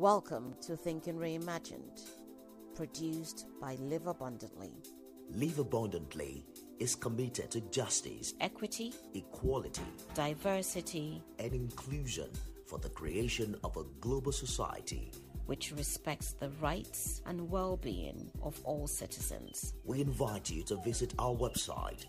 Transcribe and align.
Welcome 0.00 0.54
to 0.62 0.78
Thinking 0.78 1.16
Reimagined, 1.16 2.00
produced 2.74 3.44
by 3.60 3.74
Live 3.74 4.06
Abundantly. 4.06 4.72
Live 5.28 5.58
Abundantly 5.58 6.46
is 6.78 6.94
committed 6.94 7.50
to 7.50 7.60
justice, 7.70 8.32
Equity, 8.40 8.94
equality, 9.12 9.82
diversity, 10.14 11.22
and 11.38 11.52
inclusion 11.52 12.30
for 12.66 12.78
the 12.78 12.88
creation 12.88 13.54
of 13.62 13.76
a 13.76 13.84
global 14.00 14.32
society. 14.32 15.10
which 15.44 15.72
respects 15.72 16.32
the 16.34 16.48
rights 16.62 17.20
and 17.26 17.50
well 17.50 17.76
being 17.76 18.30
of 18.40 18.58
all 18.64 18.86
citizens. 18.86 19.74
We 19.84 20.00
invite 20.00 20.48
you 20.48 20.62
to 20.62 20.76
visit 20.76 21.12
our 21.18 21.34
website 21.34 22.06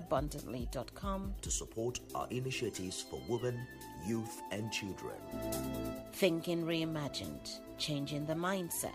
livesabundantly.com. 0.00 1.34
to 1.42 1.50
support 1.50 2.00
our 2.14 2.26
initiatives 2.30 3.04
for 3.10 3.20
women, 3.28 3.66
youth, 4.06 4.42
and 4.50 4.70
children. 4.72 5.16
Thinking 6.12 6.64
Reimagined, 6.64 7.60
changing 7.78 8.26
the 8.26 8.34
mindset 8.34 8.92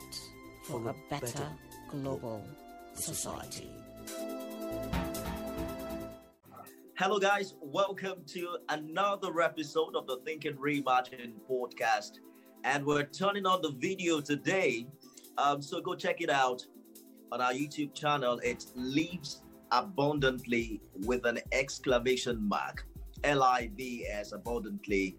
for, 0.64 0.82
For 0.82 0.90
a 0.90 0.96
better, 1.10 1.48
global 1.90 2.44
society. 2.94 3.70
Hello, 6.96 7.20
guys. 7.20 7.56
Welcome 7.60 8.24
to 8.28 8.58
another 8.70 9.42
episode 9.42 9.96
of 9.96 10.08
the 10.08 10.18
Thinking 10.26 10.54
Reimagine 10.54 11.34
podcast. 11.50 12.20
And 12.64 12.86
we're 12.86 13.04
turning 13.04 13.46
on 13.46 13.62
the 13.62 13.72
video 13.72 14.22
today. 14.22 14.88
Um, 15.38 15.62
so 15.62 15.82
go 15.82 15.96
check 15.96 16.22
it 16.22 16.30
out 16.30 16.66
on 17.32 17.42
our 17.42 17.52
YouTube 17.52 17.94
channel. 17.94 18.40
It 18.44 18.66
Lives 18.76 19.43
Abundantly 19.74 20.82
with 21.04 21.26
an 21.26 21.40
exclamation 21.52 22.48
mark. 22.48 22.86
L 23.24 23.42
I 23.42 23.72
V 23.76 24.06
S 24.08 24.32
abundantly. 24.32 25.18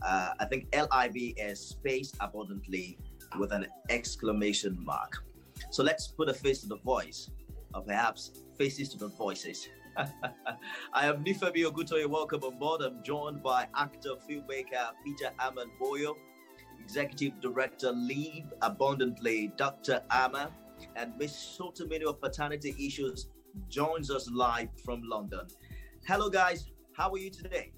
Uh, 0.00 0.30
I 0.38 0.44
think 0.44 0.68
L 0.72 0.86
I 0.92 1.08
V 1.08 1.34
S 1.36 1.58
space 1.58 2.12
abundantly 2.20 2.96
with 3.40 3.52
an 3.52 3.66
exclamation 3.90 4.78
mark. 4.84 5.24
So 5.70 5.82
let's 5.82 6.06
put 6.06 6.28
a 6.28 6.34
face 6.34 6.60
to 6.60 6.68
the 6.68 6.76
voice, 6.76 7.30
or 7.74 7.82
perhaps 7.82 8.30
faces 8.56 8.88
to 8.90 8.98
the 8.98 9.08
voices. 9.08 9.68
I 9.96 11.06
am 11.06 11.24
Nifemi 11.24 11.64
Ogutoye. 11.64 12.06
Welcome 12.06 12.44
on 12.44 12.56
board. 12.56 12.82
I'm 12.82 13.02
joined 13.02 13.42
by 13.42 13.66
actor, 13.74 14.10
filmmaker 14.30 14.90
Peter 15.04 15.32
Aman 15.40 15.72
Boyo, 15.82 16.14
Executive 16.80 17.40
Director, 17.40 17.90
Live 17.90 18.52
Abundantly, 18.62 19.52
Dr. 19.56 20.02
Amma, 20.12 20.52
and 20.94 21.12
Miss 21.18 21.32
Sotomini 21.58 22.04
of 22.04 22.20
Paternity 22.20 22.76
Issues 22.78 23.26
joins 23.68 24.10
us 24.10 24.30
live 24.30 24.68
from 24.84 25.02
London. 25.02 25.46
Hello, 26.06 26.28
guys. 26.30 26.66
How 26.96 27.10
are 27.12 27.18
you 27.18 27.30
today? 27.30 27.72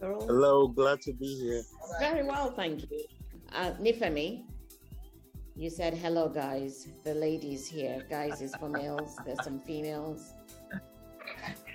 They're 0.00 0.14
Hello, 0.14 0.66
glad 0.68 1.00
to 1.02 1.12
be 1.12 1.26
here. 1.40 1.62
very 2.00 2.26
well, 2.26 2.50
thank 2.50 2.90
you. 2.90 3.04
Uh, 3.54 3.72
Nifemi, 3.80 4.44
you 5.54 5.70
said 5.70 5.94
hello, 5.94 6.28
guys. 6.28 6.88
The 7.04 7.14
ladies 7.14 7.68
here. 7.68 8.04
Guys 8.10 8.40
is 8.42 8.54
for 8.56 8.68
males. 8.68 9.16
There's 9.24 9.44
some 9.44 9.60
females. 9.60 10.32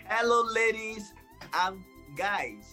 Hello, 0.05 0.43
ladies 0.53 1.13
and 1.53 1.79
guys. 2.17 2.65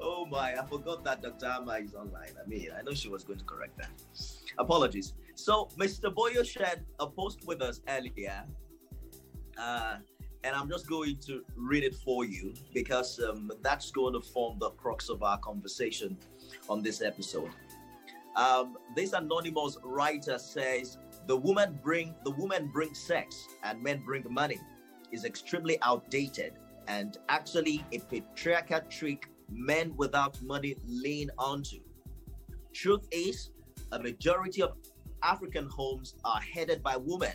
oh 0.00 0.24
my, 0.26 0.54
I 0.58 0.64
forgot 0.66 1.04
that 1.04 1.22
Dr. 1.22 1.46
Amma 1.46 1.72
is 1.82 1.94
online. 1.94 2.30
I 2.42 2.46
mean, 2.48 2.68
I 2.78 2.82
know 2.82 2.94
she 2.94 3.08
was 3.08 3.24
going 3.24 3.38
to 3.40 3.44
correct 3.44 3.76
that. 3.78 3.90
Apologies. 4.58 5.14
So, 5.34 5.68
Mr. 5.78 6.12
Boyo 6.12 6.44
shared 6.44 6.84
a 6.98 7.06
post 7.06 7.40
with 7.46 7.60
us 7.60 7.80
earlier, 7.88 8.44
uh, 9.58 9.96
and 10.44 10.54
I'm 10.54 10.68
just 10.68 10.88
going 10.88 11.16
to 11.26 11.42
read 11.56 11.84
it 11.84 11.94
for 11.94 12.24
you 12.24 12.54
because 12.72 13.20
um, 13.20 13.50
that's 13.62 13.90
going 13.90 14.14
to 14.14 14.20
form 14.20 14.58
the 14.58 14.70
crux 14.70 15.08
of 15.08 15.22
our 15.22 15.38
conversation 15.38 16.16
on 16.68 16.82
this 16.82 17.02
episode. 17.02 17.50
Um, 18.36 18.76
this 18.94 19.12
anonymous 19.12 19.78
writer 19.82 20.38
says 20.38 20.98
the 21.26 21.36
woman 21.36 21.78
bring 21.82 22.14
the 22.24 22.30
woman 22.32 22.68
brings 22.68 22.98
sex 22.98 23.46
and 23.64 23.82
men 23.82 24.02
bring 24.04 24.24
money 24.28 24.60
is 25.10 25.24
extremely 25.24 25.78
outdated 25.82 26.52
and 26.86 27.18
actually 27.28 27.84
a 27.92 27.98
patriarchal 27.98 28.80
trick 28.90 29.28
men 29.50 29.94
without 29.96 30.40
money 30.42 30.76
lean 30.86 31.30
onto. 31.38 31.78
Truth 32.72 33.08
is, 33.10 33.50
a 33.92 33.98
majority 33.98 34.62
of 34.62 34.76
African 35.22 35.68
homes 35.68 36.14
are 36.24 36.40
headed 36.40 36.82
by 36.82 36.96
women. 36.96 37.34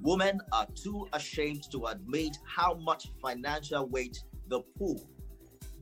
Women 0.00 0.40
are 0.52 0.66
too 0.74 1.08
ashamed 1.12 1.70
to 1.70 1.86
admit 1.86 2.36
how 2.44 2.74
much 2.74 3.08
financial 3.20 3.86
weight 3.88 4.22
the 4.48 4.60
pull. 4.78 5.08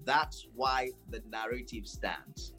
That's 0.04 0.47
why 0.54 0.91
the 1.10 1.22
narrative 1.31 1.87
stands. 1.87 2.53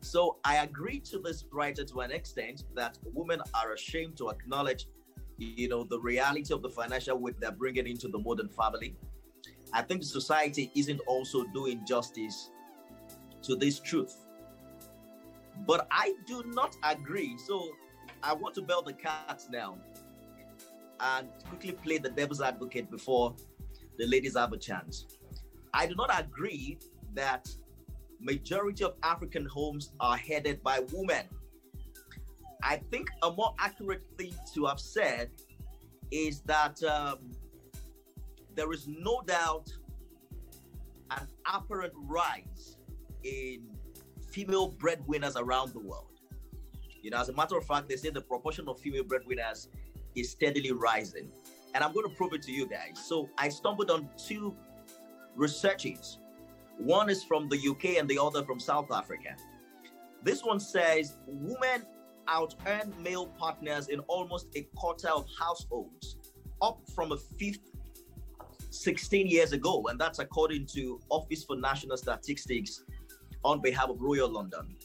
So 0.00 0.38
I 0.44 0.56
agree 0.56 1.00
to 1.00 1.18
this 1.18 1.44
writer 1.52 1.84
to 1.84 2.00
an 2.00 2.10
extent 2.10 2.64
that 2.74 2.98
women 3.04 3.40
are 3.54 3.72
ashamed 3.72 4.16
to 4.18 4.30
acknowledge, 4.30 4.86
you 5.36 5.68
know, 5.68 5.84
the 5.84 6.00
reality 6.00 6.52
of 6.54 6.62
the 6.62 6.70
financial 6.70 7.18
weight 7.18 7.36
they're 7.38 7.52
bringing 7.52 7.86
into 7.86 8.08
the 8.08 8.18
modern 8.18 8.48
family. 8.48 8.96
I 9.72 9.82
think 9.82 10.02
society 10.02 10.70
isn't 10.74 11.00
also 11.06 11.44
doing 11.54 11.84
justice 11.86 12.50
to 13.42 13.56
this 13.56 13.78
truth. 13.78 14.16
But 15.66 15.86
I 15.90 16.14
do 16.26 16.42
not 16.46 16.76
agree. 16.82 17.36
So 17.38 17.70
I 18.22 18.34
want 18.34 18.54
to 18.56 18.62
bail 18.62 18.82
the 18.82 18.92
cat 18.92 19.42
now 19.50 19.78
and 21.00 21.28
quickly 21.48 21.72
play 21.72 21.98
the 21.98 22.10
devil's 22.10 22.40
advocate 22.40 22.90
before 22.90 23.34
the 23.98 24.06
ladies 24.06 24.36
have 24.36 24.52
a 24.52 24.58
chance. 24.58 25.06
I 25.72 25.86
do 25.86 25.94
not 25.94 26.10
agree 26.18 26.78
that 27.14 27.48
majority 28.20 28.84
of 28.84 28.94
African 29.02 29.46
homes 29.46 29.92
are 30.00 30.16
headed 30.16 30.62
by 30.62 30.80
women. 30.92 31.26
I 32.62 32.76
think 32.90 33.08
a 33.22 33.30
more 33.30 33.54
accurate 33.58 34.02
thing 34.18 34.34
to 34.54 34.66
have 34.66 34.80
said 34.80 35.30
is 36.10 36.40
that 36.42 36.82
um, 36.82 37.18
there 38.54 38.72
is 38.72 38.86
no 38.88 39.22
doubt 39.26 39.72
an 41.10 41.26
apparent 41.46 41.92
rise 41.96 42.76
in 43.24 43.62
female 44.30 44.68
breadwinners 44.68 45.36
around 45.36 45.72
the 45.72 45.80
world. 45.80 46.06
You 47.02 47.10
know, 47.10 47.18
as 47.18 47.28
a 47.28 47.32
matter 47.32 47.56
of 47.56 47.66
fact, 47.66 47.88
they 47.88 47.96
say 47.96 48.10
the 48.10 48.20
proportion 48.20 48.68
of 48.68 48.78
female 48.78 49.04
breadwinners 49.04 49.68
is 50.14 50.30
steadily 50.30 50.72
rising. 50.72 51.30
And 51.74 51.84
I'm 51.84 51.92
going 51.92 52.08
to 52.08 52.14
prove 52.14 52.32
it 52.32 52.42
to 52.42 52.52
you 52.52 52.66
guys. 52.66 52.98
So 53.06 53.28
I 53.38 53.48
stumbled 53.48 53.90
on 53.90 54.08
two 54.16 54.54
researches. 55.36 56.18
One 56.78 57.08
is 57.08 57.24
from 57.24 57.48
the 57.48 57.56
UK 57.56 57.98
and 57.98 58.08
the 58.08 58.18
other 58.18 58.44
from 58.44 58.58
South 58.58 58.90
Africa. 58.92 59.36
This 60.22 60.44
one 60.44 60.60
says 60.60 61.16
women 61.26 61.86
out 62.28 62.54
earn 62.66 62.92
male 63.02 63.26
partners 63.26 63.88
in 63.88 64.00
almost 64.00 64.48
a 64.54 64.62
quarter 64.76 65.08
of 65.08 65.26
households, 65.38 66.16
up 66.60 66.80
from 66.94 67.12
a 67.12 67.16
fifth 67.16 67.70
16 68.70 69.26
years 69.26 69.52
ago. 69.52 69.82
And 69.88 69.98
that's 69.98 70.18
according 70.18 70.66
to 70.74 71.00
Office 71.08 71.44
for 71.44 71.56
National 71.56 71.96
Statistics 71.96 72.84
on 73.44 73.60
behalf 73.60 73.88
of 73.88 74.00
Royal 74.00 74.28
London. 74.28 74.76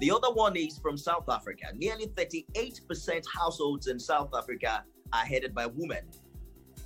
The 0.00 0.10
other 0.10 0.32
one 0.32 0.56
is 0.56 0.78
from 0.78 0.96
South 0.96 1.28
Africa. 1.28 1.66
Nearly 1.74 2.06
38% 2.08 3.22
households 3.34 3.86
in 3.86 3.98
South 3.98 4.30
Africa 4.36 4.84
are 5.12 5.24
headed 5.24 5.54
by 5.54 5.66
women. 5.66 6.04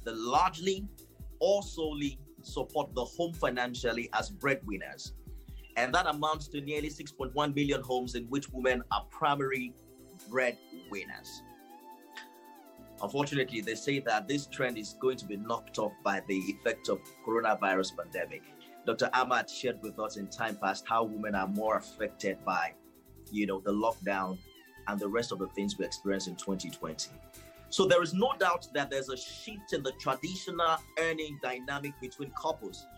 They 0.05 0.13
largely 0.13 0.87
or 1.41 1.63
solely 1.63 2.19
support 2.43 2.95
the 2.95 3.05
home 3.05 3.33
financially 3.33 4.09
as 4.13 4.31
breadwinners. 4.31 5.15
And 5.77 5.95
that 5.95 6.07
amounts 6.07 6.49
to 6.49 6.61
nearly 6.61 6.89
6.1 6.89 7.55
million 7.55 7.83
homes 7.83 8.15
in 8.15 8.25
which 8.25 8.51
women 8.53 8.83
are 8.93 9.05
primary 9.11 9.75
breadwinners. 10.29 11.43
Unfortunately, 13.03 13.61
they 13.61 13.75
say 13.75 13.99
that 14.01 14.29
this 14.29 14.47
trend 14.47 14.77
is 14.77 14.95
going 15.01 15.17
to 15.17 15.25
be 15.25 15.37
knocked 15.37 15.79
off 15.79 15.93
by 16.05 16.23
the 16.29 16.37
effect 16.37 16.89
of 16.89 17.01
coronavirus 17.27 17.97
pandemic. 17.97 18.43
Dr. 18.91 19.09
Amma 19.15 19.45
shared 19.49 19.81
with 19.83 20.01
us 20.01 20.17
in 20.17 20.27
time 20.27 20.57
past 20.57 20.85
how 20.89 21.05
women 21.05 21.37
are 21.37 21.47
more 21.47 21.77
affected 21.77 22.45
by, 22.45 22.73
you 23.31 23.47
know, 23.47 23.61
the 23.61 23.73
lockdown 23.73 24.37
and 24.89 24.99
the 24.99 25.07
rest 25.07 25.31
of 25.31 25.39
the 25.39 25.47
things 25.49 25.79
we 25.79 25.85
experienced 25.85 26.27
in 26.27 26.35
2020. 26.35 27.11
So 27.69 27.87
there 27.87 28.03
is 28.03 28.15
no 28.15 28.33
doubt 28.41 28.67
that 28.75 28.91
there's 28.91 29.09
a 29.09 29.17
shift 29.17 29.75
in 29.75 29.85
the 29.85 29.93
traditional 30.01 30.77
earning 30.99 31.39
dynamic 31.41 31.93
between 32.01 32.33
couples. 32.33 32.89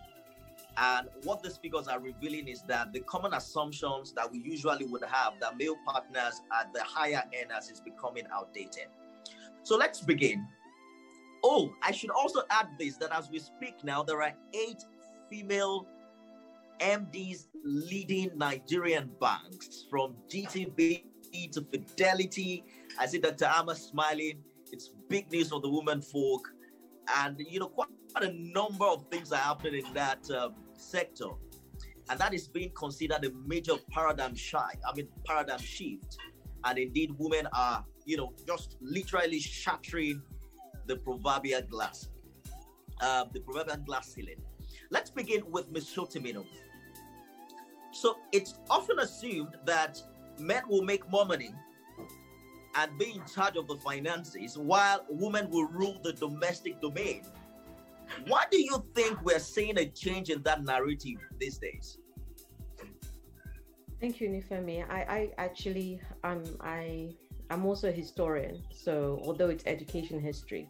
And 0.77 1.09
what 1.25 1.43
these 1.43 1.57
figures 1.57 1.87
are 1.87 1.99
revealing 1.99 2.47
is 2.47 2.63
that 2.63 2.91
the 2.91 3.01
common 3.01 3.35
assumptions 3.35 4.13
that 4.13 4.31
we 4.31 4.39
usually 4.39 4.85
would 4.85 5.03
have 5.03 5.33
that 5.41 5.59
male 5.59 5.77
partners 5.85 6.41
are 6.51 6.65
the 6.73 6.81
higher 6.83 7.21
earners 7.39 7.69
is 7.69 7.79
becoming 7.79 8.23
outdated. 8.33 8.87
So 9.61 9.77
let's 9.77 10.01
begin. 10.01 10.47
Oh, 11.43 11.71
I 11.83 11.91
should 11.91 12.09
also 12.09 12.41
add 12.49 12.69
this 12.79 12.97
that 12.97 13.11
as 13.11 13.29
we 13.29 13.37
speak 13.37 13.83
now, 13.83 14.01
there 14.01 14.23
are 14.23 14.33
eight 14.55 14.83
female 15.33 15.87
MDs 16.79 17.47
leading 17.63 18.29
Nigerian 18.37 19.09
banks 19.19 19.85
from 19.89 20.15
GTB 20.29 21.05
to 21.51 21.65
Fidelity. 21.71 22.63
I 22.99 23.07
see 23.07 23.17
Dr. 23.17 23.45
Amma 23.45 23.75
smiling. 23.75 24.43
It's 24.71 24.91
big 25.09 25.31
news 25.31 25.49
for 25.49 25.59
the 25.59 25.69
woman 25.69 26.03
folk. 26.03 26.47
And, 27.17 27.39
you 27.49 27.59
know, 27.59 27.67
quite 27.67 27.89
a 28.21 28.31
number 28.31 28.85
of 28.85 29.07
things 29.09 29.31
are 29.31 29.37
happening 29.37 29.83
in 29.87 29.93
that 29.95 30.29
um, 30.29 30.53
sector. 30.77 31.29
and 32.09 32.19
that 32.19 32.33
is 32.33 32.47
being 32.47 32.71
considered 32.77 33.25
a 33.25 33.31
major 33.47 33.73
paradigm 33.91 34.35
shy. 34.35 34.73
I 34.87 34.95
mean, 34.95 35.07
paradigm 35.25 35.59
shift. 35.59 36.17
And 36.63 36.77
indeed, 36.77 37.11
women 37.17 37.47
are, 37.53 37.83
you 38.05 38.17
know, 38.17 38.33
just 38.45 38.77
literally 38.81 39.39
shattering 39.39 40.21
the 40.85 40.97
proverbial 40.97 41.63
glass, 41.63 42.09
uh, 43.01 43.25
the 43.33 43.39
proverbial 43.39 43.77
glass 43.77 44.13
ceiling. 44.13 44.37
Let's 44.93 45.09
begin 45.09 45.41
with 45.49 45.71
Ms. 45.71 45.85
Sotimino. 45.85 46.45
So 47.91 48.17
it's 48.31 48.59
often 48.69 48.99
assumed 48.99 49.55
that 49.65 49.99
men 50.37 50.61
will 50.69 50.83
make 50.83 51.09
more 51.09 51.25
money 51.25 51.49
and 52.75 52.99
be 52.99 53.13
in 53.15 53.23
charge 53.25 53.57
of 53.57 53.67
the 53.67 53.77
finances 53.77 54.55
while 54.55 55.03
women 55.09 55.49
will 55.49 55.65
rule 55.65 55.99
the 56.03 56.13
domestic 56.13 56.79
domain. 56.79 57.23
Why 58.27 58.43
do 58.51 58.61
you 58.61 58.85
think 58.93 59.19
we're 59.23 59.39
seeing 59.39 59.79
a 59.79 59.87
change 59.87 60.29
in 60.29 60.43
that 60.43 60.63
narrative 60.63 61.17
these 61.39 61.57
days? 61.57 61.97
Thank 63.99 64.21
you, 64.21 64.29
Nifemi. 64.29 64.87
I, 64.87 64.99
I 65.17 65.29
actually, 65.39 66.01
um, 66.23 66.43
I, 66.61 67.15
I'm 67.49 67.65
also 67.65 67.89
a 67.89 67.91
historian. 67.91 68.61
So 68.71 69.19
although 69.25 69.49
it's 69.49 69.63
education 69.65 70.19
history, 70.19 70.69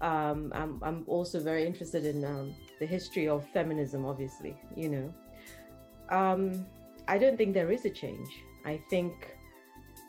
um, 0.00 0.52
I'm, 0.54 0.78
I'm 0.84 1.02
also 1.08 1.40
very 1.40 1.66
interested 1.66 2.04
in 2.04 2.24
um, 2.24 2.54
the 2.78 2.86
history 2.86 3.28
of 3.28 3.46
feminism. 3.48 4.04
Obviously, 4.04 4.56
you 4.74 4.88
know, 4.88 5.14
um, 6.16 6.66
I 7.08 7.18
don't 7.18 7.36
think 7.36 7.54
there 7.54 7.70
is 7.70 7.84
a 7.84 7.90
change. 7.90 8.28
I 8.64 8.80
think 8.90 9.36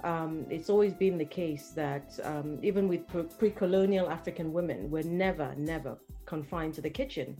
um, 0.03 0.45
it's 0.49 0.69
always 0.69 0.93
been 0.93 1.17
the 1.17 1.25
case 1.25 1.69
that 1.75 2.19
um, 2.23 2.59
even 2.61 2.87
with 2.87 3.07
pre 3.37 3.49
colonial 3.49 4.09
African 4.09 4.53
women, 4.53 4.89
we're 4.89 5.03
never, 5.03 5.53
never 5.57 5.97
confined 6.25 6.73
to 6.75 6.81
the 6.81 6.89
kitchen. 6.89 7.37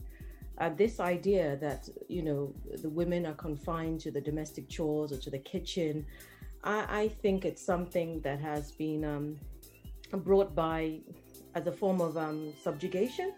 Uh, 0.58 0.70
this 0.70 0.98
idea 0.98 1.56
that, 1.56 1.88
you 2.08 2.22
know, 2.22 2.52
the 2.82 2.88
women 2.88 3.26
are 3.26 3.34
confined 3.34 4.00
to 4.00 4.10
the 4.10 4.20
domestic 4.20 4.68
chores 4.68 5.12
or 5.12 5.16
to 5.18 5.30
the 5.30 5.38
kitchen, 5.38 6.04
I, 6.64 7.02
I 7.02 7.08
think 7.08 7.44
it's 7.44 7.64
something 7.64 8.20
that 8.22 8.40
has 8.40 8.72
been 8.72 9.04
um, 9.04 9.36
brought 10.24 10.56
by 10.56 10.98
as 11.54 11.66
a 11.68 11.72
form 11.72 12.00
of 12.00 12.16
um, 12.16 12.52
subjugation, 12.60 13.32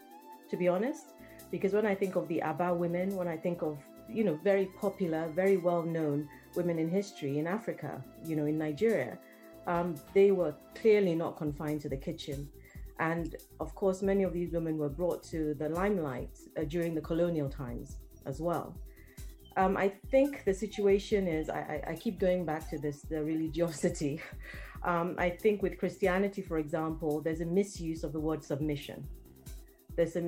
to 0.48 0.56
be 0.56 0.66
honest. 0.66 1.12
Because 1.50 1.72
when 1.72 1.86
I 1.86 1.94
think 1.94 2.16
of 2.16 2.28
the 2.28 2.42
Aba 2.42 2.72
women, 2.74 3.16
when 3.16 3.28
I 3.28 3.36
think 3.36 3.62
of, 3.62 3.78
you 4.08 4.24
know, 4.24 4.38
very 4.42 4.66
popular, 4.66 5.28
very 5.28 5.56
well 5.56 5.82
known 5.82 6.28
women 6.54 6.78
in 6.78 6.88
history 6.88 7.38
in 7.38 7.46
Africa, 7.46 8.02
you 8.24 8.36
know, 8.36 8.46
in 8.46 8.58
Nigeria, 8.58 9.18
um, 9.66 9.94
they 10.14 10.30
were 10.30 10.54
clearly 10.74 11.14
not 11.14 11.36
confined 11.36 11.80
to 11.82 11.88
the 11.88 11.96
kitchen. 11.96 12.48
And 12.98 13.36
of 13.60 13.74
course, 13.74 14.02
many 14.02 14.24
of 14.24 14.32
these 14.32 14.52
women 14.52 14.76
were 14.76 14.88
brought 14.88 15.22
to 15.24 15.54
the 15.54 15.68
limelight 15.68 16.38
uh, 16.56 16.64
during 16.64 16.94
the 16.94 17.00
colonial 17.00 17.48
times 17.48 17.96
as 18.26 18.40
well. 18.40 18.76
Um, 19.56 19.76
I 19.76 19.88
think 20.10 20.44
the 20.44 20.54
situation 20.54 21.26
is, 21.26 21.50
I, 21.50 21.82
I, 21.86 21.94
keep 21.94 22.20
going 22.20 22.44
back 22.44 22.70
to 22.70 22.78
this, 22.78 23.02
the 23.02 23.22
religiosity. 23.22 24.20
Um, 24.82 25.14
I 25.18 25.28
think 25.28 25.60
with 25.60 25.76
Christianity, 25.76 26.40
for 26.40 26.56
example, 26.56 27.20
there's 27.20 27.42
a 27.42 27.44
misuse 27.44 28.02
of 28.02 28.14
the 28.14 28.18
word 28.18 28.42
submission. 28.42 29.06
There's 29.94 30.16
a 30.16 30.22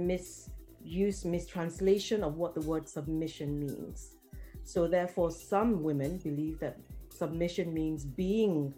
misuse, 0.84 1.24
mistranslation 1.24 2.22
of 2.22 2.36
what 2.36 2.54
the 2.54 2.60
word 2.62 2.88
submission 2.88 3.58
means. 3.58 4.16
So, 4.64 4.86
therefore, 4.86 5.30
some 5.30 5.82
women 5.82 6.18
believe 6.18 6.60
that 6.60 6.78
submission 7.10 7.74
means 7.74 8.04
being 8.04 8.74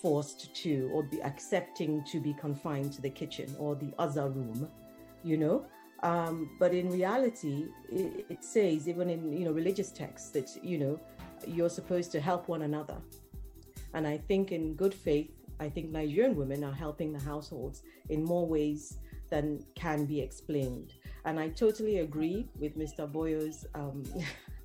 forced 0.00 0.54
to 0.54 0.90
or 0.92 1.02
be 1.02 1.22
accepting 1.22 2.02
to 2.04 2.20
be 2.20 2.32
confined 2.34 2.92
to 2.94 3.02
the 3.02 3.10
kitchen 3.10 3.54
or 3.58 3.74
the 3.74 3.92
other 3.98 4.28
room, 4.28 4.68
you 5.22 5.36
know. 5.36 5.66
Um, 6.02 6.50
but 6.58 6.72
in 6.72 6.88
reality, 6.88 7.66
it, 7.90 8.24
it 8.30 8.44
says 8.44 8.88
even 8.88 9.10
in 9.10 9.32
you 9.32 9.44
know 9.44 9.52
religious 9.52 9.90
texts 9.90 10.30
that 10.30 10.48
you 10.62 10.78
know 10.78 10.98
you're 11.46 11.68
supposed 11.68 12.10
to 12.12 12.20
help 12.20 12.48
one 12.48 12.62
another. 12.62 12.96
And 13.92 14.06
I 14.06 14.16
think 14.16 14.52
in 14.52 14.74
good 14.74 14.94
faith, 14.94 15.30
I 15.58 15.68
think 15.68 15.90
Nigerian 15.90 16.36
women 16.36 16.64
are 16.64 16.72
helping 16.72 17.12
the 17.12 17.20
households 17.20 17.82
in 18.08 18.24
more 18.24 18.46
ways 18.46 18.96
than 19.28 19.64
can 19.74 20.06
be 20.06 20.20
explained. 20.20 20.94
And 21.24 21.38
I 21.38 21.48
totally 21.48 21.98
agree 21.98 22.48
with 22.58 22.78
Mr. 22.78 23.10
Boyo's 23.10 23.66
um, 23.74 24.02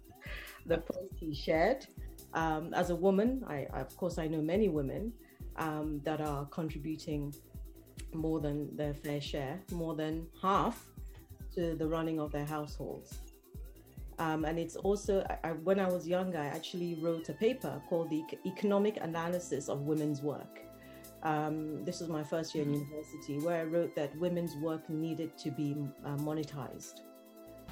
the 0.66 0.78
post 0.78 1.14
he 1.20 1.34
shared. 1.34 1.86
Um, 2.34 2.74
as 2.74 2.90
a 2.90 2.96
woman, 2.96 3.44
I, 3.48 3.68
of 3.74 3.96
course 3.98 4.18
I 4.18 4.28
know 4.28 4.42
many 4.42 4.70
women 4.70 5.14
um, 5.58 6.02
that 6.04 6.22
are 6.22 6.46
contributing 6.46 7.34
more 8.14 8.40
than 8.40 8.76
their 8.76 8.94
fair 8.94 9.22
share, 9.22 9.60
more 9.72 9.96
than 9.96 10.28
half 10.42 10.86
to 11.56 11.76
the 11.76 11.88
running 11.88 12.20
of 12.20 12.32
their 12.32 12.46
households. 12.46 13.20
Um, 14.18 14.46
and 14.46 14.58
it's 14.58 14.76
also, 14.78 15.26
I, 15.44 15.52
when 15.52 15.80
I 15.80 15.90
was 15.90 16.08
younger, 16.08 16.38
I 16.38 16.46
actually 16.48 16.96
wrote 16.96 17.28
a 17.30 17.34
paper 17.34 17.82
called 17.90 18.10
The 18.10 18.24
Economic 18.46 18.98
Analysis 19.02 19.68
of 19.68 19.82
Women's 19.82 20.22
Work. 20.22 20.62
Um, 21.26 21.84
this 21.84 22.00
was 22.00 22.08
my 22.08 22.24
first 22.24 22.56
year 22.56 22.64
in 22.64 22.74
university, 22.74 23.40
where 23.40 23.60
I 23.62 23.64
wrote 23.64 23.96
that 23.96 24.16
women's 24.18 24.56
work 24.58 24.90
needed 24.90 25.38
to 25.40 25.52
be 25.52 25.76
uh, 26.06 26.16
monetized. 26.18 27.02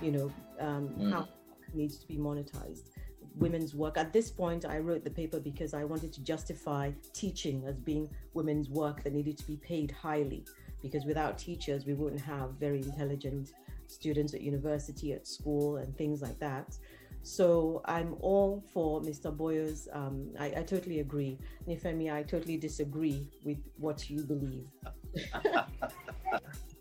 You 0.02 0.12
know, 0.12 0.32
um, 0.60 0.90
mm. 0.90 1.12
how 1.12 1.28
needs 1.74 1.98
to 2.00 2.08
be 2.08 2.18
monetized 2.18 2.90
women's 3.36 3.74
work. 3.74 3.98
At 3.98 4.14
this 4.14 4.30
point, 4.30 4.66
I 4.66 4.80
wrote 4.80 5.04
the 5.04 5.10
paper 5.10 5.40
because 5.40 5.74
I 5.74 5.84
wanted 5.84 6.14
to 6.14 6.24
justify 6.24 6.92
teaching 7.14 7.64
as 7.66 7.76
being 7.78 8.10
women's 8.34 8.70
work 8.70 9.04
that 9.04 9.14
needed 9.14 9.38
to 9.40 9.48
be 9.48 9.58
paid 9.58 9.92
highly. 9.92 10.46
Because 10.82 11.06
without 11.06 11.38
teachers, 11.38 11.86
we 11.86 11.94
wouldn't 11.94 12.22
have 12.22 12.52
very 12.60 12.80
intelligent 12.80 13.54
students 13.88 14.34
at 14.34 14.42
university, 14.42 15.14
at 15.14 15.28
school, 15.28 15.78
and 15.78 15.96
things 15.98 16.22
like 16.22 16.40
that. 16.40 16.78
So 17.24 17.82
I'm 17.86 18.16
all 18.20 18.64
for 18.74 19.02
Mr. 19.02 19.36
Boyo's. 19.36 19.88
Um, 19.94 20.30
I, 20.38 20.48
I, 20.48 20.64
totally 20.64 21.00
agree. 21.00 21.40
Nifemi, 21.68 22.14
I 22.14 22.22
totally 22.22 22.58
disagree 22.58 23.26
with 23.46 23.60
what 23.78 24.10
you 24.10 24.24
believe. 24.24 24.68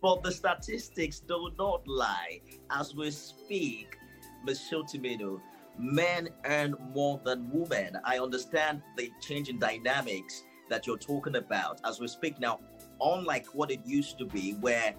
but 0.02 0.22
the 0.24 0.32
statistics 0.32 1.20
do 1.20 1.50
not 1.56 1.86
lie. 1.86 2.40
As 2.70 2.92
we 2.92 3.12
speak, 3.12 3.96
Ms. 4.44 4.60
Shotimino, 4.68 5.40
men 5.78 6.28
earn 6.44 6.74
more 6.92 7.20
than 7.24 7.48
women. 7.52 7.98
I 8.04 8.18
understand 8.18 8.82
the 8.96 9.12
change 9.20 9.48
in 9.48 9.60
dynamics 9.60 10.42
that 10.68 10.88
you're 10.88 10.98
talking 10.98 11.36
about 11.36 11.80
as 11.84 12.00
we 12.00 12.08
speak 12.08 12.40
now, 12.40 12.58
unlike 13.00 13.46
what 13.54 13.70
it 13.70 13.80
used 13.86 14.18
to 14.18 14.24
be, 14.24 14.54
where 14.54 14.94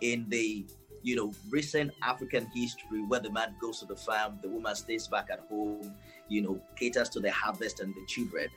in 0.00 0.26
the 0.28 0.66
you 1.02 1.16
know 1.16 1.32
recent 1.50 1.92
African 2.02 2.50
history, 2.54 3.02
where 3.06 3.20
the 3.20 3.30
man 3.30 3.54
goes 3.60 3.80
to 3.80 3.86
the 3.86 3.96
farm, 3.96 4.38
the 4.42 4.48
woman 4.48 4.74
stays 4.74 5.08
back 5.08 5.28
at 5.30 5.40
home, 5.48 5.94
you 6.28 6.42
know, 6.42 6.60
caters 6.76 7.08
to 7.10 7.20
the 7.20 7.30
harvest 7.30 7.80
and 7.80 7.94
the 7.94 8.04
children. 8.06 8.48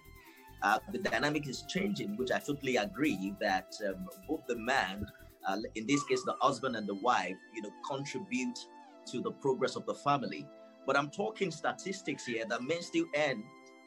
Uh, 0.64 0.78
the 0.92 1.00
dynamic 1.00 1.48
is 1.48 1.64
changing, 1.64 2.16
which 2.18 2.32
I 2.32 2.40
totally 2.40 2.76
agree 2.76 3.34
that 3.40 3.74
um, 3.88 4.08
both 4.28 4.46
the 4.48 4.58
man, 4.58 5.08
uh, 5.48 5.58
in 5.76 5.88
this 5.88 6.04
case, 6.04 6.24
the 6.24 6.36
husband 6.40 6.76
and 6.76 6.88
the 6.88 6.96
wife, 6.96 7.36
you 7.56 7.64
know, 7.64 7.72
contribute 7.88 8.60
to 9.08 9.22
the 9.22 9.32
progress 9.32 9.76
of 9.76 9.86
the 9.88 9.96
family. 9.96 10.48
But 10.86 10.98
I'm 10.98 11.10
talking 11.10 11.50
statistics 11.50 12.26
here 12.26 12.46
that 12.48 12.62
men 12.62 12.82
still 12.82 13.06
earn 13.16 13.44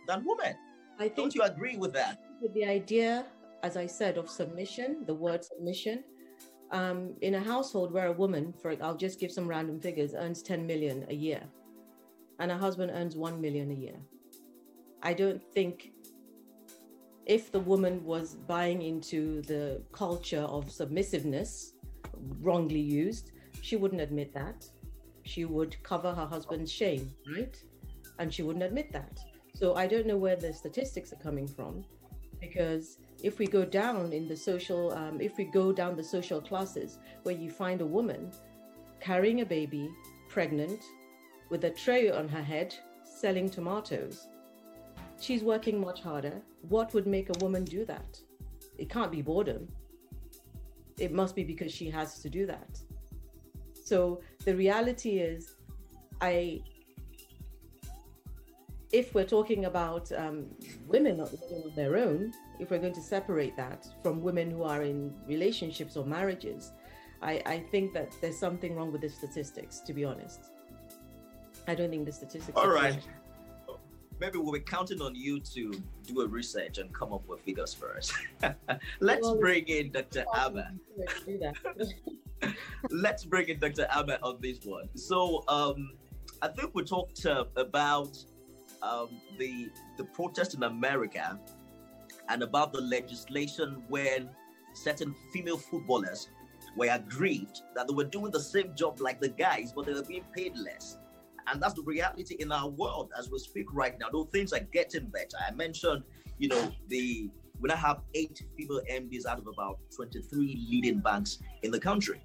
than 0.08 0.24
women. 0.26 0.56
I 0.98 1.04
think 1.04 1.16
Don't 1.16 1.34
you 1.34 1.42
agree 1.42 1.76
with 1.76 1.92
that? 1.94 2.20
With 2.40 2.54
the 2.54 2.64
idea, 2.64 3.26
as 3.62 3.76
I 3.76 3.86
said, 3.86 4.18
of 4.18 4.28
submission, 4.28 5.04
the 5.06 5.14
word 5.14 5.44
submission, 5.44 6.04
um, 6.74 7.14
in 7.22 7.36
a 7.36 7.40
household 7.40 7.92
where 7.92 8.08
a 8.08 8.12
woman, 8.12 8.52
for 8.60 8.76
I'll 8.82 8.96
just 8.96 9.20
give 9.20 9.30
some 9.30 9.46
random 9.46 9.80
figures, 9.80 10.12
earns 10.14 10.42
10 10.42 10.66
million 10.66 11.06
a 11.08 11.14
year, 11.14 11.40
and 12.40 12.50
her 12.50 12.58
husband 12.58 12.90
earns 12.92 13.16
1 13.16 13.40
million 13.40 13.70
a 13.70 13.74
year. 13.74 13.96
I 15.00 15.14
don't 15.14 15.42
think 15.54 15.92
if 17.26 17.52
the 17.52 17.60
woman 17.60 18.04
was 18.04 18.34
buying 18.34 18.82
into 18.82 19.40
the 19.42 19.82
culture 19.92 20.46
of 20.56 20.70
submissiveness, 20.70 21.74
wrongly 22.40 22.80
used, 22.80 23.30
she 23.62 23.76
wouldn't 23.76 24.00
admit 24.00 24.34
that 24.34 24.68
she 25.22 25.44
would 25.44 25.80
cover 25.84 26.12
her 26.12 26.26
husband's 26.26 26.72
shame, 26.72 27.14
right? 27.36 27.56
And 28.18 28.34
she 28.34 28.42
wouldn't 28.42 28.64
admit 28.64 28.92
that. 28.92 29.20
So 29.54 29.74
I 29.74 29.86
don't 29.86 30.06
know 30.06 30.16
where 30.16 30.36
the 30.36 30.52
statistics 30.52 31.12
are 31.12 31.22
coming 31.22 31.46
from, 31.46 31.84
because 32.48 32.98
if 33.22 33.38
we 33.38 33.46
go 33.46 33.64
down 33.64 34.12
in 34.12 34.28
the 34.28 34.36
social, 34.36 34.92
um, 34.92 35.20
if 35.20 35.36
we 35.36 35.44
go 35.44 35.72
down 35.72 35.96
the 35.96 36.04
social 36.04 36.40
classes, 36.40 36.98
where 37.22 37.34
you 37.34 37.50
find 37.50 37.80
a 37.80 37.86
woman 37.86 38.30
carrying 39.00 39.40
a 39.40 39.46
baby, 39.46 39.90
pregnant, 40.28 40.82
with 41.50 41.64
a 41.64 41.70
tray 41.70 42.10
on 42.10 42.28
her 42.28 42.42
head, 42.42 42.74
selling 43.04 43.48
tomatoes, 43.48 44.28
she's 45.20 45.42
working 45.42 45.80
much 45.80 46.02
harder. 46.02 46.42
What 46.68 46.92
would 46.94 47.06
make 47.06 47.28
a 47.30 47.44
woman 47.44 47.64
do 47.64 47.84
that? 47.86 48.18
It 48.78 48.90
can't 48.90 49.12
be 49.12 49.22
boredom. 49.22 49.68
It 50.98 51.12
must 51.12 51.34
be 51.34 51.44
because 51.44 51.72
she 51.72 51.90
has 51.90 52.20
to 52.20 52.28
do 52.28 52.46
that. 52.46 52.78
So 53.84 54.20
the 54.44 54.54
reality 54.54 55.18
is, 55.18 55.56
I, 56.20 56.62
if 58.94 59.12
we're 59.12 59.24
talking 59.24 59.64
about 59.64 60.10
um, 60.12 60.46
women 60.86 61.16
not 61.16 61.32
living 61.32 61.64
on 61.64 61.72
their 61.74 61.96
own, 61.96 62.32
if 62.60 62.70
we're 62.70 62.78
going 62.78 62.94
to 62.94 63.00
separate 63.00 63.56
that 63.56 63.88
from 64.04 64.22
women 64.22 64.48
who 64.48 64.62
are 64.62 64.82
in 64.84 65.12
relationships 65.26 65.96
or 65.96 66.04
marriages, 66.06 66.70
I, 67.20 67.42
I 67.44 67.64
think 67.72 67.92
that 67.94 68.12
there's 68.20 68.38
something 68.38 68.76
wrong 68.76 68.92
with 68.92 69.00
the 69.00 69.08
statistics, 69.08 69.80
to 69.80 69.92
be 69.92 70.04
honest. 70.04 70.52
I 71.66 71.74
don't 71.74 71.90
think 71.90 72.06
the 72.06 72.12
statistics. 72.12 72.56
All 72.56 72.68
right. 72.68 73.00
Maybe 74.20 74.38
we'll 74.38 74.52
be 74.52 74.60
counting 74.60 75.02
on 75.02 75.16
you 75.16 75.40
to 75.40 75.72
do 76.06 76.20
a 76.20 76.28
research 76.28 76.78
and 76.78 76.94
come 76.94 77.12
up 77.12 77.26
with 77.26 77.40
figures 77.40 77.74
for 77.74 77.96
us. 77.96 78.12
Let's 79.00 79.22
well, 79.22 79.40
bring 79.40 79.66
in 79.66 79.90
Dr. 79.90 80.24
Amma. 80.36 80.70
Let's 82.90 83.24
bring 83.24 83.48
in 83.48 83.58
Dr. 83.58 83.88
Amma 83.92 84.20
on 84.22 84.38
this 84.40 84.64
one. 84.64 84.88
So, 84.94 85.42
um, 85.48 85.94
I 86.42 86.48
think 86.48 86.70
we 86.74 86.84
talked 86.84 87.26
uh, 87.26 87.46
about 87.56 88.16
um, 88.84 89.08
the 89.38 89.70
the 89.96 90.04
protest 90.04 90.54
in 90.54 90.62
America 90.62 91.38
and 92.28 92.42
about 92.42 92.72
the 92.72 92.80
legislation 92.80 93.82
when 93.88 94.30
certain 94.74 95.14
female 95.32 95.58
footballers 95.58 96.28
were 96.76 96.88
aggrieved 96.90 97.62
that 97.74 97.86
they 97.88 97.94
were 97.94 98.04
doing 98.04 98.30
the 98.30 98.40
same 98.40 98.74
job 98.74 99.00
like 99.00 99.20
the 99.20 99.28
guys, 99.28 99.72
but 99.72 99.86
they 99.86 99.92
were 99.92 100.02
being 100.02 100.24
paid 100.34 100.56
less. 100.56 100.98
And 101.46 101.62
that's 101.62 101.74
the 101.74 101.82
reality 101.82 102.36
in 102.38 102.50
our 102.50 102.68
world 102.68 103.10
as 103.18 103.30
we 103.30 103.38
speak 103.38 103.66
right 103.72 103.98
now. 103.98 104.06
Though 104.10 104.24
things 104.24 104.52
are 104.52 104.60
getting 104.60 105.06
better. 105.06 105.36
I 105.46 105.52
mentioned, 105.52 106.02
you 106.38 106.48
know, 106.48 106.72
the 106.88 107.30
we 107.60 107.68
now 107.68 107.76
have 107.76 108.00
eight 108.14 108.42
female 108.56 108.80
MDs 108.90 109.26
out 109.26 109.38
of 109.38 109.46
about 109.46 109.78
23 109.94 110.66
leading 110.70 110.98
banks 110.98 111.38
in 111.62 111.70
the 111.70 111.78
country. 111.78 112.20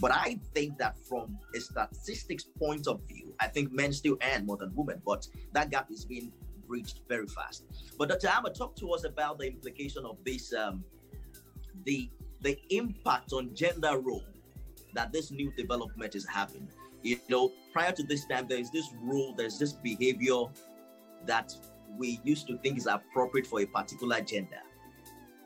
But 0.00 0.12
I 0.12 0.40
think 0.54 0.78
that 0.78 0.96
from 1.08 1.38
a 1.54 1.60
statistics 1.60 2.44
point 2.44 2.86
of 2.86 3.00
view, 3.08 3.34
I 3.40 3.46
think 3.46 3.72
men 3.72 3.92
still 3.92 4.16
earn 4.22 4.46
more 4.46 4.56
than 4.56 4.74
women, 4.74 5.00
but 5.06 5.26
that 5.52 5.70
gap 5.70 5.90
is 5.90 6.04
being 6.04 6.32
breached 6.66 7.00
very 7.08 7.26
fast. 7.26 7.64
But 7.98 8.08
Dr. 8.08 8.28
Amma, 8.28 8.50
talk 8.50 8.74
to 8.76 8.90
us 8.92 9.04
about 9.04 9.38
the 9.38 9.46
implication 9.46 10.04
of 10.04 10.16
this, 10.24 10.52
um, 10.52 10.84
the 11.84 12.10
the 12.40 12.58
impact 12.70 13.32
on 13.32 13.54
gender 13.54 13.98
role 13.98 14.22
that 14.92 15.12
this 15.12 15.30
new 15.30 15.50
development 15.56 16.14
is 16.14 16.26
having. 16.26 16.68
You 17.02 17.18
know, 17.28 17.52
prior 17.72 17.92
to 17.92 18.02
this 18.02 18.26
time, 18.26 18.46
there 18.48 18.58
is 18.58 18.70
this 18.70 18.92
rule, 19.00 19.34
there's 19.36 19.58
this 19.58 19.72
behavior 19.72 20.44
that 21.26 21.54
we 21.96 22.20
used 22.24 22.46
to 22.48 22.58
think 22.58 22.76
is 22.78 22.86
appropriate 22.86 23.46
for 23.46 23.60
a 23.60 23.66
particular 23.66 24.20
gender 24.20 24.60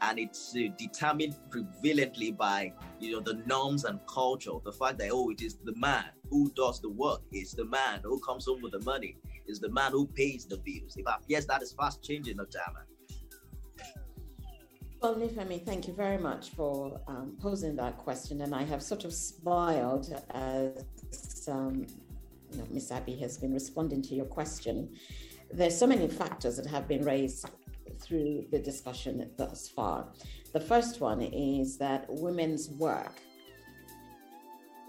and 0.02 0.18
it's 0.18 0.54
uh, 0.56 0.68
determined 0.76 1.36
prevalently 1.50 2.36
by 2.36 2.72
you 3.00 3.12
know 3.12 3.20
the 3.20 3.42
norms 3.46 3.84
and 3.84 4.00
culture. 4.06 4.52
The 4.64 4.72
fact 4.72 4.98
that 4.98 5.10
oh 5.12 5.30
it 5.30 5.42
is 5.42 5.56
the 5.64 5.74
man 5.76 6.06
who 6.30 6.50
does 6.54 6.80
the 6.80 6.90
work 6.90 7.22
it's 7.32 7.54
the 7.54 7.64
man 7.64 8.00
who 8.02 8.20
comes 8.20 8.46
home 8.46 8.60
with 8.62 8.72
the 8.72 8.80
money 8.80 9.16
it's 9.46 9.58
the 9.58 9.70
man 9.70 9.92
who 9.92 10.06
pays 10.06 10.44
the 10.46 10.58
bills. 10.58 10.94
If 10.96 11.06
yes 11.26 11.46
that 11.46 11.62
is 11.62 11.72
fast 11.72 12.02
changing 12.02 12.36
Otama. 12.36 12.82
well 15.00 15.14
Nifemi, 15.14 15.64
thank 15.64 15.88
you 15.88 15.94
very 15.94 16.18
much 16.18 16.50
for 16.50 17.00
um, 17.08 17.36
posing 17.40 17.74
that 17.76 17.96
question. 17.96 18.42
And 18.42 18.54
I 18.54 18.64
have 18.64 18.82
sort 18.82 19.04
of 19.04 19.12
smiled 19.12 20.14
as 20.30 21.48
um, 21.48 21.86
you 22.52 22.58
know, 22.58 22.66
Miss 22.70 22.90
Abby 22.90 23.16
has 23.16 23.38
been 23.38 23.52
responding 23.52 24.02
to 24.02 24.14
your 24.14 24.26
question. 24.26 24.94
There's 25.50 25.76
so 25.76 25.86
many 25.86 26.08
factors 26.08 26.56
that 26.56 26.66
have 26.66 26.86
been 26.86 27.04
raised 27.04 27.46
through 28.00 28.46
the 28.50 28.58
discussion 28.58 29.30
thus 29.36 29.68
far. 29.68 30.08
The 30.52 30.60
first 30.60 31.00
one 31.00 31.20
is 31.20 31.78
that 31.78 32.06
women's 32.08 32.70
work 32.70 33.20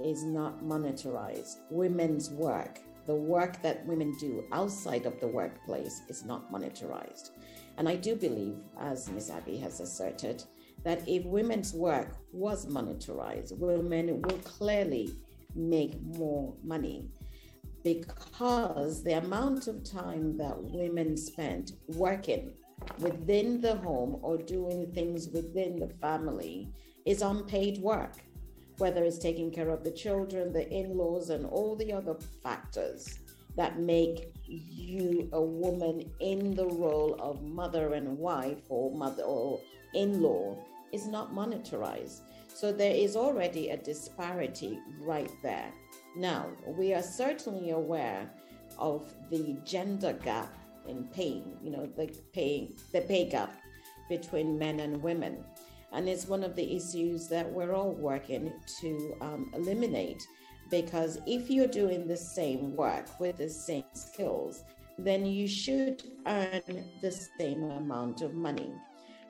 is 0.04 0.24
not 0.24 0.64
monetized. 0.64 1.58
Women's 1.70 2.30
work, 2.30 2.80
the 3.06 3.16
work 3.16 3.62
that 3.62 3.86
women 3.86 4.16
do 4.20 4.46
outside 4.52 5.06
of 5.06 5.20
the 5.20 5.28
workplace, 5.28 6.02
is 6.08 6.26
not 6.26 6.52
monetized. 6.52 7.32
And 7.78 7.88
I 7.88 7.96
do 7.96 8.16
believe, 8.16 8.58
as 8.80 9.10
Ms. 9.10 9.30
Abby 9.30 9.58
has 9.58 9.80
asserted, 9.80 10.44
that 10.84 11.08
if 11.08 11.26
women's 11.26 11.74
work 11.74 12.18
was 12.32 12.66
monetized, 12.66 13.58
women 13.58 14.22
will 14.22 14.38
clearly 14.40 15.14
make 15.56 16.02
more 16.02 16.54
money 16.64 17.10
because 17.84 19.04
the 19.04 19.14
amount 19.14 19.68
of 19.68 19.84
time 19.84 20.38
that 20.38 20.56
women 20.62 21.16
spend 21.16 21.74
working 21.88 22.54
within 23.00 23.62
the 23.62 23.76
home 23.78 24.20
or 24.22 24.38
doing 24.38 24.92
things 24.94 25.30
within 25.30 25.80
the 25.80 25.90
family 26.02 26.70
is 27.06 27.22
unpaid 27.22 27.78
work, 27.80 28.14
whether 28.78 29.04
it's 29.04 29.18
taking 29.18 29.52
care 29.52 29.70
of 29.70 29.84
the 29.84 29.92
children, 29.92 30.54
the 30.54 30.70
in 30.70 30.98
laws, 30.98 31.30
and 31.30 31.46
all 31.46 31.76
the 31.76 31.92
other 31.92 32.16
factors 32.44 33.20
that 33.56 33.80
make 33.80 34.32
you 34.46 35.30
a 35.34 35.42
woman 35.42 36.10
in 36.20 36.56
the 36.56 36.68
role 36.68 37.16
of 37.20 37.44
mother 37.44 37.94
and 37.94 38.18
wife 38.18 38.62
or 38.70 38.96
mother 38.96 39.24
or 39.24 39.60
in 39.94 40.22
law 40.22 40.58
is 40.92 41.08
not 41.08 41.34
monetized. 41.34 42.22
So 42.54 42.72
there 42.72 42.94
is 42.94 43.16
already 43.16 43.70
a 43.70 43.78
disparity 43.78 44.80
right 45.02 45.32
there. 45.44 45.72
Now, 46.16 46.48
we 46.68 46.94
are 46.94 47.04
certainly 47.04 47.72
aware 47.72 48.30
of 48.78 49.14
the 49.30 49.58
gender 49.66 50.14
gap 50.14 50.54
in 50.88 51.06
paying, 51.06 51.58
you 51.64 51.72
know, 51.72 51.88
the 51.98 52.08
paying 52.34 52.76
the 52.94 53.02
pay 53.02 53.30
gap 53.30 53.54
between 54.10 54.58
men 54.58 54.80
and 54.80 55.02
women. 55.02 55.44
And 55.92 56.08
it's 56.08 56.28
one 56.28 56.44
of 56.44 56.56
the 56.56 56.76
issues 56.76 57.28
that 57.30 57.52
we're 57.52 57.74
all 57.74 57.94
working 57.94 58.54
to 58.82 59.18
um, 59.22 59.52
eliminate 59.56 60.22
because 60.70 61.20
if 61.26 61.50
you're 61.50 61.68
doing 61.68 62.08
the 62.08 62.18
same 62.18 62.76
work 62.76 63.20
with 63.20 63.38
the 63.38 63.50
same 63.50 63.86
skills, 63.94 64.64
then 64.98 65.26
you 65.26 65.48
should 65.48 66.04
earn 66.28 66.62
the 67.02 67.12
same 67.12 67.64
amount 67.64 68.22
of 68.22 68.34
money. 68.34 68.72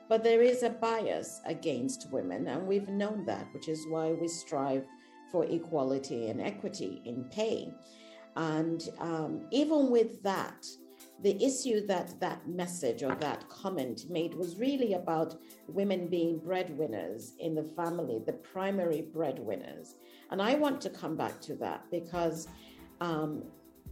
But 0.08 0.24
there 0.24 0.42
is 0.42 0.64
a 0.64 0.70
bias 0.70 1.40
against 1.46 2.10
women, 2.10 2.48
and 2.48 2.66
we've 2.66 2.88
known 2.88 3.24
that, 3.26 3.46
which 3.54 3.68
is 3.68 3.86
why 3.88 4.10
we 4.10 4.26
strive 4.26 4.84
for 5.30 5.44
equality 5.44 6.28
and 6.28 6.40
equity 6.40 7.00
in 7.04 7.24
pay. 7.30 7.72
And 8.36 8.82
um, 8.98 9.46
even 9.52 9.90
with 9.90 10.22
that, 10.24 10.66
the 11.22 11.42
issue 11.44 11.86
that 11.86 12.18
that 12.20 12.48
message 12.48 13.02
or 13.02 13.14
that 13.16 13.48
comment 13.48 14.08
made 14.08 14.34
was 14.34 14.56
really 14.56 14.94
about 14.94 15.36
women 15.66 16.08
being 16.08 16.38
breadwinners 16.38 17.34
in 17.38 17.54
the 17.54 17.62
family, 17.62 18.20
the 18.24 18.32
primary 18.32 19.02
breadwinners. 19.02 19.96
And 20.30 20.40
I 20.40 20.54
want 20.54 20.80
to 20.82 20.90
come 20.90 21.16
back 21.16 21.40
to 21.42 21.54
that 21.56 21.84
because 21.90 22.48
um, 23.00 23.44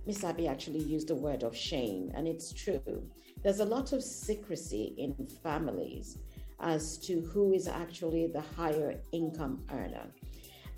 Miss 0.06 0.24
Abby 0.24 0.48
actually 0.48 0.82
used 0.82 1.08
the 1.08 1.14
word 1.14 1.42
of 1.42 1.54
shame, 1.54 2.10
and 2.14 2.26
it's 2.26 2.52
true. 2.52 3.06
There's 3.42 3.60
a 3.60 3.64
lot 3.64 3.92
of 3.92 4.02
secrecy 4.02 4.94
in 4.96 5.14
families 5.42 6.18
as 6.60 6.98
to 6.98 7.20
who 7.20 7.52
is 7.52 7.68
actually 7.68 8.26
the 8.26 8.40
higher 8.40 9.00
income 9.12 9.64
earner. 9.70 10.06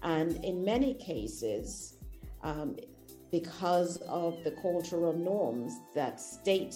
And 0.02 0.44
in 0.44 0.64
many 0.64 0.94
cases, 0.94 1.96
um, 2.42 2.76
because 3.30 3.98
of 4.08 4.42
the 4.44 4.50
cultural 4.52 5.12
norms 5.12 5.80
that 5.94 6.20
state 6.20 6.74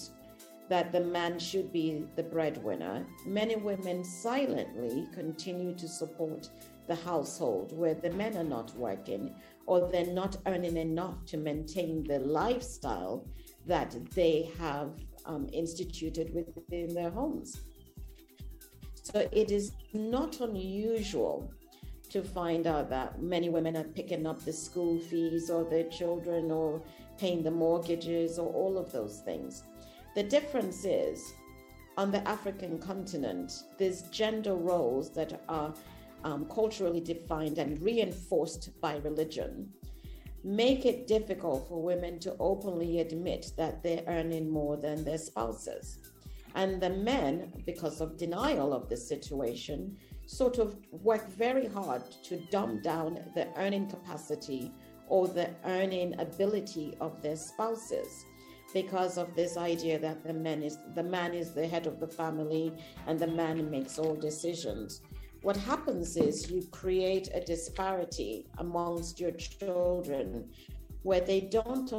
that 0.69 0.93
the 0.93 1.01
man 1.01 1.39
should 1.39 1.73
be 1.73 2.07
the 2.17 2.23
breadwinner, 2.23 3.07
many 3.27 3.57
women 3.57 4.03
silently 4.03 5.07
continue 5.13 5.75
to 5.75 5.87
support 5.87 6.49
the 6.87 6.95
household 6.95 7.77
where 7.77 7.95
the 7.95 8.11
men 8.11 8.37
are 8.37 8.45
not 8.45 8.75
working 8.77 9.35
or 9.67 9.91
they're 9.91 10.07
not 10.07 10.37
earning 10.47 10.77
enough 10.77 11.25
to 11.27 11.37
maintain 11.37 12.05
the 12.05 12.19
lifestyle 12.19 13.27
that 13.67 13.95
they 14.13 14.51
have 14.59 14.93
um, 15.27 15.49
instituted 15.53 16.35
within 16.35 16.93
their 16.95 17.11
homes. 17.11 17.61
So 19.03 19.29
it 19.33 19.51
is 19.51 19.73
not 19.93 20.41
unusual 20.41 21.51
to 22.15 22.23
find 22.23 22.69
out 22.69 22.89
that 22.89 23.21
many 23.21 23.49
women 23.49 23.77
are 23.77 23.83
picking 23.83 24.25
up 24.25 24.41
the 24.45 24.53
school 24.53 25.01
fees 25.01 25.51
or 25.51 25.65
their 25.65 25.83
children 25.89 26.49
or 26.49 26.81
paying 27.19 27.43
the 27.43 27.51
mortgages 27.51 28.39
or 28.39 28.53
all 28.53 28.79
of 28.79 28.93
those 28.93 29.19
things. 29.25 29.65
The 30.15 30.23
difference 30.23 30.85
is 30.85 31.35
on 31.97 32.13
the 32.13 32.27
African 32.29 32.79
continent, 32.79 33.65
there's 33.79 34.03
gender 34.03 34.55
roles 34.55 35.13
that 35.15 35.43
are 35.49 35.75
um, 36.23 36.47
culturally 36.47 37.01
defined 37.01 37.59
and 37.59 37.83
reinforced 37.83 38.81
by 38.81 38.99
religion 38.99 39.73
make 40.45 40.85
it 40.85 41.07
difficult 41.07 41.67
for 41.69 41.83
women 41.83 42.19
to 42.19 42.37
openly 42.39 43.01
admit 43.01 43.51
that 43.57 43.83
they're 43.83 44.05
earning 44.07 44.49
more 44.49 44.77
than 44.77 45.03
their 45.03 45.17
spouses. 45.17 45.99
And 46.55 46.81
the 46.81 46.91
men, 46.91 47.53
because 47.67 48.01
of 48.01 48.17
denial 48.17 48.73
of 48.73 48.89
the 48.89 48.97
situation, 48.97 49.97
sort 50.27 50.59
of 50.59 50.77
work 50.91 51.29
very 51.29 51.67
hard 51.67 52.03
to 52.25 52.37
dumb 52.51 52.81
down 52.81 53.19
the 53.35 53.49
earning 53.57 53.89
capacity 53.89 54.73
or 55.09 55.29
the 55.29 55.51
earning 55.65 56.19
ability 56.19 56.97
of 57.01 57.21
their 57.23 57.37
spouses 57.37 58.25
because 58.73 59.19
of 59.19 59.35
this 59.37 59.57
idea 59.57 59.99
that 59.99 60.25
the 60.25 60.33
man 60.33 60.63
is 60.63 60.79
the 60.95 61.03
man 61.03 61.33
is 61.35 61.53
the 61.53 61.67
head 61.67 61.87
of 61.87 62.01
the 62.01 62.09
family 62.09 62.73
and 63.07 63.19
the 63.19 63.27
man 63.27 63.71
makes 63.71 63.99
all 63.99 64.17
decisions. 64.17 65.03
What 65.43 65.57
happens 65.57 66.17
is 66.17 66.51
you 66.51 66.63
create 66.73 67.29
a 67.35 67.41
disparity 67.41 68.47
amongst 68.59 69.21
your 69.21 69.33
children 69.33 70.51
where 71.03 71.21
they 71.21 71.43
don't 71.43 71.93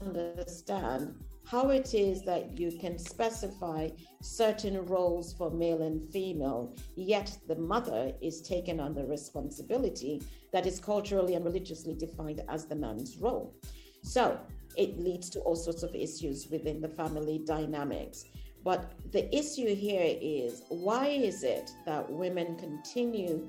understand 0.00 1.14
how 1.46 1.70
it 1.70 1.94
is 1.94 2.22
that 2.24 2.58
you 2.58 2.72
can 2.72 2.98
specify 2.98 3.88
certain 4.20 4.84
roles 4.86 5.32
for 5.32 5.50
male 5.50 5.82
and 5.82 6.02
female, 6.12 6.74
yet 6.96 7.36
the 7.46 7.54
mother 7.54 8.12
is 8.20 8.42
taken 8.42 8.80
on 8.80 8.94
the 8.94 9.04
responsibility 9.04 10.20
that 10.52 10.66
is 10.66 10.80
culturally 10.80 11.34
and 11.34 11.44
religiously 11.44 11.94
defined 11.94 12.42
as 12.48 12.66
the 12.66 12.74
man's 12.74 13.16
role. 13.18 13.54
So, 14.02 14.38
it 14.76 14.98
leads 14.98 15.30
to 15.30 15.40
all 15.40 15.56
sorts 15.56 15.82
of 15.82 15.94
issues 15.94 16.48
within 16.50 16.80
the 16.80 16.88
family 16.88 17.40
dynamics. 17.46 18.24
But 18.64 18.92
the 19.12 19.34
issue 19.34 19.74
here 19.74 20.16
is 20.20 20.62
why 20.68 21.06
is 21.06 21.44
it 21.44 21.70
that 21.86 22.10
women 22.10 22.56
continue 22.56 23.48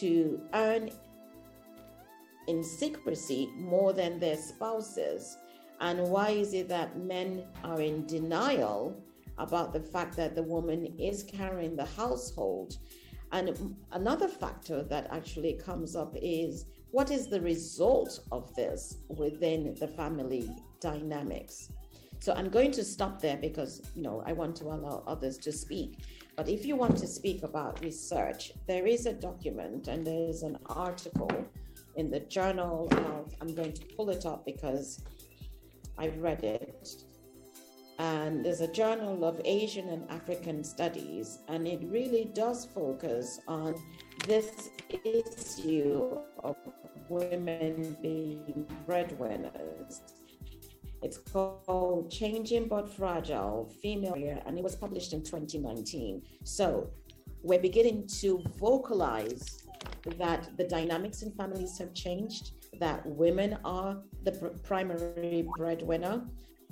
to 0.00 0.40
earn 0.54 0.90
in 2.48 2.64
secrecy 2.64 3.48
more 3.56 3.92
than 3.92 4.18
their 4.18 4.36
spouses? 4.36 5.38
And 5.80 6.08
why 6.08 6.30
is 6.30 6.54
it 6.54 6.68
that 6.68 6.98
men 6.98 7.44
are 7.64 7.80
in 7.80 8.06
denial 8.06 9.00
about 9.38 9.72
the 9.72 9.80
fact 9.80 10.16
that 10.16 10.34
the 10.34 10.42
woman 10.42 10.86
is 10.98 11.22
carrying 11.22 11.76
the 11.76 11.84
household? 11.84 12.76
And 13.32 13.76
another 13.92 14.28
factor 14.28 14.82
that 14.84 15.08
actually 15.12 15.54
comes 15.54 15.94
up 15.94 16.14
is 16.20 16.64
what 16.90 17.10
is 17.10 17.28
the 17.28 17.40
result 17.40 18.20
of 18.32 18.54
this 18.54 18.98
within 19.08 19.74
the 19.78 19.88
family 19.88 20.50
dynamics? 20.80 21.70
So 22.20 22.32
I'm 22.34 22.48
going 22.48 22.72
to 22.72 22.84
stop 22.84 23.20
there 23.20 23.36
because 23.36 23.82
you 23.94 24.02
know 24.02 24.22
I 24.26 24.32
want 24.32 24.56
to 24.56 24.64
allow 24.64 25.04
others 25.06 25.38
to 25.38 25.52
speak. 25.52 26.00
But 26.36 26.48
if 26.48 26.64
you 26.64 26.74
want 26.76 26.96
to 26.98 27.06
speak 27.06 27.42
about 27.42 27.80
research, 27.80 28.52
there 28.66 28.86
is 28.86 29.06
a 29.06 29.12
document 29.12 29.88
and 29.88 30.06
there 30.06 30.28
is 30.28 30.42
an 30.42 30.58
article 30.66 31.30
in 31.96 32.10
the 32.10 32.20
journal 32.20 32.88
of 32.92 33.34
I'm 33.40 33.54
going 33.54 33.72
to 33.72 33.84
pull 33.96 34.10
it 34.10 34.24
up 34.24 34.44
because 34.44 35.02
I've 35.98 36.18
read 36.18 36.44
it. 36.44 36.88
And 37.98 38.44
there's 38.44 38.60
a 38.60 38.72
journal 38.72 39.24
of 39.24 39.40
Asian 39.44 39.88
and 39.88 40.08
African 40.08 40.62
studies, 40.62 41.40
and 41.48 41.66
it 41.66 41.80
really 41.82 42.30
does 42.32 42.64
focus 42.64 43.40
on 43.48 43.74
this 44.26 44.70
issue 45.04 46.18
of 46.44 46.56
women 47.08 47.96
being 48.00 48.66
breadwinners 48.86 50.02
it's 51.02 51.18
called 51.18 52.10
Changing 52.10 52.66
But 52.66 52.90
Fragile 52.92 53.72
Female, 53.80 54.40
and 54.46 54.58
it 54.58 54.64
was 54.64 54.74
published 54.74 55.12
in 55.12 55.22
2019. 55.22 56.22
So 56.44 56.90
we're 57.42 57.60
beginning 57.60 58.08
to 58.20 58.42
vocalize 58.58 59.64
that 60.16 60.56
the 60.56 60.64
dynamics 60.64 61.22
in 61.22 61.30
families 61.32 61.78
have 61.78 61.94
changed, 61.94 62.52
that 62.80 63.04
women 63.06 63.58
are 63.64 63.98
the 64.24 64.32
pr- 64.32 64.58
primary 64.62 65.46
breadwinner. 65.56 66.22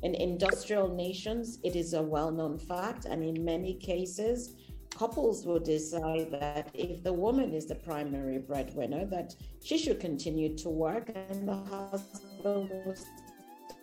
In 0.03 0.15
industrial 0.15 0.89
nations, 0.95 1.59
it 1.65 1.75
is 1.75 1.95
a 1.95 2.03
well 2.03 2.31
known 2.31 2.59
fact, 2.59 3.07
and 3.07 3.23
in 3.23 3.45
many 3.45 3.75
cases, 3.75 4.55
couples 4.97 5.45
will 5.47 5.59
decide 5.59 6.31
that 6.31 6.71
if 6.75 7.03
the 7.03 7.13
woman 7.13 7.53
is 7.53 7.67
the 7.67 7.75
primary 7.75 8.39
breadwinner, 8.39 9.05
that 9.07 9.35
she 9.63 9.77
should 9.79 10.01
continue 10.01 10.57
to 10.57 10.69
work 10.69 11.11
and 11.15 11.49
the 11.49 11.55
husband 11.55 12.71
will 12.71 12.95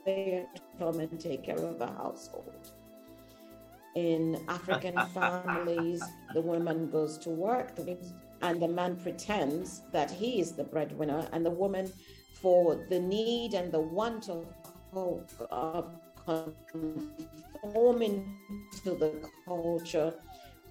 stay 0.02 0.48
at 0.56 0.62
home 0.80 1.00
and 1.00 1.20
take 1.20 1.44
care 1.44 1.58
of 1.58 1.78
the 1.80 1.88
household. 1.88 2.72
In 3.96 4.44
African 4.48 4.98
families, 5.14 6.04
the 6.34 6.42
woman 6.42 6.90
goes 6.90 7.18
to 7.20 7.30
work 7.30 7.76
and 8.44 8.62
the 8.62 8.68
man 8.68 8.96
pretends 8.98 9.82
that 9.92 10.12
he 10.12 10.40
is 10.40 10.52
the 10.52 10.66
breadwinner, 10.66 11.28
and 11.32 11.46
the 11.46 11.50
woman, 11.50 11.92
for 12.42 12.86
the 12.90 13.00
need 13.00 13.54
and 13.54 13.72
the 13.72 13.80
want 13.80 14.30
of, 14.30 14.46
of 15.50 15.90
conforming 17.64 18.38
to 18.84 18.92
the 18.96 19.14
culture, 19.46 20.14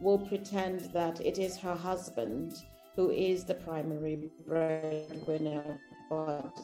will 0.01 0.19
pretend 0.19 0.81
that 0.93 1.21
it 1.21 1.39
is 1.39 1.57
her 1.57 1.75
husband 1.75 2.53
who 2.95 3.11
is 3.11 3.45
the 3.45 3.55
primary 3.55 4.31
breadwinner, 4.47 5.81
but 6.11 6.55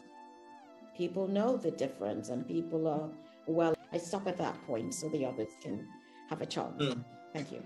people 0.95 1.27
know 1.27 1.57
the 1.57 1.71
difference 1.71 2.29
and 2.29 2.47
people 2.47 2.87
are 2.87 3.09
well 3.47 3.75
i 3.93 3.97
stop 3.97 4.27
at 4.27 4.37
that 4.37 4.61
point 4.67 4.93
so 4.93 5.09
the 5.11 5.25
others 5.25 5.49
can 5.63 5.87
have 6.29 6.43
a 6.43 6.47
chance. 6.47 6.83
Mm. 6.83 7.05
thank 7.33 7.53
you. 7.53 7.63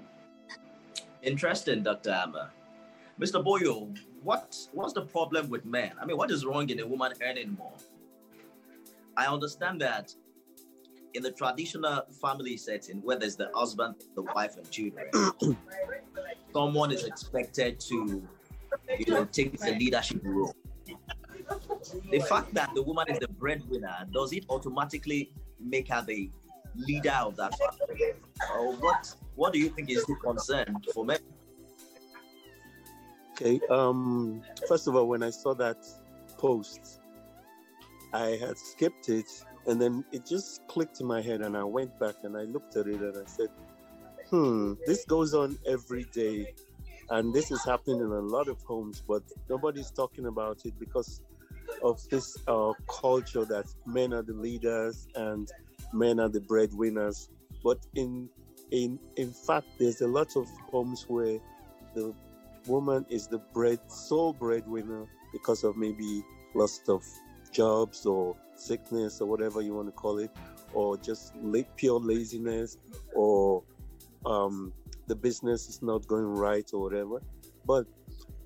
Interesting 1.22 1.82
dr 1.82 2.10
amma 2.10 2.50
mr 3.20 3.42
boyo 3.44 3.94
what 4.22 4.56
what's 4.72 4.92
the 4.92 5.02
problem 5.02 5.48
with 5.48 5.64
men 5.64 5.92
i 6.00 6.06
mean 6.06 6.16
what 6.16 6.30
is 6.30 6.44
wrong 6.44 6.68
in 6.68 6.80
a 6.80 6.86
woman 6.86 7.12
earning 7.22 7.52
more 7.58 7.72
i 9.16 9.26
understand 9.26 9.80
that 9.80 10.14
in 11.14 11.22
the 11.22 11.30
traditional 11.30 12.02
family 12.20 12.56
setting 12.56 12.96
where 13.02 13.18
there's 13.18 13.36
the 13.36 13.50
husband 13.54 13.94
the 14.14 14.22
wife 14.22 14.56
and 14.56 14.70
children 14.70 15.06
someone 16.52 16.90
is 16.90 17.04
expected 17.04 17.78
to 17.78 18.22
you 18.98 19.12
know 19.12 19.24
take 19.26 19.58
the 19.58 19.72
leadership 19.72 20.20
role 20.24 20.54
the 22.10 22.20
fact 22.20 22.54
that 22.54 22.74
the 22.74 22.82
woman 22.82 23.06
is 23.08 23.18
the 23.18 23.28
breadwinner, 23.28 24.06
does 24.12 24.32
it 24.32 24.44
automatically 24.48 25.32
make 25.60 25.88
her 25.88 26.02
the 26.06 26.30
leader 26.76 27.16
of 27.20 27.36
that 27.36 27.54
family? 27.58 28.12
Or 28.54 28.74
what 28.76 29.14
what 29.34 29.52
do 29.52 29.58
you 29.58 29.68
think 29.68 29.90
is 29.90 30.04
the 30.04 30.14
concern 30.16 30.76
for 30.94 31.04
men? 31.04 31.18
Okay. 33.42 33.60
Um 33.70 34.42
first 34.68 34.86
of 34.86 34.94
all, 34.94 35.08
when 35.08 35.22
I 35.22 35.30
saw 35.30 35.54
that 35.54 35.78
post, 36.38 37.00
I 38.12 38.38
had 38.40 38.56
skipped 38.56 39.08
it 39.08 39.26
and 39.66 39.80
then 39.80 40.04
it 40.12 40.26
just 40.26 40.66
clicked 40.68 41.00
in 41.00 41.06
my 41.06 41.20
head 41.20 41.40
and 41.40 41.56
I 41.56 41.64
went 41.64 41.98
back 41.98 42.14
and 42.22 42.36
I 42.36 42.42
looked 42.42 42.76
at 42.76 42.86
it 42.86 43.00
and 43.00 43.16
I 43.16 43.26
said, 43.26 43.48
hmm, 44.30 44.74
this 44.86 45.04
goes 45.04 45.34
on 45.34 45.58
every 45.66 46.04
day. 46.12 46.54
And 47.10 47.34
this 47.34 47.50
is 47.50 47.64
happening 47.64 48.00
in 48.00 48.06
a 48.06 48.20
lot 48.20 48.48
of 48.48 48.62
homes, 48.62 49.02
but 49.06 49.22
nobody's 49.48 49.90
talking 49.90 50.26
about 50.26 50.64
it 50.64 50.78
because 50.78 51.20
of 51.82 52.00
this 52.10 52.36
uh, 52.46 52.72
culture 52.88 53.44
that 53.44 53.66
men 53.86 54.14
are 54.14 54.22
the 54.22 54.32
leaders 54.32 55.08
and 55.14 55.48
men 55.92 56.20
are 56.20 56.28
the 56.28 56.40
breadwinners. 56.40 57.28
But 57.62 57.78
in 57.94 58.28
in 58.70 58.98
in 59.16 59.32
fact, 59.32 59.66
there's 59.78 60.00
a 60.00 60.08
lot 60.08 60.36
of 60.36 60.48
homes 60.70 61.04
where 61.08 61.38
the 61.94 62.14
woman 62.66 63.04
is 63.08 63.26
the 63.26 63.38
bread 63.38 63.80
sole 63.88 64.32
breadwinner 64.32 65.06
because 65.32 65.64
of 65.64 65.76
maybe 65.76 66.22
loss 66.54 66.80
of 66.88 67.04
jobs 67.50 68.06
or 68.06 68.36
sickness 68.54 69.20
or 69.20 69.28
whatever 69.28 69.60
you 69.60 69.74
want 69.74 69.88
to 69.88 69.92
call 69.92 70.18
it, 70.18 70.30
or 70.72 70.96
just 70.96 71.34
pure 71.76 72.00
laziness, 72.00 72.78
or 73.14 73.62
um, 74.24 74.72
the 75.06 75.14
business 75.14 75.68
is 75.68 75.82
not 75.82 76.06
going 76.06 76.24
right 76.24 76.68
or 76.72 76.80
whatever. 76.80 77.20
But 77.66 77.86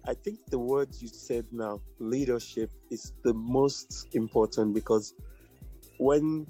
I 0.07 0.15
think 0.15 0.39
the 0.51 0.59
words 0.59 1.03
you 1.03 1.09
said 1.09 1.47
now, 1.53 1.81
leadership, 1.99 2.71
is 2.91 3.13
the 3.25 3.35
most 3.35 4.09
important 4.13 4.75
because 4.75 5.15
when, 5.99 6.47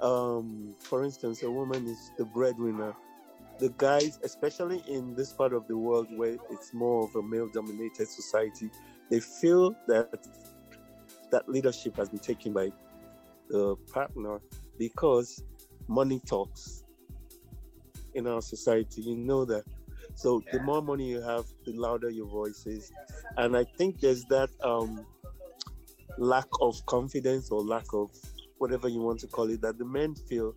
um, 0.00 0.74
for 0.78 1.04
instance, 1.04 1.42
a 1.42 1.50
woman 1.50 1.86
is 1.86 2.10
the 2.18 2.24
breadwinner, 2.26 2.94
the 3.58 3.70
guys, 3.76 4.18
especially 4.22 4.82
in 4.88 5.14
this 5.14 5.32
part 5.32 5.52
of 5.52 5.66
the 5.66 5.76
world 5.76 6.06
where 6.16 6.36
it's 6.50 6.72
more 6.72 7.04
of 7.04 7.14
a 7.16 7.22
male 7.22 7.48
dominated 7.48 8.08
society, 8.08 8.70
they 9.10 9.20
feel 9.20 9.74
that 9.86 10.26
that 11.30 11.48
leadership 11.48 11.96
has 11.96 12.08
been 12.08 12.18
taken 12.20 12.52
by 12.52 12.70
the 13.48 13.76
partner 13.92 14.40
because 14.78 15.42
money 15.88 16.20
talks 16.26 16.84
in 18.14 18.26
our 18.26 18.40
society. 18.40 19.02
You 19.02 19.16
know 19.16 19.44
that 19.46 19.64
so 20.14 20.42
the 20.52 20.60
more 20.60 20.82
money 20.82 21.08
you 21.08 21.20
have, 21.20 21.44
the 21.64 21.72
louder 21.74 22.10
your 22.10 22.26
voice 22.26 22.66
is. 22.66 22.90
And 23.36 23.56
I 23.56 23.64
think 23.76 24.00
there's 24.00 24.24
that 24.24 24.50
um, 24.64 25.06
lack 26.18 26.48
of 26.60 26.84
confidence 26.86 27.50
or 27.52 27.62
lack 27.62 27.92
of 27.92 28.10
whatever 28.58 28.88
you 28.88 29.00
want 29.00 29.20
to 29.20 29.28
call 29.28 29.48
it 29.48 29.60
that 29.62 29.78
the 29.78 29.84
men 29.84 30.16
feel 30.16 30.56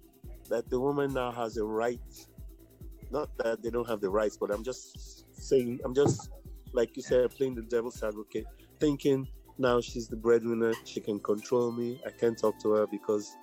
that 0.49 0.67
the 0.71 0.79
woman 0.79 1.13
now 1.13 1.31
has 1.31 1.57
a 1.57 1.63
right. 1.63 1.99
Not 3.11 3.35
that 3.37 3.61
they 3.61 3.69
don't 3.69 3.87
have 3.87 4.01
the 4.01 4.09
rights, 4.09 4.37
but 4.37 4.51
I'm 4.51 4.63
just 4.63 5.25
saying, 5.35 5.79
I'm 5.83 5.93
just, 5.93 6.29
like 6.73 6.95
you 6.95 7.03
said, 7.03 7.29
playing 7.31 7.55
the 7.55 7.61
devil's 7.63 8.01
advocate, 8.01 8.45
thinking 8.79 9.27
now 9.57 9.81
she's 9.81 10.07
the 10.07 10.15
breadwinner, 10.15 10.73
she 10.85 11.01
can 11.01 11.19
control 11.19 11.71
me, 11.71 12.01
I 12.05 12.11
can't 12.11 12.37
talk 12.37 12.59
to 12.61 12.71
her 12.71 12.87
because 12.87 13.35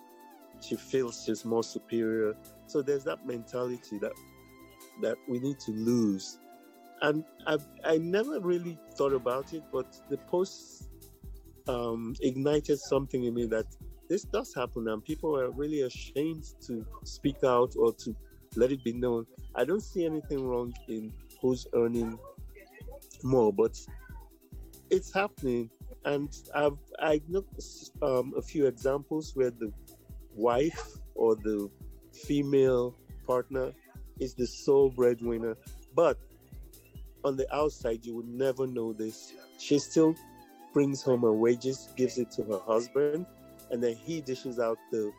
she 0.61 0.77
feels 0.77 1.25
she's 1.25 1.45
more 1.45 1.63
superior. 1.63 2.35
So 2.67 2.83
there's 2.83 3.05
that 3.05 3.27
mentality 3.27 3.99
that 3.99 4.13
that 5.03 5.17
we 5.29 5.39
need 5.39 5.61
to 5.61 5.71
lose. 5.73 6.39
And 7.03 7.25
I, 7.47 7.59
I 7.85 7.99
never 7.99 8.41
really 8.41 8.77
thought 8.97 9.13
about 9.13 9.53
it, 9.53 9.63
but 9.73 9.97
the 10.11 10.17
post 10.17 10.89
um, 11.69 12.17
ignited 12.21 12.81
something 12.81 13.25
in 13.25 13.35
me 13.35 13.47
that 13.47 13.67
this 14.09 14.25
does 14.25 14.53
happen, 14.55 14.89
and 14.89 15.05
people 15.05 15.39
are 15.39 15.51
really 15.51 15.83
ashamed 15.83 16.45
to 16.67 16.85
speak 17.05 17.45
out 17.45 17.75
or 17.79 17.93
to 17.93 18.17
let 18.59 18.73
it 18.73 18.83
be 18.83 18.93
known. 18.93 19.25
I 19.55 19.65
don't 19.65 19.83
see 19.83 20.05
anything 20.05 20.45
wrong 20.45 20.75
in 20.89 21.13
who's 21.41 21.67
earning 21.75 22.19
more, 23.23 23.53
but 23.53 23.79
it's 24.91 25.13
happening. 25.13 25.71
And 26.05 26.29
I've 26.55 26.79
I 26.99 27.21
know 27.29 27.45
um, 28.03 28.35
a 28.37 28.43
few 28.43 28.67
examples 28.67 29.33
where 29.37 29.51
the 29.51 29.73
wife 30.35 30.99
or 31.15 31.37
the 31.37 31.71
female 32.13 32.97
partner 33.27 33.73
is 34.19 34.35
the 34.35 34.47
sole 34.47 34.91
breadwinner. 34.91 35.57
But 35.95 36.19
on 37.25 37.37
the 37.37 37.53
outside, 37.55 38.05
you 38.05 38.15
would 38.17 38.29
never 38.29 38.67
know 38.67 38.93
this. 38.93 39.33
She 39.59 39.79
still 39.79 40.15
brings 40.73 41.03
home 41.03 41.23
her 41.23 41.33
wages, 41.33 41.89
gives 41.97 42.19
it 42.19 42.31
to 42.33 42.43
her 42.45 42.61
husband, 42.67 43.27
and 43.71 43.83
then 43.83 43.95
he 43.95 44.21
dishes 44.21 44.59
out 44.59 44.79
the 44.91 45.13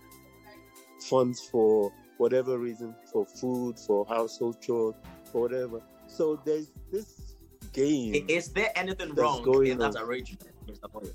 funds 1.01 1.39
for 1.41 1.91
whatever 2.19 2.59
reason, 2.59 2.93
for 3.11 3.25
food, 3.25 3.79
for 3.79 4.05
household 4.05 4.61
chores, 4.61 4.95
for 5.31 5.41
whatever. 5.43 5.79
So 6.07 6.39
there's 6.45 6.71
this 6.91 7.35
game. 7.71 8.25
Is 8.27 8.49
there 8.49 8.71
anything 8.75 9.09
that's 9.09 9.19
wrong 9.19 9.41
going 9.41 9.71
in 9.71 9.77
that 9.79 9.95
on. 9.95 10.03
arrangement, 10.03 10.53
Mr. 10.67 10.91
Boyo? 10.91 11.13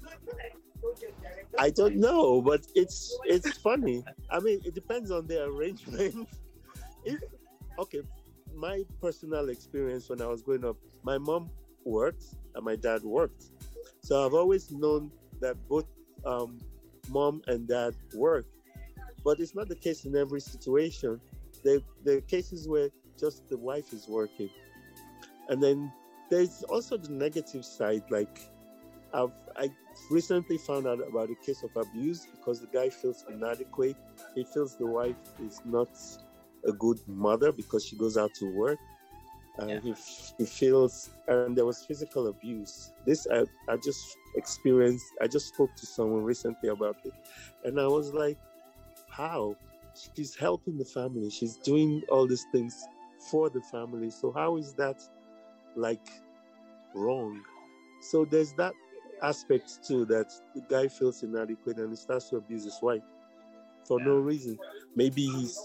I 1.58 1.70
don't 1.70 1.96
know, 1.96 2.40
but 2.40 2.66
it's 2.74 3.16
it's 3.24 3.52
funny. 3.58 4.02
I 4.30 4.40
mean, 4.40 4.60
it 4.64 4.74
depends 4.74 5.10
on 5.10 5.26
the 5.26 5.44
arrangement. 5.44 6.26
If, 7.06 7.20
okay, 7.78 8.00
my 8.56 8.82
personal 8.98 9.50
experience 9.50 10.08
when 10.08 10.22
I 10.22 10.26
was 10.26 10.40
growing 10.40 10.64
up, 10.64 10.78
my 11.02 11.18
mom 11.18 11.50
worked 11.84 12.24
and 12.54 12.64
my 12.64 12.76
dad 12.76 13.02
worked, 13.02 13.44
so 14.00 14.24
I've 14.24 14.32
always 14.32 14.70
known 14.70 15.10
that 15.40 15.56
both 15.68 15.84
um, 16.24 16.58
mom 17.10 17.42
and 17.46 17.68
dad 17.68 17.94
work. 18.14 18.46
But 19.24 19.40
it's 19.40 19.54
not 19.54 19.68
the 19.68 19.76
case 19.76 20.04
in 20.04 20.14
every 20.16 20.40
situation. 20.40 21.20
There, 21.64 21.80
there 22.04 22.18
are 22.18 22.22
cases 22.22 22.68
where 22.68 22.90
just 23.18 23.48
the 23.48 23.56
wife 23.56 23.92
is 23.92 24.08
working, 24.08 24.50
and 25.48 25.62
then 25.62 25.92
there's 26.30 26.62
also 26.64 26.96
the 26.96 27.10
negative 27.12 27.64
side, 27.64 28.02
like 28.10 28.40
I've 29.12 29.32
I 29.56 29.70
recently 30.10 30.58
found 30.58 30.86
out 30.86 30.98
about 31.08 31.30
a 31.30 31.36
case 31.46 31.62
of 31.62 31.70
abuse 31.76 32.26
because 32.26 32.60
the 32.60 32.66
guy 32.66 32.90
feels 32.90 33.24
inadequate. 33.30 33.96
He 34.34 34.44
feels 34.44 34.76
the 34.76 34.86
wife 34.86 35.16
is 35.40 35.60
not 35.64 35.88
a 36.66 36.72
good 36.72 36.98
mother 37.06 37.52
because 37.52 37.84
she 37.84 37.96
goes 37.96 38.16
out 38.16 38.34
to 38.34 38.46
work. 38.56 38.78
Uh, 39.60 39.66
Yeah. 39.66 39.80
he, 39.80 39.94
he 40.38 40.46
feels, 40.46 41.10
and 41.28 41.56
there 41.56 41.64
was 41.64 41.84
physical 41.84 42.26
abuse. 42.26 42.92
This 43.06 43.26
I, 43.32 43.44
I 43.68 43.76
just 43.76 44.04
experienced. 44.34 45.06
I 45.22 45.28
just 45.28 45.54
spoke 45.54 45.76
to 45.76 45.86
someone 45.86 46.24
recently 46.24 46.70
about 46.70 46.96
it, 47.04 47.12
and 47.64 47.80
I 47.80 47.86
was 47.86 48.12
like, 48.12 48.36
"How? 49.16 49.56
She's 50.16 50.34
helping 50.34 50.76
the 50.76 50.84
family. 50.84 51.30
She's 51.30 51.56
doing 51.58 52.02
all 52.08 52.26
these 52.26 52.44
things 52.50 52.84
for 53.30 53.48
the 53.48 53.60
family. 53.60 54.10
So 54.10 54.32
how 54.32 54.56
is 54.56 54.74
that 54.74 55.00
like 55.76 56.06
wrong?" 56.94 57.40
So 58.10 58.24
there's 58.24 58.52
that 58.54 58.74
aspect 59.22 59.86
too 59.86 60.04
that 60.06 60.32
the 60.54 60.62
guy 60.68 60.88
feels 60.88 61.22
inadequate 61.22 61.78
and 61.78 61.90
he 61.90 61.96
starts 61.96 62.28
to 62.30 62.36
abuse 62.36 62.64
his 62.64 62.78
wife 62.82 63.02
for 63.86 64.00
no 64.00 64.16
reason. 64.16 64.58
Maybe 64.96 65.26
he's 65.26 65.58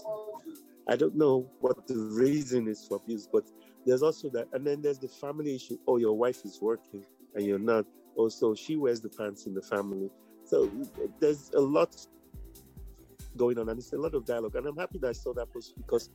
I 0.88 0.96
don't 0.96 1.16
know 1.16 1.50
what 1.60 1.86
the 1.86 1.96
reason 1.96 2.68
is 2.68 2.86
for 2.86 2.96
abuse, 2.98 3.28
but 3.32 3.44
there's 3.84 4.02
also 4.02 4.30
that 4.30 4.48
and 4.52 4.66
then 4.66 4.80
there's 4.80 4.98
the 4.98 5.08
family 5.08 5.56
issue. 5.56 5.76
Oh, 5.88 5.96
your 5.96 6.16
wife 6.16 6.44
is 6.44 6.60
working 6.62 7.04
and 7.34 7.44
you're 7.44 7.58
not. 7.58 7.84
Also, 8.16 8.54
she 8.54 8.76
wears 8.76 9.00
the 9.00 9.08
pants 9.08 9.46
in 9.46 9.54
the 9.54 9.62
family. 9.62 10.10
So 10.44 10.70
there's 11.20 11.50
a 11.54 11.60
lot 11.60 11.94
going 13.40 13.58
on 13.58 13.66
and 13.70 13.78
it's 13.78 13.92
a 13.92 14.00
lot 14.06 14.14
of 14.14 14.22
dialogue. 14.32 14.54
And 14.56 14.66
I'm 14.66 14.76
happy 14.76 14.98
that 15.02 15.08
I 15.14 15.18
saw 15.24 15.32
that 15.38 15.48
post 15.52 15.74
because 15.76 16.10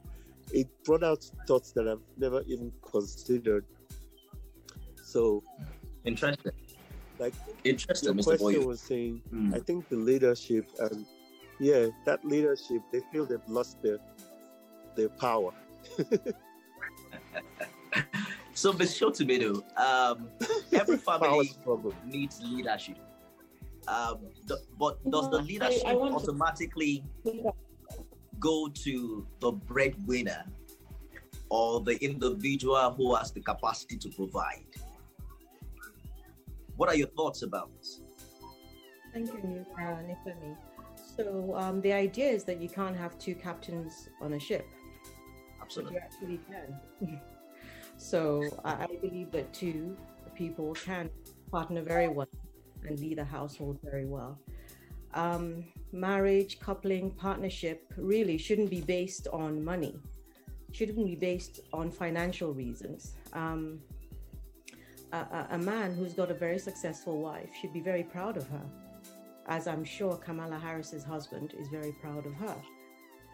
it 0.60 0.68
brought 0.84 1.04
out 1.04 1.22
thoughts 1.48 1.72
that 1.76 1.88
I've 1.92 2.06
never 2.18 2.42
even 2.54 2.72
considered. 2.94 3.66
So 5.14 5.44
Interesting. 6.06 6.52
like 7.18 7.34
Interesting, 7.64 8.08
your 8.10 8.24
Mr. 8.24 8.38
question 8.40 8.68
was 8.68 8.82
saying, 8.92 9.22
Hmm. 9.32 9.54
I 9.58 9.60
think 9.68 9.90
the 9.90 9.98
leadership 10.12 10.66
and 10.80 11.06
yeah, 11.60 11.88
that 12.06 12.24
leadership, 12.34 12.82
they 12.92 13.02
feel 13.12 13.26
they've 13.26 13.50
lost 13.60 13.82
their 13.82 14.00
their 14.96 15.10
power. 15.10 15.52
So, 18.58 18.72
Ms. 18.72 18.98
Shotomedo, 18.98 19.52
um, 19.78 20.30
every 20.72 20.98
family 21.08 21.52
needs 22.06 22.42
leadership. 22.42 22.98
Um, 23.88 24.20
the, 24.48 24.58
but 24.80 24.98
does 25.10 25.30
the 25.30 25.38
No, 25.38 25.44
I- 25.44 25.48
leadership 25.48 25.84
I 25.86 25.94
want 25.96 26.12
to- 26.18 26.24
automatically 26.24 27.04
go 28.40 28.68
to 28.68 29.28
the 29.40 29.52
breadwinner 29.52 30.46
or 31.50 31.82
the 31.82 31.96
individual 32.04 32.92
who 32.94 33.16
has 33.16 33.32
the 33.32 33.42
capacity 33.42 33.98
to 33.98 34.10
provide? 34.10 34.66
What 36.76 36.90
are 36.90 36.96
your 36.96 37.08
thoughts 37.10 37.44
about 37.44 37.70
this? 37.78 38.02
Thank 39.14 39.28
you, 39.28 39.66
uh, 39.78 39.82
Nifemi. 39.82 40.58
So 41.16 41.56
um, 41.56 41.80
the 41.82 41.94
idea 41.94 42.30
is 42.30 42.44
that 42.46 42.60
you 42.62 42.68
can't 42.68 42.96
have 42.98 43.18
two 43.18 43.36
captains 43.36 44.10
on 44.20 44.34
a 44.34 44.40
ship, 44.40 44.68
but 45.58 45.64
Absolutely. 45.64 45.94
you 45.96 46.00
actually 46.02 46.40
can. 46.50 47.22
so 47.98 48.42
I, 48.66 48.84
I 48.84 48.88
believe 49.02 49.32
that 49.32 49.54
two 49.54 49.96
people 50.34 50.74
can 50.74 51.10
partner 51.52 51.82
very 51.82 52.10
well 52.10 52.28
and 52.86 53.00
lead 53.00 53.20
a 53.20 53.26
household 53.26 53.80
very 53.84 54.06
well. 54.06 54.40
Um, 55.14 55.66
marriage, 55.92 56.60
coupling, 56.60 57.12
partnership 57.12 57.94
really 57.98 58.38
shouldn't 58.38 58.70
be 58.70 58.82
based 58.82 59.28
on 59.32 59.64
money. 59.64 59.96
Shouldn't 60.72 61.06
be 61.06 61.16
based 61.16 61.62
on 61.72 61.90
financial 61.90 62.54
reasons. 62.54 63.14
Um, 63.34 63.80
a, 65.14 65.48
a, 65.52 65.58
man 65.58 65.96
who's 65.96 66.14
got 66.14 66.30
a 66.30 66.34
very 66.34 66.60
successful 66.60 67.22
wife 67.22 67.50
should 67.62 67.72
be 67.72 67.80
very 67.80 68.04
proud 68.04 68.36
of 68.36 68.48
her, 68.50 68.66
as 69.48 69.68
I'm 69.68 69.86
sure 69.86 70.18
Kamala 70.18 70.60
Harris's 70.60 71.06
husband 71.06 71.54
is 71.58 71.70
very 71.70 71.94
proud 72.02 72.26
of 72.26 72.34
her. 72.34 72.56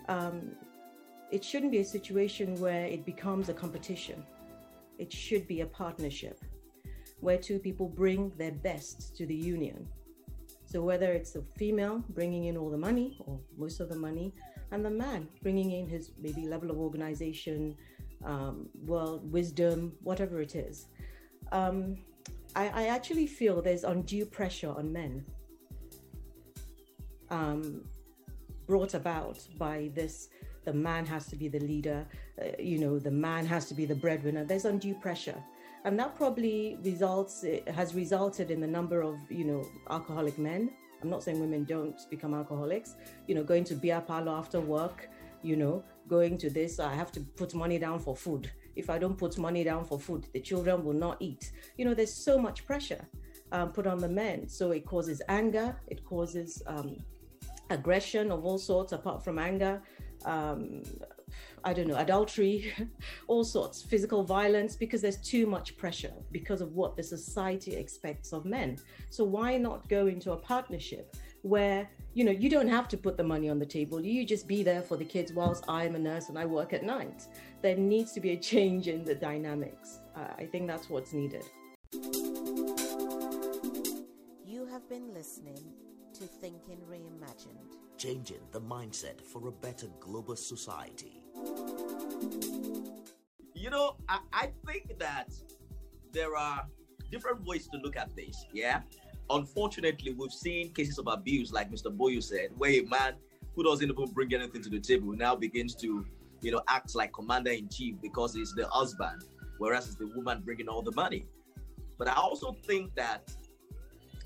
Um, 0.07 0.51
it 1.31 1.43
shouldn't 1.43 1.71
be 1.71 1.79
a 1.79 1.85
situation 1.85 2.59
where 2.59 2.85
it 2.85 3.05
becomes 3.05 3.49
a 3.49 3.53
competition. 3.53 4.23
It 4.99 5.11
should 5.11 5.47
be 5.47 5.61
a 5.61 5.65
partnership 5.65 6.39
where 7.21 7.37
two 7.37 7.59
people 7.59 7.87
bring 7.87 8.31
their 8.37 8.51
best 8.51 9.15
to 9.17 9.25
the 9.25 9.35
union. 9.35 9.87
So, 10.65 10.81
whether 10.81 11.11
it's 11.11 11.31
the 11.31 11.43
female 11.57 12.03
bringing 12.09 12.45
in 12.45 12.57
all 12.57 12.69
the 12.69 12.77
money 12.77 13.17
or 13.25 13.39
most 13.57 13.79
of 13.79 13.89
the 13.89 13.95
money, 13.95 14.33
and 14.71 14.85
the 14.85 14.89
man 14.89 15.27
bringing 15.43 15.71
in 15.71 15.87
his 15.87 16.11
maybe 16.19 16.47
level 16.47 16.71
of 16.71 16.77
organization, 16.77 17.75
um, 18.23 18.69
world 18.85 19.29
wisdom, 19.31 19.93
whatever 20.01 20.41
it 20.41 20.55
is. 20.55 20.87
Um, 21.51 21.97
I, 22.55 22.69
I 22.69 22.87
actually 22.87 23.27
feel 23.27 23.61
there's 23.61 23.83
undue 23.83 24.25
pressure 24.25 24.69
on 24.69 24.91
men 24.91 25.25
um, 27.29 27.83
brought 28.67 28.93
about 28.93 29.39
by 29.57 29.91
this 29.95 30.29
the 30.63 30.73
man 30.73 31.05
has 31.05 31.25
to 31.27 31.35
be 31.35 31.47
the 31.47 31.59
leader 31.59 32.05
uh, 32.41 32.45
you 32.59 32.77
know 32.77 32.99
the 32.99 33.11
man 33.11 33.45
has 33.45 33.65
to 33.65 33.73
be 33.73 33.85
the 33.85 33.95
breadwinner 33.95 34.45
there's 34.45 34.65
undue 34.65 34.93
pressure 34.93 35.41
and 35.85 35.99
that 35.99 36.15
probably 36.15 36.77
results 36.83 37.45
has 37.67 37.95
resulted 37.95 38.51
in 38.51 38.59
the 38.61 38.67
number 38.67 39.01
of 39.01 39.15
you 39.29 39.45
know 39.45 39.65
alcoholic 39.89 40.37
men. 40.37 40.71
I'm 41.01 41.09
not 41.09 41.23
saying 41.23 41.39
women 41.39 41.63
don't 41.63 41.99
become 42.09 42.33
alcoholics 42.33 42.95
you 43.27 43.35
know 43.35 43.43
going 43.43 43.63
to 43.65 43.75
beer 43.75 44.01
parlor 44.01 44.33
after 44.33 44.59
work 44.59 45.09
you 45.41 45.55
know 45.55 45.83
going 46.07 46.37
to 46.37 46.49
this 46.51 46.79
i 46.79 46.93
have 46.93 47.11
to 47.11 47.19
put 47.21 47.53
money 47.55 47.79
down 47.79 47.99
for 47.99 48.15
food. 48.15 48.51
If 48.75 48.89
i 48.89 48.97
don't 48.97 49.17
put 49.17 49.37
money 49.37 49.63
down 49.63 49.83
for 49.85 49.99
food 49.99 50.27
the 50.33 50.39
children 50.39 50.83
will 50.85 50.99
not 51.07 51.17
eat. 51.19 51.51
You 51.77 51.85
know 51.85 51.93
there's 51.93 52.13
so 52.13 52.37
much 52.37 52.65
pressure 52.65 53.03
um, 53.51 53.71
put 53.71 53.85
on 53.85 53.99
the 53.99 54.07
men. 54.09 54.47
So 54.47 54.71
it 54.71 54.85
causes 54.85 55.21
anger 55.27 55.75
it 55.87 56.05
causes 56.05 56.61
um, 56.67 56.97
aggression 57.69 58.31
of 58.31 58.45
all 58.45 58.57
sorts 58.57 58.91
apart 58.91 59.23
from 59.23 59.39
anger 59.39 59.81
um, 60.25 60.83
i 61.63 61.73
don't 61.73 61.87
know 61.87 61.97
adultery 61.97 62.73
all 63.27 63.43
sorts 63.43 63.81
physical 63.81 64.23
violence 64.23 64.75
because 64.75 65.01
there's 65.01 65.17
too 65.17 65.45
much 65.45 65.77
pressure 65.77 66.13
because 66.31 66.61
of 66.61 66.73
what 66.73 66.95
the 66.95 67.03
society 67.03 67.75
expects 67.75 68.33
of 68.33 68.45
men. 68.45 68.77
So 69.09 69.23
why 69.23 69.57
not 69.57 69.87
go 69.89 70.07
into 70.07 70.31
a 70.31 70.37
partnership 70.37 71.15
where 71.43 71.89
you 72.13 72.23
know 72.23 72.31
you 72.31 72.49
don't 72.49 72.67
have 72.67 72.87
to 72.89 72.97
put 72.97 73.17
the 73.17 73.23
money 73.23 73.49
on 73.49 73.59
the 73.59 73.65
table. 73.65 74.03
You 74.03 74.25
just 74.25 74.47
be 74.47 74.63
there 74.63 74.81
for 74.81 74.97
the 74.97 75.05
kids 75.05 75.33
whilst 75.33 75.63
i'm 75.67 75.95
a 75.95 75.99
nurse 75.99 76.29
and 76.29 76.37
i 76.37 76.45
work 76.45 76.73
at 76.73 76.83
night. 76.83 77.25
There 77.61 77.75
needs 77.75 78.11
to 78.13 78.19
be 78.19 78.31
a 78.31 78.37
change 78.37 78.87
in 78.87 79.03
the 79.03 79.15
dynamics. 79.15 79.99
Uh, 80.15 80.33
i 80.37 80.45
think 80.45 80.67
that's 80.67 80.89
what's 80.89 81.13
needed. 81.13 81.45
You 84.45 84.65
have 84.71 84.87
been 84.89 85.13
listening 85.13 85.63
to 86.13 86.23
Thinking 86.23 86.79
Reimagined. 86.89 87.77
Changing 87.97 88.41
the 88.51 88.61
mindset 88.61 89.21
for 89.21 89.47
a 89.47 89.51
better 89.51 89.87
global 89.99 90.35
society. 90.35 91.20
You 93.53 93.69
know, 93.69 93.95
I, 94.09 94.19
I 94.33 94.49
think 94.65 94.97
that 94.99 95.29
there 96.11 96.35
are 96.35 96.65
different 97.11 97.45
ways 97.45 97.67
to 97.67 97.77
look 97.77 97.95
at 97.95 98.15
this. 98.15 98.45
Yeah. 98.53 98.81
Unfortunately, 99.29 100.13
we've 100.13 100.31
seen 100.31 100.73
cases 100.73 100.97
of 100.97 101.07
abuse, 101.07 101.51
like 101.53 101.71
Mr. 101.71 101.95
Boyo 101.95 102.21
said, 102.21 102.49
where 102.57 102.71
a 102.71 102.81
man 102.81 103.13
who 103.55 103.63
doesn't 103.63 103.89
even 103.89 104.05
bring 104.13 104.33
anything 104.33 104.61
to 104.63 104.69
the 104.69 104.79
table 104.79 105.13
now 105.13 105.35
begins 105.35 105.75
to, 105.75 106.05
you 106.41 106.51
know, 106.51 106.61
act 106.69 106.95
like 106.95 107.13
commander 107.13 107.51
in 107.51 107.69
chief 107.69 107.95
because 108.01 108.33
he's 108.33 108.53
the 108.53 108.67
husband, 108.67 109.23
whereas 109.57 109.87
it's 109.87 109.95
the 109.95 110.07
woman 110.07 110.41
bringing 110.43 110.67
all 110.67 110.81
the 110.81 110.91
money. 110.93 111.25
But 111.97 112.07
I 112.07 112.13
also 112.13 112.55
think 112.65 112.95
that 112.95 113.31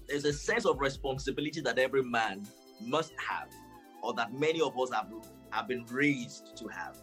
there's 0.07 0.25
a 0.25 0.33
sense 0.33 0.65
of 0.65 0.79
responsibility 0.79 1.61
that 1.61 1.77
every 1.77 2.03
man 2.03 2.43
must 2.81 3.13
have, 3.17 3.49
or 4.01 4.13
that 4.13 4.33
many 4.33 4.61
of 4.61 4.79
us 4.79 4.91
have, 4.91 5.11
have 5.49 5.67
been 5.67 5.85
raised 5.91 6.55
to 6.57 6.67
have. 6.67 6.97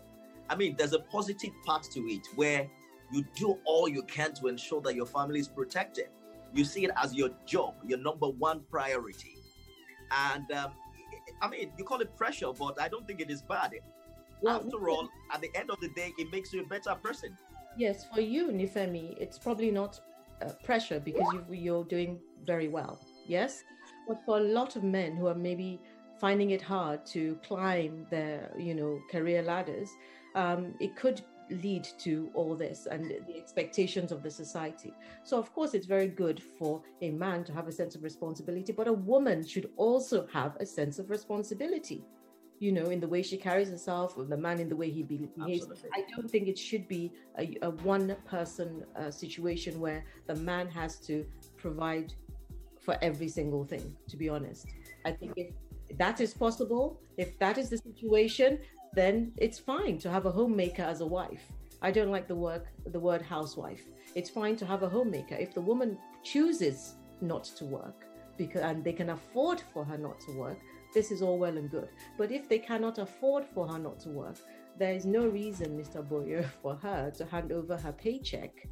I 0.53 0.55
mean, 0.55 0.75
there's 0.77 0.93
a 0.93 0.99
positive 0.99 1.51
part 1.65 1.85
to 1.95 2.01
it 2.01 2.29
where 2.35 2.69
you 3.11 3.25
do 3.35 3.59
all 3.65 3.88
you 3.88 4.03
can 4.03 4.35
to 4.35 4.49
ensure 4.49 4.83
that 4.83 4.95
your 4.95 5.07
family 5.07 5.41
is 5.41 5.49
protected. 5.49 6.09
You 6.53 6.67
see 6.67 6.85
it 6.85 6.91
as 7.03 7.15
your 7.15 7.31
job, 7.47 7.75
your 7.87 7.99
number 7.99 8.29
one 8.29 8.61
priority. 8.71 9.38
And 10.11 10.53
um, 10.53 10.73
I 11.41 11.49
mean, 11.49 11.73
you 11.79 11.85
call 11.85 12.03
it 12.03 12.15
pressure, 12.19 12.53
but 12.53 12.79
I 12.79 12.88
don't 12.88 13.07
think 13.07 13.23
it 13.23 13.31
is 13.31 13.41
bad. 13.41 13.73
Well, 14.43 14.57
After 14.57 14.91
all, 14.91 15.09
at 15.33 15.41
the 15.41 15.49
end 15.55 15.71
of 15.71 15.81
the 15.81 15.88
day, 15.88 16.12
it 16.19 16.31
makes 16.31 16.53
you 16.53 16.61
a 16.61 16.67
better 16.67 16.95
person. 17.03 17.35
Yes, 17.79 18.05
for 18.15 18.21
you, 18.21 18.49
Nifemi, 18.49 19.17
it's 19.19 19.38
probably 19.38 19.71
not 19.71 20.01
uh, 20.43 20.51
pressure 20.65 21.01
because 21.01 21.27
you, 21.33 21.47
you're 21.49 21.85
doing 21.85 22.19
very 22.45 22.69
well. 22.69 23.01
Yes, 23.27 23.65
but 24.07 24.21
for 24.27 24.37
a 24.37 24.43
lot 24.43 24.77
of 24.77 24.85
men 24.85 25.17
who 25.17 25.29
are 25.29 25.35
maybe 25.35 25.81
finding 26.21 26.51
it 26.51 26.61
hard 26.61 27.07
to 27.07 27.38
climb 27.43 28.07
their, 28.11 28.53
you 28.59 28.75
know, 28.75 29.01
career 29.11 29.43
ladders, 29.43 29.88
um, 30.35 30.75
it 30.81 30.97
could 30.97 31.23
lead 31.51 31.87
to 31.99 32.31
all 32.35 32.55
this 32.55 32.87
and 32.90 33.11
the 33.27 33.37
expectations 33.37 34.11
of 34.12 34.23
the 34.23 34.31
society. 34.31 34.95
So, 35.23 35.38
of 35.38 35.53
course, 35.53 35.75
it's 35.75 35.87
very 35.87 36.09
good 36.09 36.42
for 36.59 36.83
a 37.03 37.11
man 37.11 37.45
to 37.45 37.53
have 37.53 37.68
a 37.68 37.73
sense 37.73 37.95
of 37.95 38.03
responsibility, 38.03 38.73
but 38.73 38.88
a 38.88 38.92
woman 38.92 39.47
should 39.47 39.71
also 39.77 40.27
have 40.33 40.57
a 40.61 40.66
sense 40.66 40.99
of 40.99 41.11
responsibility 41.11 42.05
you 42.62 42.71
know, 42.71 42.90
in 42.90 43.01
the 43.01 43.09
way 43.09 43.23
she 43.23 43.37
carries 43.37 43.71
herself, 43.71 44.16
or 44.16 44.23
the 44.23 44.37
man 44.37 44.61
in 44.61 44.68
the 44.68 44.77
way 44.77 44.88
he 44.88 45.03
behaves. 45.03 45.33
Absolutely. 45.68 45.90
I 45.95 46.05
don't 46.14 46.31
think 46.31 46.47
it 46.47 46.57
should 46.57 46.87
be 46.87 47.11
a, 47.37 47.59
a 47.62 47.71
one 47.71 48.14
person 48.25 48.85
uh, 48.95 49.11
situation 49.11 49.81
where 49.81 50.05
the 50.29 50.37
man 50.37 50.68
has 50.68 51.01
to 51.09 51.27
provide 51.57 52.14
for 52.81 52.97
every 53.03 53.27
single 53.27 53.64
thing, 53.64 53.97
to 54.09 54.16
be 54.16 54.29
honest. 54.29 54.68
I 55.05 55.11
think 55.11 55.33
if 55.37 55.53
that 55.99 56.21
is 56.21 56.35
possible, 56.35 57.01
if 57.16 57.37
that 57.40 57.59
is 57.59 57.68
the 57.68 57.79
situation, 57.79 58.61
then 58.95 59.33
it's 59.39 59.59
fine 59.59 59.99
to 59.99 60.11
have 60.11 60.27
a 60.27 60.31
homemaker 60.31 60.83
as 60.83 61.01
a 61.01 61.07
wife. 61.07 61.43
I 61.81 61.91
don't 61.91 62.11
like 62.11 62.29
the 62.29 62.35
work 62.35 62.67
the 62.87 63.01
word 63.01 63.23
housewife. 63.23 63.83
It's 64.15 64.31
fine 64.31 64.57
to 64.57 64.67
have 64.67 64.83
a 64.83 64.89
homemaker. 64.89 65.35
If 65.35 65.55
the 65.55 65.61
woman 65.61 65.99
chooses 66.23 66.95
not 67.21 67.45
to 67.45 67.65
work 67.65 68.05
because 68.37 68.63
and 68.63 68.85
they 68.85 68.93
can 68.93 69.11
afford 69.11 69.61
for 69.73 69.85
her 69.85 69.99
not 69.99 70.21
to 70.21 70.33
work, 70.33 70.59
this 70.95 71.11
is 71.11 71.23
all 71.23 71.39
well 71.39 71.57
and 71.57 71.71
good. 71.71 71.89
But 72.19 72.31
if 72.31 72.49
they 72.49 72.59
cannot 72.59 72.99
afford 72.99 73.45
for 73.45 73.67
her 73.67 73.79
not 73.79 73.99
to 74.01 74.11
work, 74.11 74.37
there 74.79 74.95
is 74.95 75.05
no 75.05 75.27
reason, 75.27 75.79
Mr. 75.79 76.07
Boyo, 76.07 76.45
for 76.63 76.77
her 76.77 77.11
to 77.17 77.25
hand 77.27 77.53
over 77.53 77.77
her 77.77 77.93
paycheck 77.93 78.69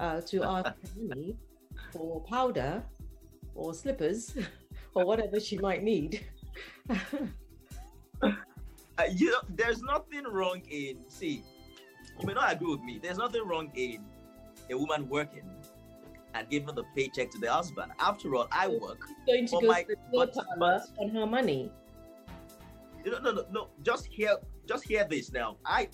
uh, 0.00 0.20
to 0.22 0.42
ask 0.42 0.72
money 1.00 1.36
for 1.92 2.22
powder 2.22 2.82
or 3.54 3.74
slippers 3.74 4.36
or 4.94 5.04
whatever 5.04 5.38
she 5.38 5.58
might 5.58 5.82
need. 5.82 6.26
Uh, 8.22 8.32
you 9.14 9.30
know, 9.30 9.40
there's 9.50 9.82
nothing 9.82 10.24
wrong 10.24 10.62
in 10.70 10.98
see. 11.08 11.42
You 12.18 12.26
may 12.26 12.32
not 12.32 12.52
agree 12.52 12.70
with 12.70 12.80
me. 12.82 12.98
There's 13.02 13.18
nothing 13.18 13.42
wrong 13.46 13.70
in 13.74 14.02
a 14.70 14.76
woman 14.78 15.06
working 15.08 15.48
and 16.34 16.48
giving 16.48 16.74
the 16.74 16.84
paycheck 16.94 17.30
to 17.32 17.38
the 17.38 17.52
husband. 17.52 17.92
After 18.00 18.34
all, 18.34 18.48
I 18.50 18.68
work. 18.68 19.06
going 19.26 19.46
to 19.46 19.52
go 19.60 19.60
my- 19.66 19.82
to 19.82 19.88
the 19.88 19.96
but- 20.58 20.86
on 20.98 21.10
her 21.10 21.26
money. 21.26 21.70
No, 23.04 23.18
no, 23.20 23.30
no, 23.32 23.44
no. 23.52 23.68
Just 23.82 24.06
hear, 24.06 24.36
just 24.66 24.82
hear 24.84 25.06
this 25.08 25.30
now. 25.30 25.58
I, 25.64 25.88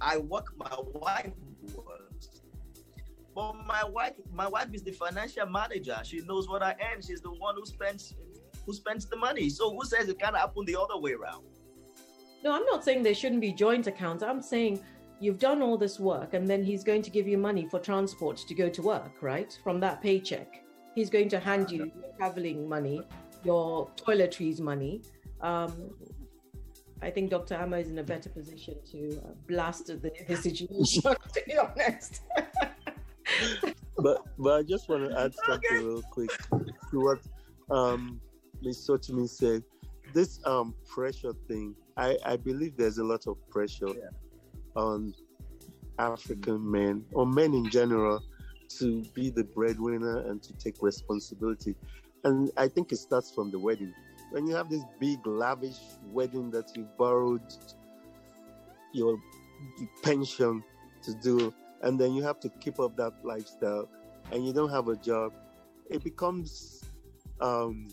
I 0.00 0.18
work. 0.18 0.52
My 0.56 0.76
wife 0.94 1.32
works, 1.74 2.42
but 3.34 3.54
my 3.66 3.82
wife, 3.82 4.12
my 4.32 4.46
wife 4.46 4.68
is 4.72 4.82
the 4.84 4.92
financial 4.92 5.46
manager. 5.46 5.98
She 6.04 6.20
knows 6.20 6.48
what 6.48 6.62
I 6.62 6.76
earn. 6.92 7.02
She's 7.02 7.20
the 7.20 7.32
one 7.32 7.56
who 7.56 7.66
spends, 7.66 8.14
who 8.66 8.72
spends 8.74 9.06
the 9.06 9.16
money. 9.16 9.48
So 9.48 9.70
who 9.74 9.84
says 9.86 10.08
it 10.08 10.18
can't 10.18 10.36
happen 10.36 10.64
the 10.66 10.76
other 10.78 10.98
way 10.98 11.12
around? 11.12 11.44
No, 12.44 12.52
I'm 12.52 12.64
not 12.64 12.84
saying 12.84 13.02
there 13.02 13.14
shouldn't 13.14 13.40
be 13.40 13.52
joint 13.52 13.86
accounts. 13.86 14.22
I'm 14.22 14.42
saying 14.42 14.80
you've 15.20 15.38
done 15.38 15.62
all 15.62 15.78
this 15.78 15.98
work 15.98 16.34
and 16.34 16.46
then 16.48 16.62
he's 16.62 16.84
going 16.84 17.02
to 17.02 17.10
give 17.10 17.26
you 17.26 17.38
money 17.38 17.66
for 17.70 17.78
transport 17.78 18.36
to 18.36 18.54
go 18.54 18.68
to 18.68 18.82
work, 18.82 19.12
right? 19.22 19.56
From 19.64 19.80
that 19.80 20.02
paycheck. 20.02 20.62
He's 20.94 21.08
going 21.10 21.28
to 21.30 21.38
hand 21.38 21.70
you 21.70 21.90
your 21.94 22.12
traveling 22.18 22.68
money, 22.68 23.02
your 23.44 23.88
toiletries 23.96 24.60
money. 24.60 25.02
Um, 25.40 25.90
I 27.02 27.10
think 27.10 27.30
Dr. 27.30 27.54
Amma 27.54 27.78
is 27.78 27.88
in 27.88 27.98
a 27.98 28.02
better 28.02 28.30
position 28.30 28.76
to 28.92 29.20
uh, 29.24 29.30
blast 29.46 29.86
the, 29.86 30.10
the 30.26 30.36
situation, 30.36 31.02
to 31.34 31.42
be 31.46 31.56
honest. 31.58 32.22
but 33.98 34.22
but 34.38 34.52
I 34.60 34.62
just 34.62 34.88
want 34.88 35.10
to 35.10 35.18
add 35.18 35.34
something 35.46 35.70
Okay. 35.76 35.84
real 35.84 36.02
quick 36.10 36.30
to 36.90 37.00
what 37.00 37.18
um 37.70 38.20
Ms. 38.62 38.86
Sotimi 38.88 39.28
said. 39.28 39.62
This 40.14 40.40
um 40.46 40.74
pressure 40.88 41.32
thing, 41.48 41.74
I 41.96 42.16
I 42.24 42.36
believe 42.36 42.76
there's 42.76 42.98
a 42.98 43.04
lot 43.04 43.26
of 43.26 43.36
pressure 43.50 43.88
Yeah. 43.88 44.10
on 44.76 45.14
African 45.98 46.70
men 46.70 47.04
or 47.12 47.26
men 47.26 47.54
in 47.54 47.68
general 47.70 48.22
to 48.78 49.02
be 49.14 49.30
the 49.30 49.44
breadwinner 49.44 50.18
and 50.28 50.42
to 50.42 50.52
take 50.54 50.82
responsibility. 50.82 51.74
And 52.24 52.50
I 52.56 52.68
think 52.68 52.92
it 52.92 52.96
starts 52.96 53.30
from 53.34 53.50
the 53.50 53.58
wedding. 53.58 53.92
When 54.30 54.46
you 54.46 54.54
have 54.54 54.68
this 54.68 54.82
big 55.00 55.24
lavish 55.26 55.78
wedding 56.04 56.50
that 56.50 56.76
you 56.76 56.88
borrowed 56.98 57.42
your 58.92 59.18
pension 60.02 60.62
to 61.02 61.14
do 61.22 61.52
and 61.82 61.98
then 61.98 62.14
you 62.14 62.22
have 62.22 62.40
to 62.40 62.48
keep 62.60 62.78
up 62.80 62.96
that 62.96 63.12
lifestyle 63.24 63.88
and 64.32 64.44
you 64.46 64.52
don't 64.52 64.70
have 64.70 64.88
a 64.88 64.96
job 64.96 65.32
it 65.90 66.02
becomes 66.02 66.82
um, 67.40 67.88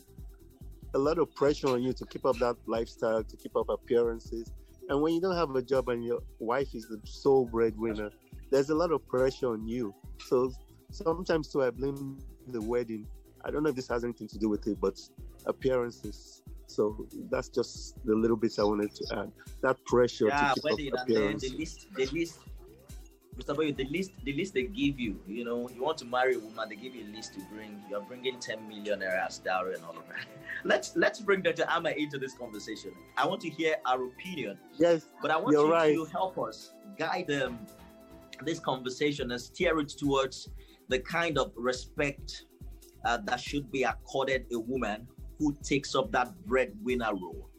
a 0.94 0.98
lot 0.98 1.18
of 1.18 1.34
pressure 1.36 1.70
on 1.70 1.82
you 1.82 1.94
to 1.94 2.06
keep 2.06 2.26
up 2.26 2.38
that 2.38 2.56
lifestyle 2.68 3.24
to 3.24 3.38
keep 3.38 3.56
up 3.56 3.70
appearances. 3.70 4.52
And 4.90 5.02
when 5.02 5.14
you 5.14 5.22
don't 5.22 5.36
have 5.36 5.56
a 5.56 5.62
job 5.62 5.90
and 5.90 6.04
your 6.04 6.22
wife 6.40 6.76
is 6.76 6.88
the 6.88 7.00
sole 7.06 7.46
breadwinner 7.46 8.12
there's 8.54 8.70
a 8.70 8.76
lot 8.76 8.92
of 8.92 9.06
pressure 9.08 9.50
on 9.50 9.68
you. 9.68 9.96
So 10.20 10.54
sometimes 10.92 11.52
too 11.52 11.64
i 11.64 11.72
blame 11.72 12.20
the 12.48 12.62
wedding. 12.62 13.08
I 13.44 13.50
don't 13.50 13.64
know 13.64 13.70
if 13.70 13.76
this 13.76 13.88
has 13.88 14.04
anything 14.04 14.28
to 14.28 14.38
do 14.38 14.48
with 14.48 14.68
it 14.68 14.80
but 14.80 15.00
appearances. 15.48 16.44
So 16.68 17.08
that's 17.32 17.50
just 17.50 17.98
the 18.06 18.16
little 18.16 18.38
bits 18.38 18.60
i 18.60 18.64
wanted 18.64 18.94
to 18.96 19.20
add. 19.20 19.32
That 19.64 19.84
pressure 19.86 20.28
yeah, 20.28 20.50
to 20.50 20.54
keep 20.54 20.64
wedding, 20.64 20.94
up 20.94 21.08
and 21.08 21.16
then 21.16 21.18
appearances. 21.18 21.52
the 21.52 21.58
list, 21.58 21.88
the 21.96 22.06
list. 22.08 22.40
Mr. 23.38 23.56
Boy, 23.56 23.72
the 23.72 23.86
list, 23.86 24.12
the 24.24 24.34
list 24.34 24.54
they 24.54 24.64
give 24.64 25.00
you. 25.00 25.20
You 25.28 25.44
know, 25.44 25.70
you 25.70 25.84
want 25.84 25.98
to 26.00 26.06
marry 26.06 26.36
a 26.36 26.40
woman, 26.40 26.70
they 26.70 26.76
give 26.76 26.94
you 26.96 27.06
a 27.06 27.12
list 27.16 27.34
to 27.34 27.40
bring. 27.52 27.82
You're 27.90 28.02
bringing 28.02 28.40
10 28.40 28.68
million 28.68 29.02
as 29.02 29.40
dowry 29.40 29.76
and 29.76 29.84
all 29.84 29.98
of 29.98 30.08
that. 30.10 30.26
Let's 30.66 30.96
let's 30.96 31.20
bring 31.20 31.42
Dr. 31.42 31.66
Amma 31.68 31.90
into 31.90 32.18
this 32.18 32.36
conversation. 32.36 32.92
I 33.18 33.28
want 33.28 33.42
to 33.42 33.50
hear 33.50 33.76
our 33.86 34.06
opinion 34.06 34.58
yes 34.78 35.08
But 35.22 35.30
I 35.30 35.36
want 35.36 35.52
you 35.52 35.70
right. 35.70 35.94
to 35.94 36.06
help 36.06 36.38
us 36.38 36.72
guide 36.98 37.30
um, 37.32 37.60
this 38.46 38.60
conversation 38.60 39.32
and 39.32 39.42
steer 39.42 39.78
it 39.80 39.90
towards 39.90 40.48
the 40.88 41.00
kind 41.00 41.38
of 41.38 41.52
respect 41.58 42.46
uh, 43.04 43.18
that 43.26 43.42
should 43.42 43.70
be 43.72 43.84
accorded 43.84 44.46
a 44.54 44.60
woman 44.60 45.06
who 45.38 45.54
takes 45.64 45.96
up 45.96 46.12
that 46.14 46.34
breadwinner 46.46 47.12
role. 47.14 47.50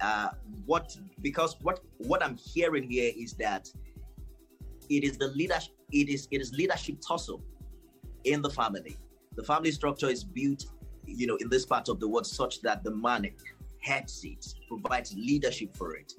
Uh, 0.00 0.30
what 0.66 0.96
because 1.22 1.56
what 1.62 1.80
what 1.98 2.22
I'm 2.22 2.36
hearing 2.36 2.90
here 2.90 3.12
is 3.16 3.34
that 3.34 3.70
it 4.90 5.04
is 5.04 5.16
the 5.16 5.28
leadership 5.28 5.74
it 5.92 6.08
is 6.08 6.28
it 6.30 6.40
is 6.40 6.52
leadership 6.52 6.96
tussle 7.06 7.42
in 8.24 8.42
the 8.42 8.50
family. 8.50 8.96
The 9.36 9.42
family 9.42 9.70
structure 9.70 10.08
is 10.08 10.24
built, 10.24 10.66
you 11.06 11.26
know, 11.26 11.36
in 11.36 11.48
this 11.48 11.66
part 11.66 11.88
of 11.88 12.00
the 12.00 12.08
world 12.08 12.26
such 12.26 12.60
that 12.62 12.82
the 12.82 12.90
man 12.90 13.28
heads 13.80 14.24
it, 14.24 14.46
provides 14.68 15.14
leadership 15.14 15.76
for 15.76 15.94
it. 15.94 16.12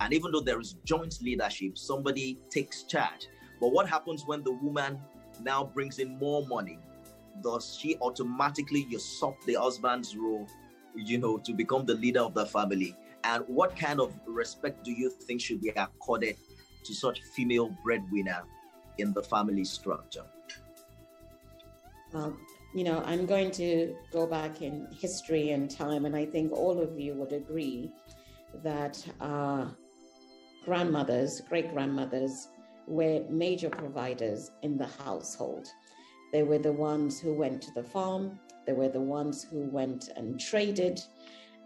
And 0.00 0.12
even 0.12 0.32
though 0.32 0.40
there 0.40 0.60
is 0.60 0.76
joint 0.84 1.18
leadership, 1.22 1.78
somebody 1.78 2.38
takes 2.50 2.82
charge. 2.82 3.28
But 3.60 3.68
what 3.68 3.88
happens 3.88 4.24
when 4.26 4.42
the 4.42 4.52
woman 4.52 4.98
now 5.40 5.64
brings 5.64 5.98
in 5.98 6.18
more 6.18 6.44
money? 6.46 6.78
Does 7.42 7.78
she 7.78 7.96
automatically 8.00 8.86
usurp 8.90 9.36
the 9.46 9.54
husband's 9.54 10.16
role, 10.16 10.48
you 10.96 11.18
know, 11.18 11.38
to 11.38 11.52
become 11.52 11.86
the 11.86 11.94
leader 11.94 12.20
of 12.20 12.34
the 12.34 12.46
family? 12.46 12.96
And 13.24 13.44
what 13.46 13.76
kind 13.76 14.00
of 14.00 14.18
respect 14.26 14.84
do 14.84 14.90
you 14.90 15.10
think 15.10 15.40
should 15.40 15.60
be 15.60 15.68
accorded 15.70 16.36
to 16.84 16.94
such 16.94 17.20
female 17.22 17.74
breadwinner 17.82 18.42
in 18.98 19.12
the 19.12 19.22
family 19.22 19.64
structure? 19.64 20.24
Well, 22.12 22.36
you 22.74 22.84
know, 22.84 23.02
I'm 23.04 23.26
going 23.26 23.50
to 23.52 23.94
go 24.12 24.26
back 24.26 24.62
in 24.62 24.88
history 24.92 25.50
and 25.50 25.70
time, 25.70 26.04
and 26.04 26.16
I 26.16 26.26
think 26.26 26.52
all 26.52 26.80
of 26.80 26.98
you 26.98 27.14
would 27.14 27.32
agree 27.32 27.90
that 28.62 29.04
our 29.20 29.74
grandmothers, 30.64 31.40
great 31.48 31.72
grandmothers, 31.72 32.48
were 32.86 33.24
major 33.30 33.70
providers 33.70 34.50
in 34.62 34.76
the 34.76 34.86
household. 35.04 35.68
They 36.32 36.42
were 36.42 36.58
the 36.58 36.72
ones 36.72 37.20
who 37.20 37.34
went 37.34 37.62
to 37.62 37.72
the 37.72 37.82
farm, 37.82 38.38
they 38.66 38.72
were 38.72 38.88
the 38.88 39.00
ones 39.00 39.44
who 39.44 39.68
went 39.70 40.08
and 40.16 40.38
traded, 40.38 41.00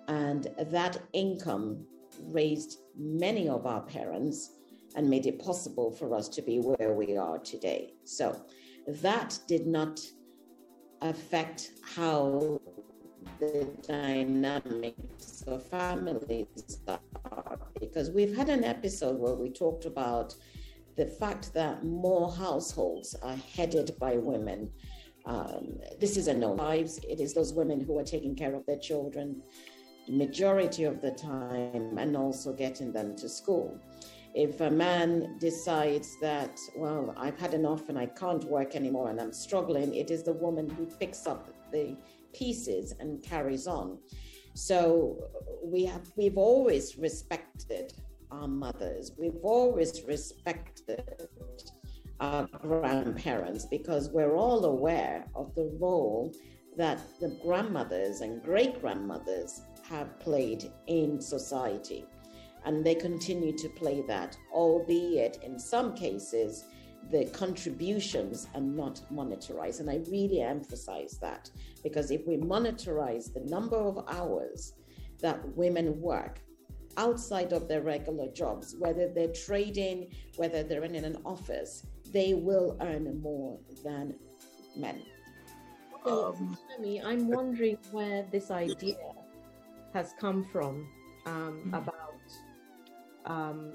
and 0.09 0.49
that 0.59 1.03
income 1.13 1.87
raised 2.21 2.79
many 2.97 3.49
of 3.49 3.67
our 3.67 3.83
parents 3.83 4.53
and 4.97 5.09
made 5.09 5.27
it 5.27 5.39
possible 5.39 5.91
for 5.91 6.15
us 6.15 6.29
to 6.31 6.43
be 6.43 6.59
where 6.59 6.93
we 6.95 7.17
are 7.17 7.39
today. 7.39 7.93
So 8.05 8.41
that 8.89 9.39
did 9.47 9.67
not 9.67 10.01
affect 11.03 11.73
how 11.95 12.61
the 13.39 13.69
dynamics 13.87 15.45
of 15.47 15.67
families 15.67 16.81
are 16.89 17.59
because 17.79 18.11
we've 18.11 18.35
had 18.35 18.49
an 18.49 18.65
episode 18.65 19.19
where 19.19 19.35
we 19.35 19.51
talked 19.51 19.85
about 19.85 20.35
the 20.97 21.07
fact 21.07 21.53
that 21.53 21.85
more 21.85 22.33
households 22.33 23.15
are 23.23 23.37
headed 23.55 23.91
by 24.01 24.17
women. 24.17 24.71
Um, 25.27 25.79
this 26.01 26.17
is 26.17 26.29
a 26.29 26.35
no 26.35 26.53
lives. 26.53 26.99
It 27.07 27.21
is 27.21 27.35
those 27.35 27.53
women 27.53 27.81
who 27.81 27.99
are 27.99 28.05
taking 28.05 28.35
care 28.35 28.55
of 28.55 28.65
their 28.65 28.79
children, 28.79 29.43
majority 30.09 30.85
of 30.85 31.03
the 31.03 31.11
time 31.11 31.99
and 31.99 32.17
also 32.17 32.53
getting 32.53 32.93
them 32.93 33.15
to 33.17 33.29
school. 33.29 33.79
If 34.37 34.61
a 34.61 34.71
man 34.71 35.39
decides 35.39 36.21
that, 36.21 36.61
well, 36.77 37.15
I've 37.17 37.39
had 37.39 37.55
enough 37.55 37.89
and 37.89 37.99
I 37.99 38.05
can't 38.05 38.45
work 38.45 38.77
anymore 38.77 39.09
and 39.09 39.19
I'm 39.19 39.33
struggling, 39.33 39.95
it 39.95 40.11
is 40.11 40.25
the 40.25 40.35
woman 40.35 40.69
who 40.69 40.85
picks 40.85 41.27
up 41.27 41.49
the 41.73 41.97
pieces 42.35 42.93
and 43.01 43.23
carries 43.23 43.67
on. 43.67 43.97
So 44.53 45.17
we 45.65 45.87
have 45.87 46.13
we've 46.17 46.37
always 46.37 46.99
respected 46.99 47.95
our 48.31 48.47
mothers. 48.47 49.13
We've 49.19 49.41
always 49.43 50.03
respected 50.07 51.29
our 52.21 52.47
grandparents 52.61 53.65
because 53.65 54.11
we're 54.11 54.37
all 54.37 54.67
aware 54.67 55.25
of 55.35 55.55
the 55.55 55.75
role 55.81 56.35
that 56.77 57.01
the 57.21 57.39
grandmothers 57.43 58.21
and 58.21 58.43
great 58.43 58.83
grandmothers 58.83 59.63
have 59.89 60.21
played 60.21 60.71
in 60.89 61.23
society. 61.23 62.05
And 62.67 62.85
they 62.85 62.95
continue 62.95 63.57
to 63.57 63.69
play 63.69 64.03
that, 64.09 64.37
albeit 64.53 65.39
in 65.43 65.59
some 65.59 65.95
cases, 65.95 66.65
the 67.11 67.27
contributions 67.27 68.49
are 68.55 68.61
not 68.61 69.01
monetized. 69.13 69.81
And 69.81 69.89
I 69.89 70.01
really 70.11 70.41
emphasize 70.41 71.19
that 71.23 71.49
because 71.83 72.11
if 72.11 72.27
we 72.27 72.37
monetize 72.37 73.33
the 73.33 73.49
number 73.49 73.77
of 73.77 74.05
hours 74.09 74.75
that 75.21 75.57
women 75.57 76.01
work 76.01 76.41
outside 76.97 77.53
of 77.53 77.69
their 77.69 77.83
regular 77.83 78.29
jobs, 78.29 78.75
whether 78.79 79.09
they're 79.09 79.33
trading, 79.33 80.11
whether 80.37 80.63
they're 80.63 80.85
in 80.85 80.97
an 80.97 81.19
office, 81.25 81.87
they 82.13 82.35
will 82.35 82.77
earn 82.81 83.21
more 83.21 83.59
than 83.85 84.15
men. 84.77 85.03
So, 86.05 86.35
um, 86.37 86.57
I'm 87.05 87.29
wondering 87.29 87.79
where 87.91 88.25
this 88.31 88.51
idea 88.51 88.97
has 89.93 90.15
come 90.21 90.45
from 90.45 90.87
um, 91.27 91.61
mm-hmm. 91.65 91.75
about 91.75 92.06
um, 93.27 93.73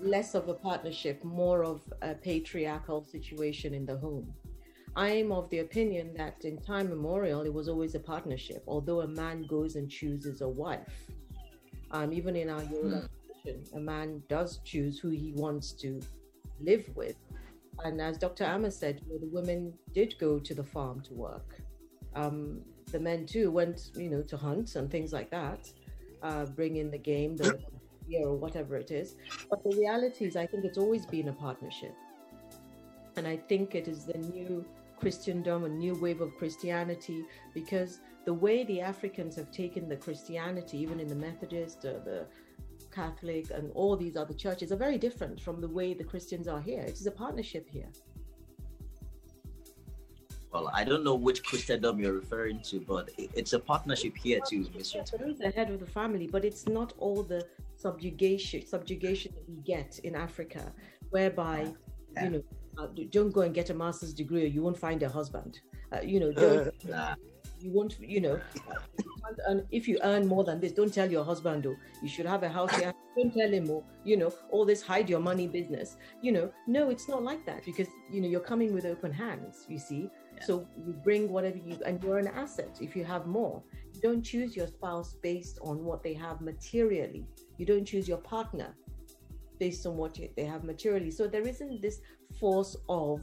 less 0.00 0.34
of 0.34 0.48
a 0.48 0.54
partnership, 0.54 1.22
more 1.24 1.64
of 1.64 1.80
a 2.02 2.14
patriarchal 2.14 3.04
situation 3.04 3.74
in 3.74 3.86
the 3.86 3.96
home. 3.96 4.32
I'm 4.96 5.32
of 5.32 5.50
the 5.50 5.58
opinion 5.58 6.14
that 6.16 6.44
in 6.44 6.58
time 6.58 6.88
memorial, 6.88 7.42
it 7.42 7.52
was 7.52 7.68
always 7.68 7.94
a 7.94 8.00
partnership, 8.00 8.62
although 8.68 9.00
a 9.00 9.08
man 9.08 9.42
goes 9.46 9.74
and 9.76 9.90
chooses 9.90 10.40
a 10.40 10.48
wife. 10.48 11.06
Um, 11.90 12.12
even 12.12 12.36
in 12.36 12.48
our 12.48 12.62
Yoruba 12.62 13.02
mm. 13.02 13.08
tradition, 13.42 13.76
a 13.76 13.80
man 13.80 14.22
does 14.28 14.58
choose 14.64 14.98
who 14.98 15.08
he 15.10 15.32
wants 15.32 15.72
to 15.72 16.00
live 16.60 16.88
with. 16.94 17.16
And 17.84 18.00
as 18.00 18.18
Dr. 18.18 18.44
Amma 18.44 18.70
said, 18.70 19.00
you 19.06 19.14
know, 19.14 19.18
the 19.18 19.26
women 19.32 19.72
did 19.92 20.14
go 20.18 20.38
to 20.38 20.54
the 20.54 20.62
farm 20.62 21.00
to 21.02 21.14
work. 21.14 21.56
Um, 22.14 22.60
the 22.92 23.00
men 23.00 23.26
too 23.26 23.50
went, 23.50 23.90
you 23.96 24.08
know, 24.08 24.22
to 24.22 24.36
hunt 24.36 24.76
and 24.76 24.88
things 24.88 25.12
like 25.12 25.30
that, 25.30 25.68
uh, 26.24 26.46
bring 26.46 26.76
in 26.76 26.90
the 26.90 26.98
game, 26.98 27.36
the 27.36 27.58
year 28.08 28.26
or 28.26 28.36
whatever 28.36 28.76
it 28.76 28.90
is. 28.90 29.16
But 29.48 29.62
the 29.62 29.76
reality 29.76 30.24
is, 30.24 30.36
I 30.36 30.46
think 30.46 30.64
it's 30.64 30.78
always 30.78 31.06
been 31.06 31.28
a 31.28 31.32
partnership. 31.32 31.94
And 33.16 33.26
I 33.26 33.36
think 33.36 33.74
it 33.74 33.86
is 33.86 34.04
the 34.04 34.18
new 34.18 34.64
Christendom, 34.98 35.64
a 35.64 35.68
new 35.68 35.94
wave 35.94 36.20
of 36.20 36.34
Christianity, 36.36 37.24
because 37.52 38.00
the 38.24 38.34
way 38.34 38.64
the 38.64 38.80
Africans 38.80 39.36
have 39.36 39.50
taken 39.52 39.88
the 39.88 39.96
Christianity, 39.96 40.78
even 40.78 40.98
in 40.98 41.08
the 41.08 41.14
Methodist, 41.14 41.84
uh, 41.84 42.00
the 42.04 42.26
Catholic, 42.90 43.50
and 43.50 43.70
all 43.74 43.96
these 43.96 44.16
other 44.16 44.34
churches, 44.34 44.72
are 44.72 44.76
very 44.76 44.98
different 44.98 45.40
from 45.40 45.60
the 45.60 45.68
way 45.68 45.94
the 45.94 46.04
Christians 46.04 46.48
are 46.48 46.60
here. 46.60 46.80
It 46.80 46.94
is 46.94 47.06
a 47.06 47.10
partnership 47.10 47.68
here. 47.68 47.90
Well, 50.54 50.70
I 50.72 50.84
don't 50.84 51.02
know 51.02 51.16
which 51.16 51.42
Christendom 51.42 51.98
you're 51.98 52.12
referring 52.12 52.60
to, 52.70 52.78
but 52.78 53.10
it's 53.18 53.54
a 53.54 53.58
partnership 53.58 54.16
here 54.16 54.38
too, 54.48 54.62
Mr. 54.66 55.36
The 55.36 55.50
head 55.50 55.68
of 55.68 55.80
the 55.80 55.86
family, 55.86 56.28
but 56.28 56.44
it's 56.44 56.68
not 56.68 56.92
all 56.98 57.24
the 57.24 57.44
subjugation 57.74 58.64
subjugation 58.64 59.34
that 59.34 59.48
we 59.48 59.56
get 59.62 59.98
in 60.04 60.14
Africa, 60.14 60.72
whereby 61.10 61.72
yeah. 62.14 62.24
you 62.24 62.30
know 62.30 62.42
uh, 62.78 62.86
don't 63.10 63.32
go 63.32 63.40
and 63.40 63.52
get 63.52 63.70
a 63.70 63.74
master's 63.74 64.14
degree 64.14 64.44
or 64.44 64.46
you 64.46 64.62
won't 64.62 64.78
find 64.78 65.02
a 65.02 65.08
husband. 65.08 65.58
Uh, 65.92 66.00
you 66.02 66.20
know, 66.20 66.30
don't, 66.40 66.72
you 67.60 67.72
won't, 67.72 67.98
you 67.98 68.20
know, 68.20 68.40
and 69.48 69.64
if 69.70 69.88
you 69.88 69.98
earn 70.02 70.26
more 70.26 70.44
than 70.44 70.60
this, 70.60 70.72
don't 70.72 70.92
tell 70.92 71.10
your 71.10 71.24
husband, 71.24 71.62
though, 71.62 71.76
you 72.02 72.08
should 72.08 72.26
have 72.26 72.42
a 72.42 72.48
house 72.48 72.74
here. 72.76 72.92
Don't 73.16 73.32
tell 73.32 73.48
him, 73.48 73.70
oh, 73.70 73.84
you 74.02 74.16
know, 74.16 74.32
all 74.50 74.64
this 74.64 74.82
hide 74.82 75.08
your 75.08 75.20
money 75.20 75.46
business. 75.46 75.96
You 76.20 76.32
know, 76.32 76.52
no, 76.66 76.90
it's 76.90 77.08
not 77.08 77.22
like 77.22 77.46
that 77.46 77.64
because, 77.64 77.86
you 78.10 78.20
know, 78.20 78.26
you're 78.26 78.40
coming 78.40 78.74
with 78.74 78.86
open 78.86 79.12
hands, 79.12 79.66
you 79.68 79.78
see. 79.78 80.10
So 80.42 80.66
you 80.76 80.92
bring 80.92 81.30
whatever 81.30 81.58
you, 81.58 81.78
and 81.86 82.02
you're 82.02 82.18
an 82.18 82.28
asset 82.28 82.78
if 82.80 82.96
you 82.96 83.04
have 83.04 83.26
more. 83.26 83.62
You 83.94 84.00
don't 84.00 84.22
choose 84.22 84.56
your 84.56 84.66
spouse 84.66 85.16
based 85.22 85.58
on 85.62 85.84
what 85.84 86.02
they 86.02 86.14
have 86.14 86.40
materially. 86.40 87.26
You 87.58 87.66
don't 87.66 87.84
choose 87.84 88.08
your 88.08 88.18
partner 88.18 88.74
based 89.58 89.86
on 89.86 89.96
what 89.96 90.18
they 90.36 90.44
have 90.44 90.64
materially. 90.64 91.10
So 91.10 91.26
there 91.26 91.46
isn't 91.46 91.80
this 91.80 92.00
force 92.40 92.76
of 92.88 93.20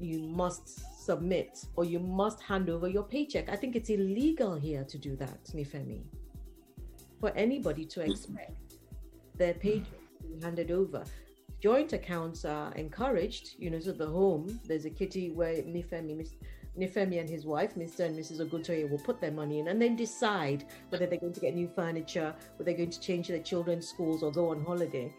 you 0.00 0.20
must 0.20 1.04
submit 1.04 1.64
or 1.76 1.84
you 1.84 1.98
must 1.98 2.40
hand 2.40 2.70
over 2.70 2.88
your 2.88 3.04
paycheck. 3.04 3.48
I 3.48 3.56
think 3.56 3.76
it's 3.76 3.90
illegal 3.90 4.54
here 4.54 4.84
to 4.84 4.98
do 4.98 5.16
that, 5.16 5.44
Nifemi. 5.54 6.02
For 7.20 7.30
anybody 7.30 7.84
to 7.86 8.02
hmm. 8.02 8.10
expect 8.10 8.52
their 9.36 9.54
paycheck 9.54 10.00
to 10.20 10.28
be 10.28 10.40
handed 10.42 10.70
over 10.70 11.04
joint 11.64 11.94
accounts 11.94 12.44
are 12.44 12.70
encouraged. 12.72 13.54
You 13.58 13.70
know, 13.70 13.80
so 13.80 13.92
the 13.92 14.06
home, 14.06 14.60
there's 14.68 14.84
a 14.84 14.90
kitty 14.90 15.30
where 15.30 15.62
Nifemi, 15.62 16.28
Nifemi 16.78 17.18
and 17.18 17.26
his 17.26 17.46
wife, 17.46 17.74
Mr. 17.74 18.00
and 18.00 18.18
Mrs. 18.18 18.46
Oguntoye, 18.46 18.90
will 18.90 18.98
put 18.98 19.18
their 19.18 19.30
money 19.30 19.60
in 19.60 19.68
and 19.68 19.80
then 19.80 19.96
decide 19.96 20.66
whether 20.90 21.06
they're 21.06 21.18
going 21.18 21.32
to 21.32 21.40
get 21.40 21.54
new 21.54 21.70
furniture, 21.74 22.34
whether 22.56 22.64
they're 22.64 22.76
going 22.76 22.90
to 22.90 23.00
change 23.00 23.28
their 23.28 23.38
children's 23.38 23.88
schools 23.88 24.22
or 24.22 24.30
go 24.30 24.50
on 24.50 24.62
holiday. 24.62 25.10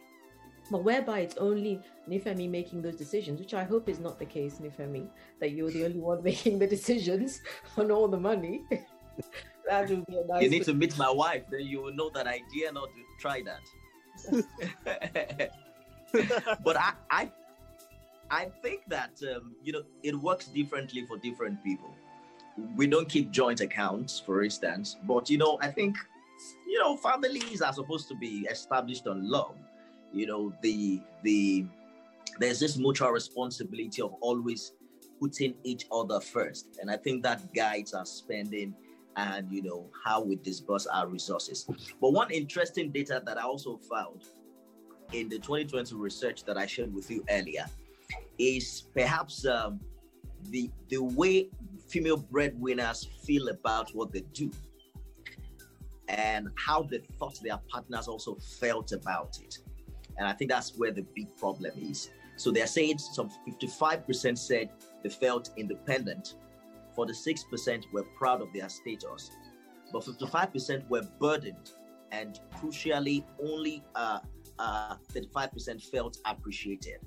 But 0.69 0.83
whereby 0.83 1.21
it's 1.21 1.35
only 1.37 1.81
Nifemi 2.07 2.47
making 2.47 2.83
those 2.83 2.95
decisions, 2.95 3.39
which 3.39 3.55
I 3.55 3.63
hope 3.63 3.89
is 3.89 3.99
not 3.99 4.19
the 4.19 4.27
case, 4.27 4.59
Nifemi, 4.59 5.09
that 5.39 5.49
you're 5.49 5.71
the 5.71 5.85
only 5.85 5.99
one 5.99 6.21
making 6.23 6.59
the 6.59 6.67
decisions 6.67 7.41
on 7.75 7.89
all 7.89 8.07
the 8.07 8.19
money. 8.19 8.61
that 9.67 9.89
would 9.89 10.05
be 10.05 10.17
a 10.17 10.27
nice. 10.27 10.43
You 10.43 10.51
need 10.51 10.65
to 10.65 10.75
meet 10.75 10.95
my 10.95 11.09
wife, 11.09 11.45
then 11.49 11.61
you 11.61 11.81
will 11.81 11.95
know 11.95 12.11
that 12.11 12.27
I 12.27 12.43
dare 12.55 12.71
not 12.71 12.89
to 12.93 13.01
try 13.19 13.41
that. 13.41 15.49
but 16.63 16.77
I, 16.77 16.93
I, 17.09 17.31
I 18.29 18.45
think 18.61 18.81
that 18.87 19.19
um, 19.35 19.55
you 19.63 19.71
know 19.73 19.83
it 20.03 20.15
works 20.15 20.47
differently 20.47 21.05
for 21.05 21.17
different 21.17 21.63
people. 21.63 21.93
We 22.75 22.87
don't 22.87 23.09
keep 23.09 23.31
joint 23.31 23.59
accounts, 23.59 24.19
for 24.19 24.43
instance, 24.43 24.95
but 25.03 25.29
you 25.29 25.37
know 25.37 25.57
I 25.61 25.69
think 25.69 25.95
you 26.67 26.79
know 26.79 26.97
families 26.97 27.61
are 27.61 27.73
supposed 27.73 28.07
to 28.09 28.15
be 28.15 28.47
established 28.49 29.07
on 29.07 29.29
love. 29.29 29.55
You 30.13 30.27
know 30.27 30.53
the 30.61 31.01
the 31.23 31.65
there's 32.39 32.59
this 32.59 32.77
mutual 32.77 33.09
responsibility 33.11 34.01
of 34.01 34.13
always 34.21 34.73
putting 35.19 35.55
each 35.63 35.85
other 35.91 36.19
first, 36.19 36.79
and 36.81 36.89
I 36.89 36.97
think 36.97 37.23
that 37.23 37.53
guides 37.53 37.93
our 37.93 38.05
spending 38.05 38.75
and 39.17 39.51
you 39.51 39.61
know 39.61 39.89
how 40.03 40.21
we 40.21 40.35
disburse 40.37 40.87
our 40.87 41.07
resources. 41.07 41.65
But 42.01 42.11
one 42.11 42.31
interesting 42.31 42.91
data 42.91 43.21
that 43.25 43.37
I 43.37 43.43
also 43.43 43.77
found 43.77 44.23
in 45.13 45.29
the 45.29 45.37
2020 45.37 45.95
research 45.95 46.43
that 46.45 46.57
I 46.57 46.65
shared 46.65 46.93
with 46.93 47.09
you 47.09 47.23
earlier 47.29 47.65
is 48.37 48.83
perhaps 48.93 49.45
um, 49.45 49.79
the 50.49 50.69
the 50.89 51.01
way 51.01 51.49
female 51.87 52.17
breadwinners 52.17 53.07
feel 53.23 53.49
about 53.49 53.93
what 53.95 54.11
they 54.11 54.21
do 54.33 54.51
and 56.07 56.49
how 56.55 56.83
they 56.83 56.99
thought 57.19 57.39
their 57.41 57.59
partners 57.69 58.07
also 58.07 58.35
felt 58.59 58.91
about 58.91 59.39
it. 59.41 59.57
And 60.17 60.27
I 60.27 60.33
think 60.33 60.51
that's 60.51 60.77
where 60.77 60.91
the 60.91 61.05
big 61.15 61.35
problem 61.35 61.71
is. 61.77 62.09
So 62.37 62.51
they're 62.51 62.67
saying 62.67 62.99
some 62.99 63.29
55% 63.47 64.37
said 64.37 64.69
they 65.03 65.09
felt 65.09 65.49
independent, 65.57 66.35
46% 66.97 67.83
were 67.91 68.03
proud 68.17 68.41
of 68.41 68.51
their 68.53 68.69
status, 68.69 69.31
but 69.91 70.03
55% 70.03 70.87
were 70.89 71.03
burdened, 71.19 71.71
and 72.11 72.39
crucially, 72.55 73.23
only 73.41 73.83
uh, 73.95 74.19
uh, 74.59 74.95
35% 75.13 75.83
felt 75.89 76.17
appreciated. 76.25 76.99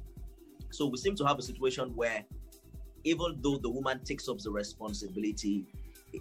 So 0.71 0.87
we 0.87 0.99
seem 0.99 1.15
to 1.17 1.25
have 1.25 1.39
a 1.39 1.43
situation 1.43 1.93
where 1.95 2.25
even 3.05 3.39
though 3.41 3.57
the 3.57 3.71
woman 3.71 4.01
takes 4.05 4.29
up 4.29 4.39
the 4.39 4.51
responsibility 4.51 5.67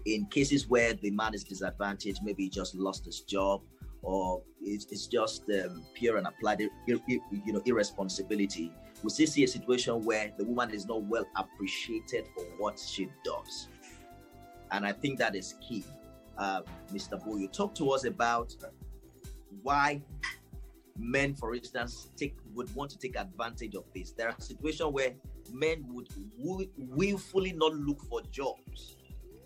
in 0.05 0.25
cases 0.27 0.67
where 0.67 0.93
the 0.93 1.11
man 1.11 1.33
is 1.33 1.43
disadvantaged, 1.43 2.19
maybe 2.23 2.43
he 2.43 2.49
just 2.49 2.75
lost 2.75 3.05
his 3.05 3.21
job 3.21 3.61
or 4.01 4.41
it's, 4.61 4.85
it's 4.91 5.07
just 5.07 5.43
um, 5.49 5.83
pure 5.93 6.17
and 6.17 6.27
applied 6.27 6.61
you 6.87 7.01
know 7.47 7.61
irresponsibility 7.65 8.71
we 9.03 9.09
still 9.09 9.27
see 9.27 9.43
a 9.43 9.47
situation 9.47 10.01
where 10.03 10.31
the 10.37 10.45
woman 10.45 10.71
is 10.71 10.85
not 10.87 11.03
well 11.03 11.25
appreciated 11.35 12.25
for 12.35 12.43
what 12.57 12.79
she 12.79 13.09
does 13.23 13.67
and 14.71 14.85
i 14.85 14.91
think 14.91 15.17
that 15.17 15.35
is 15.35 15.55
key 15.67 15.83
uh, 16.37 16.61
mr 16.93 17.23
Bo, 17.23 17.37
you 17.37 17.47
talk 17.47 17.73
to 17.75 17.91
us 17.91 18.05
about 18.05 18.53
why 19.63 20.01
men, 20.97 21.35
for 21.35 21.55
instance, 21.55 22.09
take 22.17 22.35
would 22.53 22.73
want 22.75 22.91
to 22.91 22.97
take 22.97 23.17
advantage 23.17 23.75
of 23.75 23.85
this. 23.93 24.11
There 24.11 24.29
are 24.29 24.35
situations 24.39 24.91
where 24.91 25.11
men 25.53 25.85
would 25.89 26.07
willfully 26.37 27.53
not 27.53 27.73
look 27.73 28.01
for 28.09 28.21
jobs, 28.31 28.97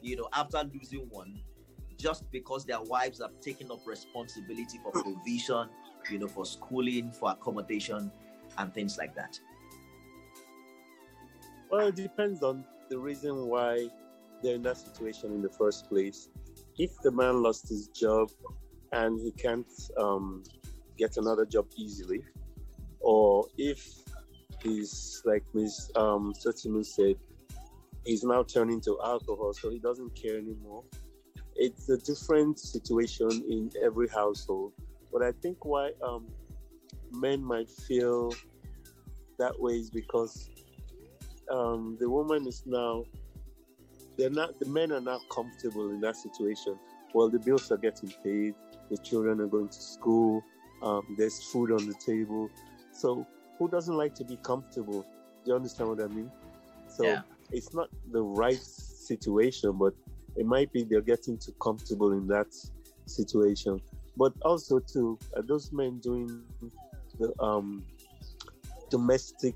you 0.01 0.15
know, 0.15 0.29
after 0.33 0.63
losing 0.73 1.07
one, 1.09 1.39
just 1.97 2.29
because 2.31 2.65
their 2.65 2.81
wives 2.81 3.21
have 3.21 3.39
taken 3.41 3.71
up 3.71 3.79
responsibility 3.85 4.79
for 4.81 4.91
provision, 4.91 5.69
you 6.09 6.19
know, 6.19 6.27
for 6.27 6.45
schooling, 6.45 7.11
for 7.11 7.31
accommodation, 7.31 8.11
and 8.57 8.73
things 8.73 8.97
like 8.97 9.15
that? 9.15 9.39
Well, 11.69 11.87
it 11.87 11.95
depends 11.95 12.43
on 12.43 12.65
the 12.89 12.97
reason 12.97 13.47
why 13.47 13.87
they're 14.41 14.55
in 14.55 14.63
that 14.63 14.77
situation 14.77 15.31
in 15.31 15.41
the 15.41 15.49
first 15.49 15.87
place. 15.87 16.29
If 16.77 16.91
the 17.01 17.11
man 17.11 17.43
lost 17.43 17.69
his 17.69 17.87
job 17.89 18.29
and 18.91 19.19
he 19.21 19.31
can't 19.31 19.71
um, 19.97 20.43
get 20.97 21.17
another 21.17 21.45
job 21.45 21.67
easily, 21.75 22.23
or 22.99 23.45
if 23.57 24.01
he's 24.63 25.21
like 25.25 25.43
Miss 25.53 25.89
um, 25.95 26.33
said, 26.35 27.15
he's 28.05 28.23
now 28.23 28.43
turning 28.43 28.81
to 28.81 28.97
alcohol, 29.03 29.53
so 29.53 29.69
he 29.69 29.79
doesn't 29.79 30.15
care 30.15 30.37
anymore. 30.37 30.83
It's 31.55 31.89
a 31.89 31.97
different 31.97 32.59
situation 32.59 33.29
in 33.49 33.71
every 33.83 34.07
household. 34.07 34.73
But 35.11 35.23
I 35.23 35.31
think 35.41 35.65
why 35.65 35.91
um, 36.01 36.27
men 37.11 37.43
might 37.43 37.69
feel 37.69 38.33
that 39.37 39.59
way 39.59 39.73
is 39.73 39.89
because 39.89 40.49
um, 41.51 41.97
the 41.99 42.09
woman 42.09 42.47
is 42.47 42.63
now 42.65 43.03
they're 44.17 44.29
not 44.29 44.59
the 44.59 44.67
men 44.67 44.91
are 44.91 45.01
not 45.01 45.21
comfortable 45.29 45.89
in 45.89 45.99
that 46.01 46.15
situation. 46.15 46.77
Well, 47.13 47.29
the 47.29 47.39
bills 47.39 47.71
are 47.71 47.77
getting 47.77 48.13
paid, 48.23 48.53
the 48.89 48.97
children 48.97 49.41
are 49.41 49.47
going 49.47 49.67
to 49.67 49.81
school, 49.81 50.43
um, 50.81 51.15
there's 51.17 51.41
food 51.51 51.71
on 51.71 51.87
the 51.87 51.93
table. 51.93 52.49
So 52.91 53.25
who 53.57 53.69
doesn't 53.69 53.95
like 53.95 54.15
to 54.15 54.23
be 54.23 54.37
comfortable? 54.37 55.01
Do 55.43 55.51
you 55.51 55.55
understand 55.55 55.89
what 55.89 56.01
I 56.01 56.07
mean? 56.07 56.31
So 56.87 57.03
yeah. 57.03 57.21
it's 57.51 57.73
not 57.73 57.89
the 58.11 58.21
right 58.21 58.61
situation, 58.61 59.73
but 59.73 59.93
it 60.35 60.45
might 60.45 60.71
be 60.71 60.83
they're 60.83 61.01
getting 61.01 61.37
too 61.37 61.53
comfortable 61.61 62.11
in 62.13 62.27
that 62.27 62.47
situation. 63.05 63.81
But 64.17 64.33
also 64.43 64.79
too, 64.79 65.17
are 65.35 65.41
those 65.41 65.71
men 65.71 65.99
doing 65.99 66.41
the 67.19 67.33
um, 67.41 67.83
domestic 68.89 69.55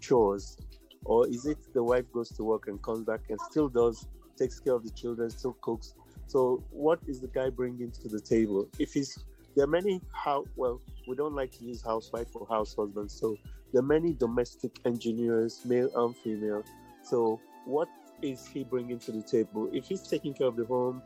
chores 0.00 0.56
or 1.04 1.26
is 1.28 1.46
it 1.46 1.58
the 1.74 1.82
wife 1.82 2.04
goes 2.12 2.30
to 2.30 2.44
work 2.44 2.68
and 2.68 2.80
comes 2.82 3.04
back 3.04 3.20
and 3.28 3.40
still 3.50 3.68
does, 3.68 4.06
takes 4.36 4.60
care 4.60 4.74
of 4.74 4.84
the 4.84 4.90
children, 4.90 5.30
still 5.30 5.56
cooks? 5.60 5.94
So 6.26 6.62
what 6.70 7.00
is 7.06 7.20
the 7.20 7.28
guy 7.28 7.50
bringing 7.50 7.90
to 7.90 8.08
the 8.08 8.20
table? 8.20 8.68
If 8.78 8.94
he's, 8.94 9.18
there 9.54 9.64
are 9.64 9.68
many, 9.68 10.00
how, 10.12 10.44
well, 10.56 10.80
we 11.06 11.16
don't 11.16 11.34
like 11.34 11.52
to 11.58 11.64
use 11.64 11.82
housewife 11.82 12.28
or 12.34 12.46
house 12.48 12.74
husband. 12.74 13.10
So 13.10 13.36
there 13.72 13.80
are 13.80 13.86
many 13.86 14.12
domestic 14.12 14.78
engineers, 14.84 15.60
male 15.64 15.90
and 15.94 16.16
female. 16.16 16.62
So 17.02 17.40
what 17.64 17.88
is 18.22 18.46
he 18.46 18.64
bringing 18.64 18.98
to 19.00 19.12
the 19.12 19.22
table? 19.22 19.68
If 19.72 19.86
he's 19.86 20.02
taking 20.02 20.34
care 20.34 20.46
of 20.46 20.56
the 20.56 20.64
home, 20.64 21.02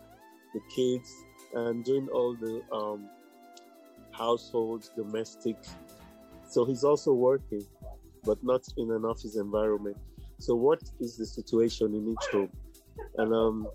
the 0.54 0.60
kids, 0.74 1.12
and 1.54 1.84
doing 1.84 2.08
all 2.08 2.34
the 2.34 2.62
um, 2.72 3.08
household, 4.12 4.88
domestic, 4.96 5.56
so 6.48 6.64
he's 6.64 6.84
also 6.84 7.12
working 7.12 7.66
but 8.26 8.42
not 8.42 8.66
in 8.76 8.90
an 8.90 9.04
office 9.04 9.36
environment. 9.36 9.96
So, 10.38 10.54
what 10.54 10.80
is 11.00 11.16
the 11.16 11.24
situation 11.24 11.94
in 11.94 12.08
each 12.08 12.30
home? 12.32 12.50
And 13.16 13.32
um, 13.32 13.68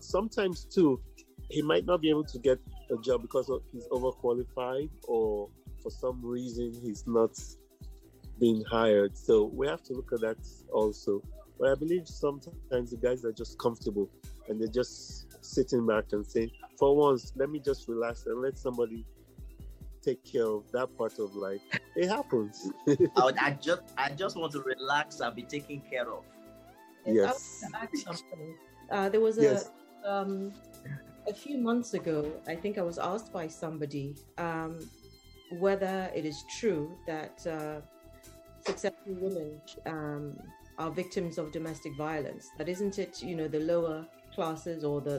sometimes, 0.00 0.64
too, 0.64 1.00
he 1.50 1.62
might 1.62 1.84
not 1.84 2.00
be 2.00 2.10
able 2.10 2.24
to 2.24 2.38
get 2.38 2.58
a 2.90 2.96
job 2.98 3.22
because 3.22 3.50
he's 3.72 3.86
overqualified 3.88 4.90
or 5.06 5.48
for 5.82 5.90
some 5.90 6.20
reason 6.24 6.72
he's 6.82 7.06
not 7.06 7.38
being 8.40 8.64
hired. 8.64 9.16
So, 9.16 9.50
we 9.54 9.66
have 9.66 9.82
to 9.84 9.94
look 9.94 10.12
at 10.12 10.20
that 10.20 10.38
also. 10.72 11.22
But 11.58 11.72
I 11.72 11.74
believe 11.74 12.06
sometimes 12.06 12.90
the 12.90 12.98
guys 13.00 13.24
are 13.24 13.32
just 13.32 13.58
comfortable 13.58 14.08
and 14.48 14.60
they're 14.60 14.68
just 14.68 15.44
sitting 15.44 15.86
back 15.86 16.04
and 16.12 16.24
saying, 16.24 16.50
for 16.78 16.96
once, 16.96 17.32
let 17.36 17.50
me 17.50 17.58
just 17.58 17.88
relax 17.88 18.26
and 18.26 18.40
let 18.40 18.56
somebody 18.56 19.04
take 20.02 20.24
care 20.24 20.46
of 20.46 20.70
that 20.72 20.96
part 20.96 21.18
of 21.18 21.34
life. 21.34 21.60
It 21.96 22.08
happens. 22.08 22.70
I, 22.88 23.32
I 23.40 23.50
just 23.60 23.82
I 23.96 24.10
just 24.10 24.36
want 24.36 24.52
to 24.52 24.60
relax 24.60 25.20
and 25.20 25.34
be 25.34 25.42
taken 25.42 25.82
care 25.90 26.10
of. 26.10 26.24
Yes. 27.06 27.64
Uh, 28.90 29.06
there 29.06 29.20
was 29.20 29.36
a 29.36 29.42
yes. 29.42 29.70
um, 30.02 30.50
a 31.28 31.34
few 31.34 31.58
months 31.58 31.94
ago. 31.94 32.32
I 32.46 32.54
think 32.54 32.78
I 32.78 32.82
was 32.82 32.98
asked 32.98 33.32
by 33.32 33.46
somebody 33.48 34.16
um, 34.38 34.78
whether 35.58 36.10
it 36.14 36.24
is 36.24 36.44
true 36.58 36.96
that 37.06 37.46
uh, 37.46 37.80
successful 38.64 39.14
women 39.14 39.60
um, 39.86 40.36
are 40.78 40.90
victims 40.90 41.38
of 41.38 41.52
domestic 41.52 41.96
violence. 41.96 42.48
That 42.56 42.68
isn't 42.68 42.98
it? 42.98 43.22
You 43.22 43.36
know, 43.36 43.48
the 43.48 43.60
lower 43.60 44.06
classes 44.34 44.84
or 44.84 45.00
the, 45.00 45.18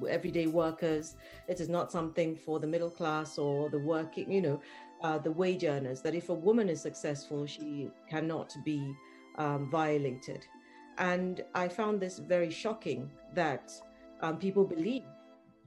the 0.00 0.08
everyday 0.08 0.46
workers. 0.46 1.16
It 1.48 1.60
is 1.60 1.68
not 1.68 1.90
something 1.90 2.36
for 2.36 2.60
the 2.60 2.66
middle 2.66 2.90
class 2.90 3.38
or 3.38 3.68
the 3.70 3.78
working, 3.78 4.30
you 4.30 4.42
know, 4.42 4.60
uh, 5.02 5.18
the 5.18 5.32
wage 5.32 5.64
earners. 5.64 6.02
That 6.02 6.14
if 6.14 6.28
a 6.28 6.34
woman 6.34 6.68
is 6.68 6.80
successful, 6.80 7.46
she 7.46 7.90
cannot 8.08 8.54
be 8.64 8.94
um, 9.36 9.70
violated. 9.70 10.46
And 10.98 11.42
I 11.54 11.68
found 11.68 12.00
this 12.00 12.18
very 12.18 12.50
shocking 12.50 13.10
that 13.34 13.72
um, 14.20 14.36
people 14.36 14.64
believe 14.64 15.04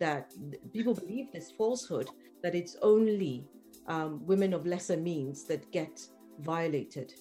that 0.01 0.33
people 0.73 0.95
believe 0.95 1.31
this 1.31 1.51
falsehood 1.51 2.09
that 2.41 2.55
it's 2.55 2.75
only 2.81 3.47
um, 3.87 4.25
women 4.25 4.51
of 4.53 4.65
lesser 4.65 4.97
means 4.97 5.43
that 5.45 5.71
get 5.71 6.01
violated. 6.39 7.13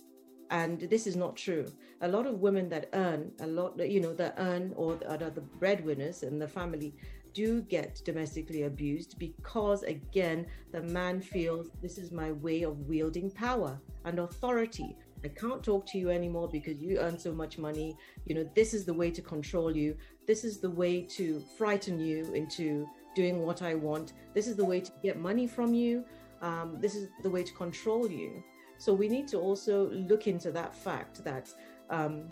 And 0.50 0.80
this 0.80 1.06
is 1.06 1.14
not 1.14 1.36
true. 1.36 1.66
A 2.00 2.08
lot 2.08 2.26
of 2.26 2.40
women 2.40 2.70
that 2.70 2.88
earn 2.94 3.30
a 3.40 3.46
lot 3.46 3.78
you 3.78 4.00
know 4.00 4.14
that 4.14 4.34
earn 4.38 4.72
or 4.76 4.98
are 5.08 5.18
the 5.18 5.46
breadwinners 5.60 6.22
in 6.22 6.38
the 6.38 6.48
family 6.48 6.94
do 7.32 7.62
get 7.62 8.00
domestically 8.04 8.62
abused 8.64 9.16
because 9.18 9.84
again 9.84 10.46
the 10.72 10.82
man 10.82 11.20
feels 11.20 11.68
this 11.80 11.96
is 11.98 12.10
my 12.10 12.32
way 12.32 12.62
of 12.62 12.80
wielding 12.88 13.30
power 13.30 13.80
and 14.04 14.18
authority 14.18 14.96
I 15.24 15.28
can't 15.28 15.62
talk 15.62 15.86
to 15.86 15.98
you 15.98 16.10
anymore 16.10 16.48
because 16.48 16.80
you 16.80 16.98
earn 16.98 17.18
so 17.18 17.32
much 17.32 17.58
money. 17.58 17.96
You 18.26 18.36
know, 18.36 18.50
this 18.54 18.72
is 18.72 18.84
the 18.84 18.94
way 18.94 19.10
to 19.10 19.22
control 19.22 19.76
you. 19.76 19.96
This 20.26 20.44
is 20.44 20.58
the 20.58 20.70
way 20.70 21.02
to 21.02 21.42
frighten 21.58 21.98
you 22.00 22.32
into 22.32 22.88
doing 23.14 23.44
what 23.44 23.62
I 23.62 23.74
want. 23.74 24.12
This 24.34 24.46
is 24.46 24.56
the 24.56 24.64
way 24.64 24.80
to 24.80 24.92
get 25.02 25.18
money 25.18 25.46
from 25.46 25.74
you. 25.74 26.04
Um, 26.40 26.78
this 26.80 26.94
is 26.94 27.08
the 27.22 27.30
way 27.30 27.42
to 27.42 27.52
control 27.52 28.10
you. 28.10 28.42
So 28.78 28.94
we 28.94 29.08
need 29.08 29.28
to 29.28 29.38
also 29.38 29.90
look 29.90 30.26
into 30.26 30.50
that 30.52 30.74
fact 30.74 31.22
that 31.24 31.52
um, 31.90 32.28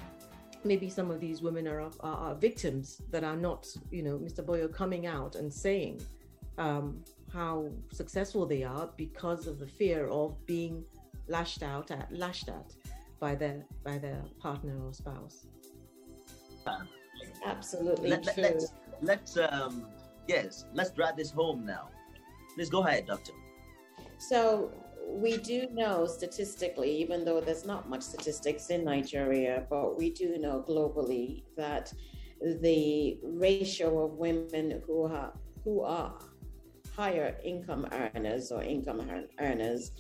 maybe 0.64 0.88
some 0.88 1.10
of 1.10 1.20
these 1.20 1.42
women 1.42 1.68
are, 1.68 1.80
are, 1.80 1.90
are, 2.00 2.34
victims 2.34 3.02
that 3.10 3.22
are 3.22 3.36
not, 3.36 3.66
you 3.90 4.02
know, 4.02 4.18
Mr. 4.18 4.42
Boyo 4.42 4.72
coming 4.72 5.06
out 5.06 5.34
and 5.34 5.52
saying 5.52 6.00
um, 6.56 7.04
how 7.32 7.68
successful 7.92 8.46
they 8.46 8.62
are 8.62 8.88
because 8.96 9.46
of 9.46 9.58
the 9.58 9.66
fear 9.66 10.08
of 10.08 10.34
being 10.46 10.84
lashed 11.28 11.62
out 11.62 11.90
at, 11.90 12.10
lashed 12.10 12.48
at 12.48 12.72
by 13.20 13.34
their 13.34 13.64
by 13.84 13.98
their 13.98 14.22
partner 14.40 14.76
or 14.84 14.92
spouse. 14.92 15.46
Absolutely 17.44 18.10
let, 18.10 18.22
true. 18.22 18.42
Let's, 18.42 18.72
let's 19.00 19.36
um, 19.38 19.86
yes, 20.26 20.64
let's 20.74 20.90
drive 20.90 21.16
this 21.16 21.30
home 21.30 21.64
now. 21.64 21.88
Please 22.54 22.70
go 22.70 22.84
ahead, 22.84 23.06
doctor. 23.06 23.32
So 24.18 24.70
we 25.06 25.38
do 25.38 25.66
know 25.72 26.06
statistically, 26.06 26.90
even 27.00 27.24
though 27.24 27.40
there's 27.40 27.64
not 27.64 27.88
much 27.88 28.02
statistics 28.02 28.68
in 28.70 28.84
Nigeria, 28.84 29.66
but 29.70 29.96
we 29.96 30.10
do 30.10 30.36
know 30.38 30.64
globally 30.68 31.44
that 31.56 31.92
the 32.40 33.18
ratio 33.22 34.04
of 34.04 34.12
women 34.12 34.82
who 34.86 35.04
are 35.04 35.32
who 35.64 35.82
are 35.82 36.14
higher 36.94 37.36
income 37.44 37.86
earners 37.92 38.50
or 38.50 38.62
income 38.62 39.08
earners 39.38 39.92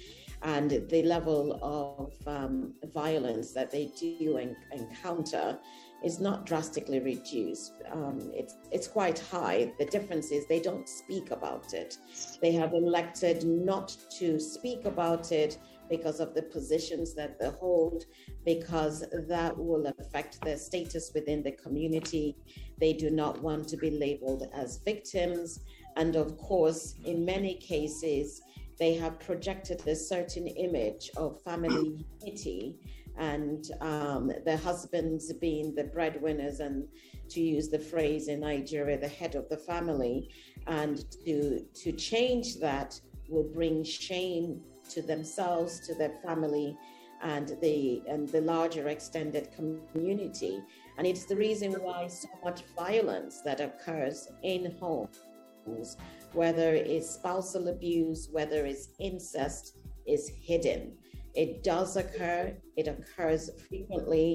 and 0.42 0.82
the 0.88 1.02
level 1.02 1.58
of 1.62 2.12
um, 2.26 2.74
violence 2.94 3.52
that 3.52 3.70
they 3.70 3.90
do 3.98 4.38
en- 4.38 4.56
encounter 4.72 5.58
is 6.04 6.20
not 6.20 6.46
drastically 6.46 7.00
reduced. 7.00 7.72
Um, 7.90 8.30
it's 8.32 8.54
it's 8.70 8.86
quite 8.86 9.18
high. 9.18 9.72
The 9.78 9.86
difference 9.86 10.30
is 10.30 10.46
they 10.46 10.60
don't 10.60 10.88
speak 10.88 11.32
about 11.32 11.74
it. 11.74 11.98
They 12.40 12.52
have 12.52 12.72
elected 12.72 13.44
not 13.44 13.96
to 14.18 14.38
speak 14.38 14.84
about 14.84 15.32
it 15.32 15.58
because 15.90 16.20
of 16.20 16.34
the 16.34 16.42
positions 16.42 17.14
that 17.14 17.38
they 17.40 17.48
hold, 17.48 18.04
because 18.44 19.04
that 19.28 19.56
will 19.56 19.86
affect 19.98 20.40
their 20.42 20.58
status 20.58 21.10
within 21.14 21.42
the 21.42 21.52
community. 21.52 22.36
They 22.78 22.92
do 22.92 23.10
not 23.10 23.40
want 23.42 23.66
to 23.68 23.76
be 23.76 23.90
labeled 23.90 24.48
as 24.52 24.78
victims. 24.84 25.60
And 25.96 26.14
of 26.14 26.36
course, 26.38 26.94
in 27.04 27.24
many 27.24 27.54
cases, 27.54 28.42
they 28.78 28.94
have 28.94 29.18
projected 29.18 29.86
a 29.86 29.96
certain 29.96 30.46
image 30.46 31.10
of 31.16 31.40
family 31.42 32.04
unity 32.20 32.76
and 33.18 33.72
um, 33.80 34.30
the 34.44 34.56
husbands 34.56 35.32
being 35.32 35.74
the 35.74 35.84
breadwinners 35.84 36.60
and 36.60 36.86
to 37.28 37.40
use 37.40 37.68
the 37.68 37.78
phrase 37.78 38.28
in 38.28 38.40
Nigeria, 38.40 38.96
the 38.96 39.08
head 39.08 39.34
of 39.34 39.48
the 39.48 39.56
family, 39.56 40.30
and 40.66 41.04
to 41.24 41.60
to 41.82 41.92
change 41.92 42.58
that 42.60 42.98
will 43.28 43.50
bring 43.52 43.82
shame 43.82 44.60
to 44.90 45.02
themselves, 45.02 45.80
to 45.86 45.94
their 45.94 46.14
family, 46.24 46.76
and 47.22 47.56
the 47.60 48.02
and 48.08 48.28
the 48.28 48.40
larger 48.40 48.88
extended 48.88 49.48
community. 49.52 50.62
And 50.96 51.06
it's 51.06 51.24
the 51.24 51.36
reason 51.36 51.72
why 51.72 52.06
so 52.06 52.28
much 52.44 52.62
violence 52.76 53.40
that 53.42 53.60
occurs 53.60 54.28
in 54.42 54.76
homes, 54.80 55.96
whether 56.38 56.70
it's 56.72 57.10
spousal 57.10 57.66
abuse, 57.66 58.28
whether 58.30 58.64
it's 58.64 58.90
incest, 59.00 59.76
is 60.06 60.30
hidden. 60.40 60.96
It 61.34 61.64
does 61.64 61.96
occur, 61.96 62.56
it 62.76 62.86
occurs 62.86 63.50
frequently, 63.68 64.28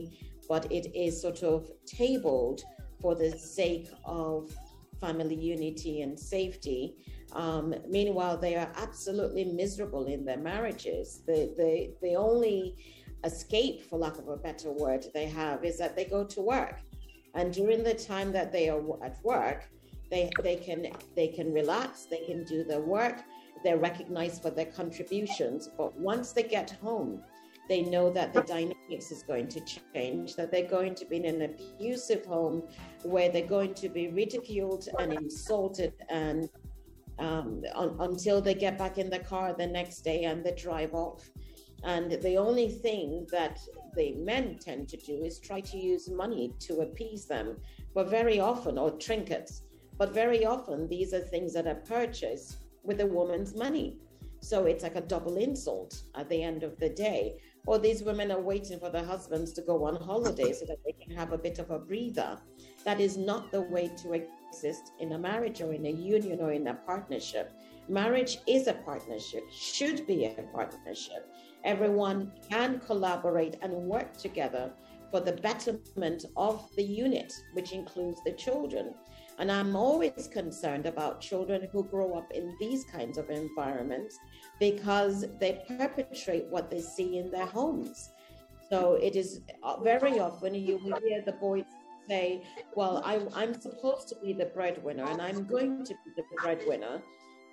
but 0.50 0.70
it 0.70 0.86
is 0.94 1.22
sort 1.22 1.44
of 1.44 1.72
tabled 1.86 2.62
for 3.02 3.16
the 3.16 3.32
sake 3.32 3.88
of 4.04 4.52
family 5.00 5.40
unity 5.54 6.02
and 6.02 6.20
safety. 6.20 6.82
Um, 7.32 7.74
meanwhile, 7.88 8.38
they 8.38 8.56
are 8.56 8.72
absolutely 8.76 9.46
miserable 9.46 10.06
in 10.08 10.26
their 10.26 10.44
marriages. 10.52 11.22
The, 11.26 11.54
the, 11.56 11.94
the 12.02 12.16
only 12.16 12.76
escape, 13.24 13.90
for 13.90 13.98
lack 13.98 14.18
of 14.18 14.28
a 14.28 14.36
better 14.36 14.72
word, 14.72 15.06
they 15.14 15.28
have 15.28 15.64
is 15.64 15.78
that 15.78 15.96
they 15.96 16.04
go 16.04 16.26
to 16.26 16.42
work. 16.42 16.82
And 17.34 17.54
during 17.54 17.82
the 17.82 17.96
time 17.96 18.34
that 18.34 18.52
they 18.52 18.68
are 18.68 18.82
at 19.02 19.24
work, 19.24 19.70
they, 20.10 20.30
they 20.42 20.56
can 20.56 20.88
they 21.16 21.28
can 21.28 21.52
relax, 21.54 22.06
they 22.06 22.24
can 22.26 22.44
do 22.44 22.64
their 22.64 22.82
work, 22.82 23.24
they're 23.64 23.78
recognized 23.78 24.42
for 24.42 24.50
their 24.50 24.66
contributions. 24.68 25.70
But 25.78 25.98
once 25.98 26.32
they 26.34 26.44
get 26.44 26.72
home, 26.82 27.22
they 27.70 27.82
know 27.82 28.12
that 28.12 28.34
the 28.34 28.42
dynamics 28.42 29.12
is 29.12 29.24
going 29.24 29.48
to 29.48 29.62
change, 29.94 30.36
that 30.36 30.52
they're 30.52 30.68
going 30.68 30.96
to 30.96 31.06
be 31.06 31.18
in 31.18 31.26
an 31.26 31.42
abusive 31.42 32.26
home 32.26 32.64
where 33.04 33.30
they're 33.30 33.48
going 33.48 33.74
to 33.76 33.90
be 33.90 34.10
ridiculed 34.10 34.88
and 35.00 35.14
insulted 35.14 35.94
and 36.10 36.50
um, 37.20 37.64
un- 37.76 37.96
until 38.00 38.42
they 38.42 38.54
get 38.54 38.78
back 38.78 38.98
in 38.98 39.10
the 39.10 39.20
car 39.20 39.54
the 39.54 39.68
next 39.68 40.02
day 40.02 40.24
and 40.26 40.44
they 40.44 40.54
drive 40.56 40.94
off. 40.94 41.30
And 41.84 42.12
the 42.12 42.38
only 42.38 42.70
thing 42.70 43.28
that 43.32 43.60
the 43.96 44.14
men 44.16 44.58
tend 44.60 44.88
to 44.90 44.98
do 44.98 45.24
is 45.24 45.40
try 45.40 45.60
to 45.62 45.78
use 45.78 46.10
money 46.10 46.54
to 46.60 46.80
appease 46.80 47.26
them, 47.26 47.58
but 47.94 48.10
very 48.10 48.40
often, 48.40 48.78
or 48.78 48.92
trinkets, 48.92 49.64
but 49.98 50.14
very 50.14 50.46
often 50.46 50.88
these 50.88 51.14
are 51.14 51.20
things 51.20 51.54
that 51.54 51.68
are 51.68 51.76
purchased 51.76 52.58
with 52.84 53.02
a 53.02 53.06
woman's 53.06 53.56
money. 53.56 53.98
So 54.42 54.66
it's 54.66 54.84
like 54.84 54.98
a 54.98 55.02
double 55.02 55.38
insult 55.38 56.02
at 56.16 56.28
the 56.28 56.44
end 56.44 56.64
of 56.64 56.78
the 56.78 56.90
day. 56.90 57.40
Or 57.66 57.80
these 57.80 58.04
women 58.04 58.30
are 58.30 58.42
waiting 58.42 58.78
for 58.78 58.90
their 58.90 59.06
husbands 59.06 59.54
to 59.54 59.62
go 59.62 59.86
on 59.86 59.96
holiday 59.96 60.52
so 60.52 60.66
that 60.66 60.84
they 60.84 60.92
can 60.92 61.16
have 61.16 61.32
a 61.32 61.38
bit 61.38 61.60
of 61.60 61.72
a 61.72 61.80
breather. 61.80 62.38
That 62.84 63.00
is 63.00 63.16
not 63.16 63.52
the 63.52 63.62
way 63.62 63.90
to 64.02 64.12
exist 64.12 64.92
in 65.00 65.14
a 65.14 65.18
marriage 65.18 65.62
or 65.62 65.72
in 65.72 65.86
a 65.86 65.92
union 65.92 66.42
or 66.42 66.52
in 66.52 66.68
a 66.68 66.74
partnership. 66.74 67.54
Marriage 67.88 68.40
is 68.46 68.68
a 68.68 68.74
partnership, 68.74 69.44
should 69.50 70.06
be 70.06 70.26
a 70.26 70.44
partnership. 70.54 71.34
Everyone 71.64 72.34
can 72.50 72.82
collaborate 72.82 73.56
and 73.62 73.72
work 73.74 74.18
together 74.18 74.74
for 75.10 75.22
the 75.22 75.34
betterment 75.34 76.26
of 76.36 76.70
the 76.76 76.84
unit, 76.84 77.34
which 77.54 77.72
includes 77.72 78.20
the 78.26 78.34
children. 78.34 78.94
And 79.40 79.52
I'm 79.52 79.76
always 79.76 80.30
concerned 80.32 80.86
about 80.86 81.22
children 81.22 81.68
who 81.72 81.84
grow 81.84 82.14
up 82.14 82.32
in 82.32 82.56
these 82.60 82.86
kinds 82.86 83.18
of 83.18 83.30
environments 83.30 84.18
because 84.60 85.26
they 85.40 85.64
perpetrate 85.68 86.46
what 86.50 86.70
they 86.70 86.82
see 86.82 87.18
in 87.18 87.32
their 87.32 87.46
homes. 87.46 88.12
So 88.70 88.94
it 88.96 89.16
is 89.16 89.42
uh, 89.64 89.80
very 89.82 90.20
often 90.20 90.56
you 90.56 90.78
hear 90.78 91.22
the 91.26 91.34
boys 91.34 91.66
say, 92.08 92.44
Well, 92.76 93.02
I, 93.06 93.22
I'm 93.34 93.60
supposed 93.60 94.08
to 94.10 94.16
be 94.24 94.34
the 94.34 94.46
breadwinner 94.46 95.06
and 95.06 95.22
I'm 95.22 95.46
going 95.46 95.86
to 95.86 95.94
be 95.94 96.12
the 96.16 96.24
breadwinner. 96.42 97.02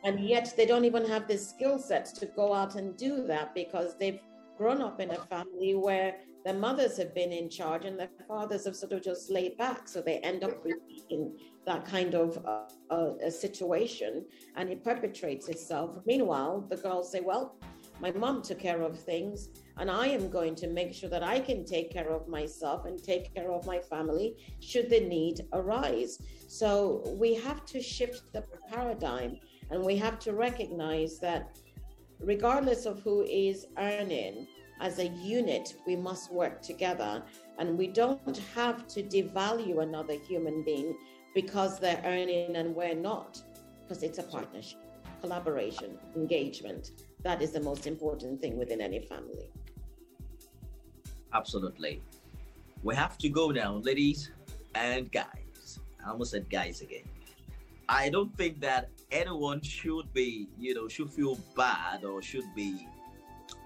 And 0.04 0.20
yet 0.20 0.54
they 0.56 0.64
don't 0.64 0.84
even 0.84 1.06
have 1.06 1.28
the 1.28 1.36
skill 1.36 1.78
sets 1.78 2.12
to 2.12 2.26
go 2.26 2.54
out 2.54 2.74
and 2.74 2.96
do 2.96 3.26
that 3.26 3.54
because 3.54 3.96
they've 3.98 4.20
grown 4.56 4.80
up 4.80 5.00
in 5.00 5.10
a 5.10 5.16
family 5.26 5.74
where 5.74 6.16
their 6.44 6.54
mothers 6.54 6.96
have 6.96 7.14
been 7.14 7.32
in 7.32 7.50
charge 7.50 7.84
and 7.84 7.98
their 7.98 8.08
fathers 8.26 8.64
have 8.64 8.76
sort 8.76 8.92
of 8.92 9.02
just 9.02 9.30
laid 9.30 9.58
back. 9.58 9.88
So 9.88 10.00
they 10.00 10.18
end 10.18 10.42
up 10.42 10.64
repeating 10.64 11.36
that 11.66 11.84
kind 11.84 12.14
of 12.14 12.44
uh, 12.46 12.62
uh, 12.90 13.14
a 13.22 13.30
situation 13.30 14.24
and 14.56 14.68
it 14.70 14.82
perpetrates 14.82 15.48
itself. 15.48 15.98
Meanwhile, 16.06 16.66
the 16.68 16.76
girls 16.76 17.12
say, 17.12 17.20
Well, 17.20 17.56
my 18.00 18.10
mom 18.12 18.40
took 18.42 18.58
care 18.58 18.80
of 18.80 18.98
things, 18.98 19.50
and 19.76 19.90
I 19.90 20.06
am 20.06 20.30
going 20.30 20.54
to 20.56 20.68
make 20.68 20.94
sure 20.94 21.10
that 21.10 21.22
I 21.22 21.38
can 21.38 21.66
take 21.66 21.92
care 21.92 22.08
of 22.08 22.28
myself 22.28 22.86
and 22.86 23.02
take 23.02 23.34
care 23.34 23.52
of 23.52 23.66
my 23.66 23.78
family 23.78 24.36
should 24.60 24.88
the 24.88 25.00
need 25.00 25.46
arise. 25.52 26.18
So 26.48 27.04
we 27.18 27.34
have 27.34 27.66
to 27.66 27.82
shift 27.82 28.32
the 28.32 28.42
paradigm 28.70 29.38
and 29.70 29.84
we 29.84 29.96
have 29.98 30.18
to 30.20 30.32
recognize 30.32 31.18
that 31.20 31.58
regardless 32.20 32.86
of 32.86 33.00
who 33.02 33.22
is 33.22 33.66
earning, 33.78 34.46
as 34.80 34.98
a 34.98 35.08
unit, 35.08 35.74
we 35.86 35.94
must 35.94 36.32
work 36.32 36.62
together. 36.62 37.22
And 37.58 37.76
we 37.76 37.86
don't 37.86 38.38
have 38.54 38.88
to 38.88 39.02
devalue 39.02 39.82
another 39.82 40.14
human 40.14 40.64
being 40.64 40.96
because 41.34 41.78
they're 41.78 42.02
earning 42.04 42.56
and 42.56 42.74
we're 42.74 42.94
not, 42.94 43.40
because 43.82 44.02
it's 44.02 44.18
a 44.18 44.22
partnership, 44.22 44.80
collaboration, 45.20 45.98
engagement. 46.16 46.90
That 47.22 47.42
is 47.42 47.52
the 47.52 47.60
most 47.60 47.86
important 47.86 48.40
thing 48.40 48.58
within 48.58 48.80
any 48.80 49.00
family. 49.00 49.50
Absolutely. 51.32 52.02
We 52.82 52.94
have 52.94 53.18
to 53.18 53.28
go 53.28 53.50
now, 53.50 53.76
ladies 53.76 54.30
and 54.74 55.10
guys. 55.12 55.80
I 56.04 56.10
almost 56.10 56.32
said 56.32 56.48
guys 56.50 56.80
again. 56.80 57.04
I 57.88 58.08
don't 58.08 58.34
think 58.36 58.60
that 58.60 58.88
anyone 59.10 59.60
should 59.62 60.12
be, 60.12 60.48
you 60.58 60.74
know, 60.74 60.88
should 60.88 61.10
feel 61.10 61.38
bad 61.56 62.04
or 62.04 62.22
should 62.22 62.54
be, 62.54 62.86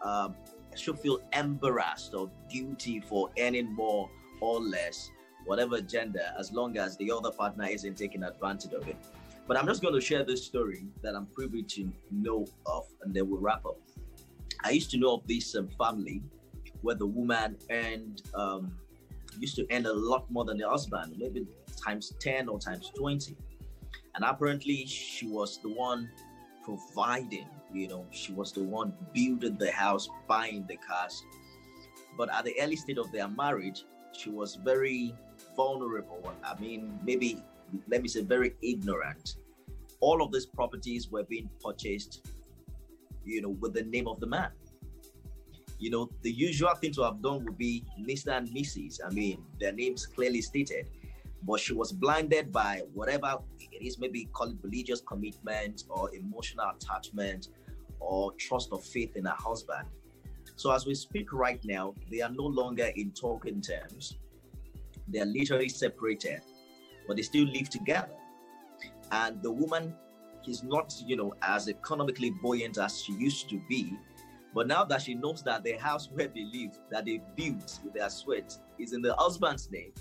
um, 0.03 0.35
should 0.75 0.99
feel 0.99 1.21
embarrassed 1.33 2.15
or 2.15 2.31
guilty 2.51 3.01
for 3.01 3.31
earning 3.39 3.73
more 3.73 4.11
or 4.41 4.61
less 4.61 5.11
whatever 5.45 5.81
gender, 5.81 6.33
as 6.39 6.53
long 6.53 6.77
as 6.79 6.97
the 6.97 7.11
other 7.11 7.31
partner 7.31 7.67
isn't 7.67 7.97
taking 7.97 8.23
advantage 8.23 8.73
of 8.73 8.87
it. 8.89 8.97
But 9.47 9.59
I'm 9.59 9.67
just 9.67 9.83
going 9.83 9.95
to 9.95 10.01
share 10.01 10.25
this 10.25 10.45
story 10.45 10.87
that 11.03 11.15
I'm 11.15 11.27
privy 11.27 11.63
to 11.63 11.93
know 12.11 12.47
of, 12.67 12.87
and 13.03 13.13
then 13.13 13.29
we'll 13.29 13.41
wrap 13.41 13.65
up. 13.67 13.77
I 14.63 14.71
used 14.71 14.91
to 14.93 14.97
know 14.97 15.15
of 15.15 15.27
this 15.27 15.55
um, 15.55 15.69
family 15.79 16.23
where 16.81 16.95
the 16.95 17.07
woman 17.07 17.57
earned, 17.71 18.23
um, 18.35 18.73
used 19.39 19.57
to 19.57 19.67
earn 19.71 19.85
a 19.85 19.93
lot 19.93 20.31
more 20.31 20.45
than 20.45 20.57
the 20.57 20.69
husband, 20.69 21.15
maybe 21.19 21.47
times 21.85 22.15
10 22.21 22.49
or 22.49 22.59
times 22.59 22.91
20. 22.97 23.37
And 24.15 24.25
apparently, 24.25 24.87
she 24.87 25.27
was 25.27 25.59
the 25.59 25.69
one 25.69 26.09
providing, 26.63 27.47
you 27.73 27.89
know, 27.89 28.07
she 28.11 28.33
was 28.33 28.53
the 28.53 28.63
one 28.63 28.95
building 29.13 29.57
the 29.59 29.71
house, 29.71 30.09
buying 30.27 30.65
the 30.67 30.77
cars. 30.77 31.23
But 32.17 32.33
at 32.33 32.45
the 32.45 32.55
early 32.61 32.77
stage 32.77 32.97
of 32.97 33.13
their 33.13 33.29
marriage, 33.29 33.85
she 34.13 34.31
was 34.31 34.55
very 34.55 35.15
vulnerable. 35.57 36.33
I 36.45 36.59
mean, 36.61 36.99
maybe 37.05 37.43
let 37.89 38.03
me 38.03 38.09
say 38.09 38.23
very 38.23 38.55
ignorant. 38.63 39.37
All 40.01 40.23
of 40.23 40.33
these 40.33 40.47
properties 40.47 41.11
were 41.11 41.25
being 41.25 41.49
purchased, 41.63 42.27
you 43.25 43.41
know, 43.43 43.51
with 43.51 43.75
the 43.75 43.85
name 43.85 44.07
of 44.09 44.21
the 44.21 44.27
man. 44.27 44.51
You 45.79 45.91
know, 45.91 46.11
the 46.23 46.31
usual 46.31 46.75
thing 46.75 46.93
to 46.93 47.03
have 47.03 47.21
done 47.21 47.45
would 47.45 47.59
be 47.59 47.85
Mr. 48.01 48.37
and 48.37 48.49
Mrs. 48.49 49.01
I 49.05 49.11
mean, 49.11 49.43
their 49.59 49.73
names 49.73 50.07
clearly 50.07 50.41
stated, 50.41 50.89
but 51.43 51.61
she 51.61 51.75
was 51.75 51.93
blinded 51.93 52.53
by 52.53 52.83
whatever 52.93 53.39
it 53.59 53.83
is, 53.85 53.99
maybe 53.99 54.27
call 54.33 54.49
it 54.49 54.57
religious 54.63 55.01
commitment 55.01 55.85
or 55.89 56.15
emotional 56.15 56.71
attachment 56.71 57.49
or 58.01 58.33
trust 58.33 58.73
of 58.73 58.85
faith 58.85 59.17
in 59.17 59.25
her 59.25 59.37
husband. 59.37 59.87
So 60.57 60.71
as 60.73 60.87
we 60.87 60.95
speak 60.95 61.33
right 61.33 61.61
now, 61.65 61.95
they 62.11 62.21
are 62.21 62.31
no 62.31 62.45
longer 62.45 62.91
in 62.95 63.11
talking 63.11 63.61
terms 63.61 64.17
they're 65.09 65.27
literally 65.27 65.69
separated, 65.69 66.43
but 67.07 67.17
they 67.17 67.23
still 67.23 67.47
live 67.47 67.69
together. 67.69 68.11
And 69.13 69.43
the 69.43 69.51
woman 69.51 69.95
is 70.47 70.63
not, 70.63 70.95
you 71.07 71.17
know, 71.17 71.35
as 71.43 71.69
economically 71.69 72.31
buoyant 72.31 72.79
as 72.79 73.03
she 73.03 73.13
used 73.15 73.49
to 73.51 73.61
be. 73.69 73.97
But 74.55 74.69
now 74.69 74.85
that 74.85 75.03
she 75.03 75.15
knows 75.15 75.43
that 75.43 75.65
the 75.65 75.73
house 75.73 76.09
where 76.13 76.29
they 76.29 76.45
live, 76.45 76.79
that 76.91 77.05
they 77.07 77.21
built 77.37 77.81
with 77.85 77.95
their 77.95 78.09
sweat, 78.09 78.57
is 78.79 78.93
in 78.93 79.03
the 79.03 79.15
husband's 79.17 79.71
name, 79.71 79.93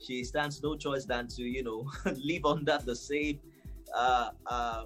she 0.00 0.24
stands 0.24 0.62
no 0.62 0.76
choice 0.76 1.04
than 1.04 1.28
to, 1.28 1.42
you 1.42 1.62
know, 1.62 1.90
live 2.16 2.44
under 2.44 2.78
the 2.84 2.94
same 2.94 3.38
uh, 3.94 4.30
uh, 4.46 4.84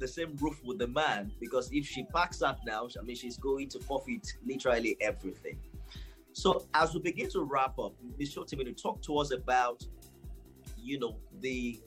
the 0.00 0.08
same 0.08 0.36
roof 0.40 0.60
with 0.64 0.78
the 0.78 0.88
man 0.88 1.30
because 1.38 1.70
if 1.72 1.86
she 1.86 2.04
packs 2.04 2.42
up 2.42 2.58
now, 2.66 2.88
I 2.98 3.02
mean, 3.02 3.14
she's 3.14 3.36
going 3.36 3.68
to 3.68 3.78
forfeit 3.78 4.34
literally 4.44 4.96
everything. 5.00 5.58
So 6.32 6.66
as 6.74 6.94
we 6.94 7.00
begin 7.00 7.28
to 7.30 7.42
wrap 7.42 7.78
up, 7.78 7.94
Ms. 8.18 8.34
Shotimini, 8.34 8.80
talk 8.80 9.02
to 9.02 9.18
us 9.18 9.32
about, 9.32 9.84
you 10.76 10.98
know, 10.98 11.16
the 11.40 11.80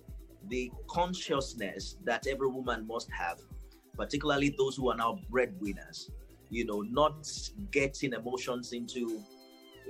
the 0.49 0.69
consciousness 0.89 1.95
that 2.03 2.27
every 2.27 2.49
woman 2.49 2.85
must 2.85 3.09
have, 3.11 3.39
particularly 3.95 4.53
those 4.57 4.75
who 4.75 4.89
are 4.89 4.97
now 4.97 5.19
breadwinners. 5.29 6.11
You 6.49 6.65
know, 6.65 6.81
not 6.81 7.27
getting 7.71 8.13
emotions 8.13 8.73
into, 8.73 9.23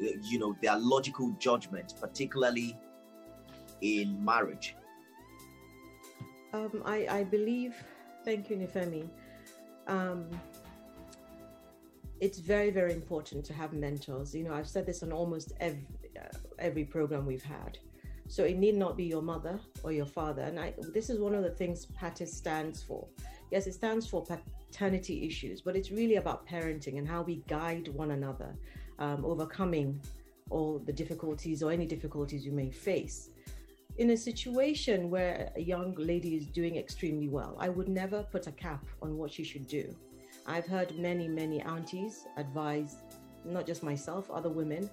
uh, 0.02 0.08
you 0.24 0.40
know, 0.40 0.56
their 0.62 0.78
logical 0.78 1.36
judgment, 1.40 1.96
particularly 2.00 2.78
in 3.82 4.24
marriage. 4.24 4.76
Um, 6.54 6.84
I, 6.86 7.08
I 7.10 7.24
believe, 7.24 7.76
thank 8.24 8.50
you, 8.50 8.56
Nifemi. 8.56 9.10
Um, 9.88 10.30
it's 12.26 12.40
very 12.54 12.72
very 12.80 12.94
important 13.02 13.44
to 13.50 13.54
have 13.54 13.70
mentors 13.74 14.34
you 14.38 14.44
know 14.46 14.54
i've 14.54 14.72
said 14.76 14.86
this 14.86 15.04
on 15.04 15.12
almost 15.12 15.48
every 15.60 15.86
uh, 16.20 16.38
every 16.60 16.84
program 16.84 17.26
we've 17.26 17.44
had. 17.44 17.78
So 18.28 18.44
it 18.44 18.58
need 18.58 18.76
not 18.76 18.96
be 18.96 19.04
your 19.04 19.22
mother 19.22 19.60
or 19.84 19.92
your 19.92 20.06
father. 20.06 20.44
And 20.44 20.60
I, 20.60 20.74
this 20.94 21.10
is 21.10 21.20
one 21.20 21.36
of 21.36 21.44
the 21.44 21.50
things 21.50 21.86
PATIS 21.86 22.34
stands 22.34 22.82
for. 22.82 23.06
Yes, 23.52 23.68
it 23.68 23.74
stands 23.74 24.08
for 24.08 24.26
paternity 24.26 25.26
issues, 25.28 25.62
but 25.62 25.76
it's 25.76 25.92
really 25.92 26.16
about 26.16 26.48
parenting 26.48 26.98
and 26.98 27.08
how 27.08 27.22
we 27.22 27.44
guide 27.48 27.90
one 27.90 28.12
another, 28.12 28.56
um, 29.00 29.24
overcoming 29.26 30.00
all 30.50 30.80
the 30.80 30.94
difficulties 30.94 31.62
or 31.62 31.72
any 31.72 31.86
difficulties 31.86 32.46
you 32.46 32.52
may 32.52 32.72
face. 32.72 33.30
In 33.98 34.12
a 34.12 34.18
situation 34.18 35.10
where 35.10 35.52
a 35.56 35.62
young 35.62 35.94
lady 35.96 36.36
is 36.36 36.48
doing 36.48 36.78
extremely 36.78 37.28
well, 37.28 37.56
I 37.60 37.70
would 37.70 37.90
never 37.90 38.24
put 38.24 38.48
a 38.48 38.52
cap 38.52 38.84
on 39.02 39.18
what 39.18 39.32
she 39.32 39.44
should 39.44 39.68
do. 39.68 39.94
I've 40.46 40.68
heard 40.68 40.98
many, 40.98 41.28
many 41.28 41.62
aunties 41.62 42.26
advise, 42.38 42.98
not 43.46 43.66
just 43.66 43.84
myself, 43.84 44.30
other 44.30 44.50
women, 44.50 44.90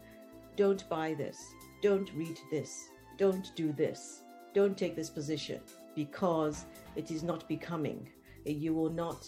don't 0.57 0.89
buy 0.89 1.15
this, 1.15 1.39
don't 1.83 2.11
read 2.15 2.39
this, 2.51 2.89
don't 3.17 3.55
do 3.57 3.73
this, 3.73 4.23
don't 4.55 4.77
take 4.77 4.95
this 4.95 5.11
position 5.11 5.61
because 5.95 6.67
it 6.97 7.11
is 7.11 7.23
not 7.23 7.49
becoming. 7.49 8.09
You 8.45 8.75
will 8.75 8.91
not 8.91 9.27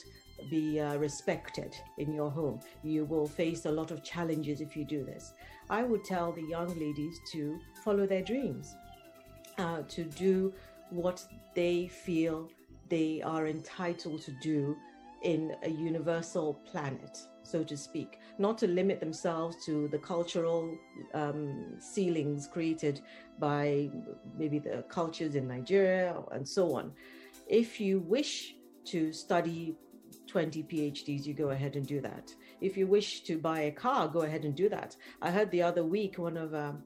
be 0.51 0.81
uh, 0.81 0.97
respected 0.97 1.77
in 1.99 2.13
your 2.13 2.31
home. 2.31 2.61
You 2.83 3.05
will 3.05 3.27
face 3.27 3.67
a 3.67 3.71
lot 3.71 3.91
of 3.91 4.03
challenges 4.03 4.61
if 4.61 4.77
you 4.77 4.85
do 4.85 5.05
this. 5.05 5.35
I 5.71 5.83
would 5.83 6.05
tell 6.05 6.33
the 6.33 6.43
young 6.43 6.69
ladies 6.79 7.21
to 7.33 7.59
follow 7.85 8.07
their 8.07 8.23
dreams, 8.23 8.75
uh, 9.59 9.83
to 9.89 10.05
do 10.05 10.53
what 10.91 11.25
they 11.55 11.89
feel 11.89 12.49
they 12.89 13.23
are 13.23 13.47
entitled 13.47 14.23
to 14.23 14.33
do 14.43 14.77
in 15.23 15.55
a 15.63 15.71
universal 15.71 16.55
planet, 16.71 17.19
so 17.43 17.63
to 17.65 17.77
speak, 17.77 18.19
not 18.39 18.59
to 18.59 18.67
limit 18.67 19.01
themselves 19.01 19.65
to 19.67 19.89
the 19.89 19.99
cultural 19.99 20.77
um, 21.15 21.75
ceilings 21.79 22.47
created 22.47 23.01
by 23.39 23.91
maybe 24.37 24.59
the 24.59 24.85
cultures 24.89 25.35
in 25.35 25.49
Nigeria 25.49 26.17
and 26.33 26.47
so 26.49 26.75
on. 26.75 26.93
If 27.49 27.81
you 27.81 28.01
wish 28.01 28.55
to 28.87 29.13
study 29.13 29.77
20 30.27 30.63
PhDs, 30.65 31.27
you 31.27 31.35
go 31.35 31.51
ahead 31.51 31.77
and 31.77 31.87
do 31.87 32.01
that. 32.01 32.35
If 32.61 32.77
you 32.77 32.87
wish 32.87 33.23
to 33.23 33.39
buy 33.39 33.61
a 33.63 33.71
car, 33.71 34.09
go 34.09 34.23
ahead 34.23 34.45
and 34.45 34.55
do 34.55 34.69
that. 34.69 34.97
I 35.21 35.31
heard 35.31 35.51
the 35.51 35.63
other 35.63 35.85
week 35.85 36.19
one 36.19 36.37
of 36.37 36.55
um, 36.55 36.85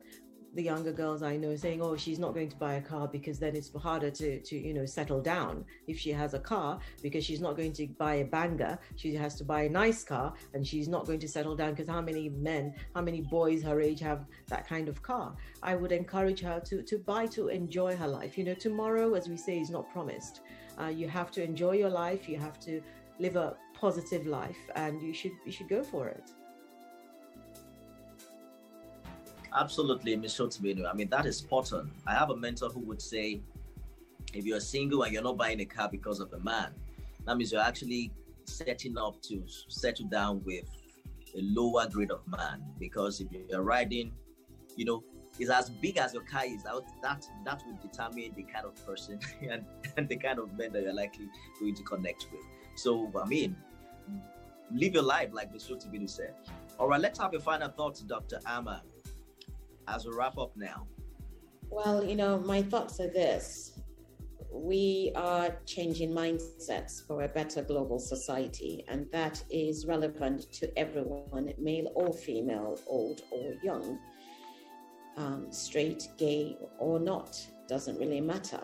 the 0.56 0.62
younger 0.62 0.92
girls 0.92 1.22
I 1.22 1.36
know 1.36 1.54
saying, 1.54 1.80
"Oh, 1.82 1.96
she's 1.96 2.18
not 2.18 2.34
going 2.34 2.48
to 2.48 2.56
buy 2.56 2.74
a 2.74 2.80
car 2.80 3.06
because 3.06 3.38
then 3.38 3.54
it's 3.54 3.70
harder 3.74 4.10
to 4.10 4.40
to 4.40 4.56
you 4.56 4.74
know 4.74 4.86
settle 4.86 5.20
down 5.20 5.64
if 5.86 5.98
she 5.98 6.10
has 6.10 6.34
a 6.34 6.38
car 6.38 6.80
because 7.02 7.24
she's 7.24 7.40
not 7.40 7.56
going 7.56 7.72
to 7.74 7.86
buy 7.98 8.14
a 8.16 8.24
banger. 8.24 8.78
She 8.96 9.14
has 9.14 9.34
to 9.36 9.44
buy 9.44 9.62
a 9.62 9.68
nice 9.68 10.02
car, 10.02 10.32
and 10.54 10.66
she's 10.66 10.88
not 10.88 11.06
going 11.06 11.20
to 11.20 11.28
settle 11.28 11.54
down 11.54 11.70
because 11.74 11.88
how 11.88 12.00
many 12.00 12.28
men, 12.30 12.74
how 12.94 13.02
many 13.02 13.20
boys 13.20 13.62
her 13.62 13.80
age 13.80 14.00
have 14.00 14.26
that 14.48 14.66
kind 14.66 14.88
of 14.88 15.02
car? 15.02 15.36
I 15.62 15.76
would 15.76 15.92
encourage 15.92 16.40
her 16.40 16.58
to 16.60 16.82
to 16.82 16.98
buy 16.98 17.26
to 17.36 17.48
enjoy 17.48 17.94
her 17.96 18.08
life. 18.08 18.38
You 18.38 18.44
know, 18.44 18.54
tomorrow, 18.54 19.14
as 19.14 19.28
we 19.28 19.36
say, 19.36 19.60
is 19.60 19.70
not 19.70 19.92
promised. 19.92 20.40
Uh, 20.80 20.86
you 20.86 21.08
have 21.08 21.30
to 21.32 21.42
enjoy 21.42 21.72
your 21.72 21.90
life. 21.90 22.28
You 22.28 22.38
have 22.38 22.58
to 22.60 22.82
live 23.18 23.36
a 23.36 23.56
positive 23.74 24.26
life, 24.26 24.62
and 24.74 25.02
you 25.02 25.12
should 25.12 25.32
you 25.44 25.52
should 25.52 25.68
go 25.68 25.82
for 25.82 26.08
it. 26.08 26.32
Absolutely, 29.56 30.14
Ms. 30.16 30.34
Shotimenu. 30.34 30.86
I 30.88 30.92
mean, 30.92 31.08
that 31.08 31.24
is 31.24 31.38
spot 31.38 31.72
on. 31.72 31.90
I 32.06 32.12
have 32.12 32.28
a 32.28 32.36
mentor 32.36 32.68
who 32.68 32.80
would 32.80 33.00
say, 33.00 33.40
if 34.34 34.44
you're 34.44 34.60
single 34.60 35.02
and 35.02 35.14
you're 35.14 35.22
not 35.22 35.38
buying 35.38 35.60
a 35.60 35.64
car 35.64 35.88
because 35.90 36.20
of 36.20 36.30
a 36.34 36.38
man, 36.40 36.74
that 37.24 37.38
means 37.38 37.52
you're 37.52 37.62
actually 37.62 38.12
setting 38.44 38.98
up 38.98 39.22
to 39.22 39.42
settle 39.68 40.06
down 40.06 40.42
with 40.44 40.64
a 41.34 41.40
lower 41.40 41.88
grade 41.88 42.10
of 42.10 42.20
man. 42.28 42.62
Because 42.78 43.22
if 43.22 43.28
you're 43.32 43.62
riding, 43.62 44.12
you 44.76 44.84
know, 44.84 45.02
is 45.38 45.48
as 45.48 45.70
big 45.70 45.96
as 45.96 46.12
your 46.12 46.22
car 46.24 46.44
is, 46.44 46.62
that 46.64 46.82
that, 47.02 47.26
that 47.46 47.62
will 47.66 47.78
determine 47.80 48.32
the 48.36 48.42
kind 48.42 48.66
of 48.66 48.86
person 48.86 49.18
and, 49.50 49.64
and 49.96 50.06
the 50.06 50.16
kind 50.16 50.38
of 50.38 50.52
men 50.58 50.70
that 50.74 50.82
you're 50.82 50.94
likely 50.94 51.28
going 51.58 51.74
to 51.74 51.82
connect 51.82 52.26
with. 52.30 52.42
So, 52.74 53.10
I 53.18 53.26
mean, 53.26 53.56
live 54.70 54.92
your 54.92 55.02
life 55.02 55.30
like 55.32 55.50
Ms. 55.50 55.66
Shotimenu 55.66 56.10
said. 56.10 56.34
All 56.78 56.88
right, 56.88 57.00
let's 57.00 57.18
have 57.18 57.32
a 57.32 57.40
final 57.40 57.70
thoughts, 57.70 58.00
Dr. 58.00 58.38
Amma 58.46 58.82
as 59.88 60.06
we 60.06 60.12
wrap 60.14 60.38
up 60.38 60.56
now? 60.56 60.86
Well, 61.70 62.04
you 62.04 62.16
know, 62.16 62.38
my 62.38 62.62
thoughts 62.62 63.00
are 63.00 63.08
this. 63.08 63.80
We 64.52 65.12
are 65.14 65.58
changing 65.66 66.12
mindsets 66.12 67.06
for 67.06 67.22
a 67.22 67.28
better 67.28 67.62
global 67.62 67.98
society, 67.98 68.84
and 68.88 69.06
that 69.12 69.42
is 69.50 69.84
relevant 69.86 70.50
to 70.54 70.78
everyone, 70.78 71.52
male 71.58 71.92
or 71.94 72.12
female, 72.12 72.78
old 72.86 73.22
or 73.30 73.54
young, 73.62 73.98
um, 75.16 75.48
straight, 75.50 76.08
gay, 76.16 76.56
or 76.78 76.98
not, 76.98 77.38
doesn't 77.68 77.98
really 77.98 78.20
matter. 78.20 78.60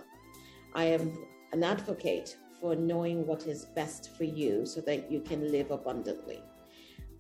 I 0.75 0.85
am 0.85 1.13
an 1.53 1.63
advocate 1.63 2.37
for 2.61 2.77
knowing 2.77 3.27
what 3.27 3.47
is 3.47 3.67
best 3.75 4.17
for 4.17 4.25
you 4.25 4.65
so 4.65 4.81
that 4.83 5.11
you 5.11 5.21
can 5.21 5.51
live 5.51 5.71
abundantly. 5.71 6.43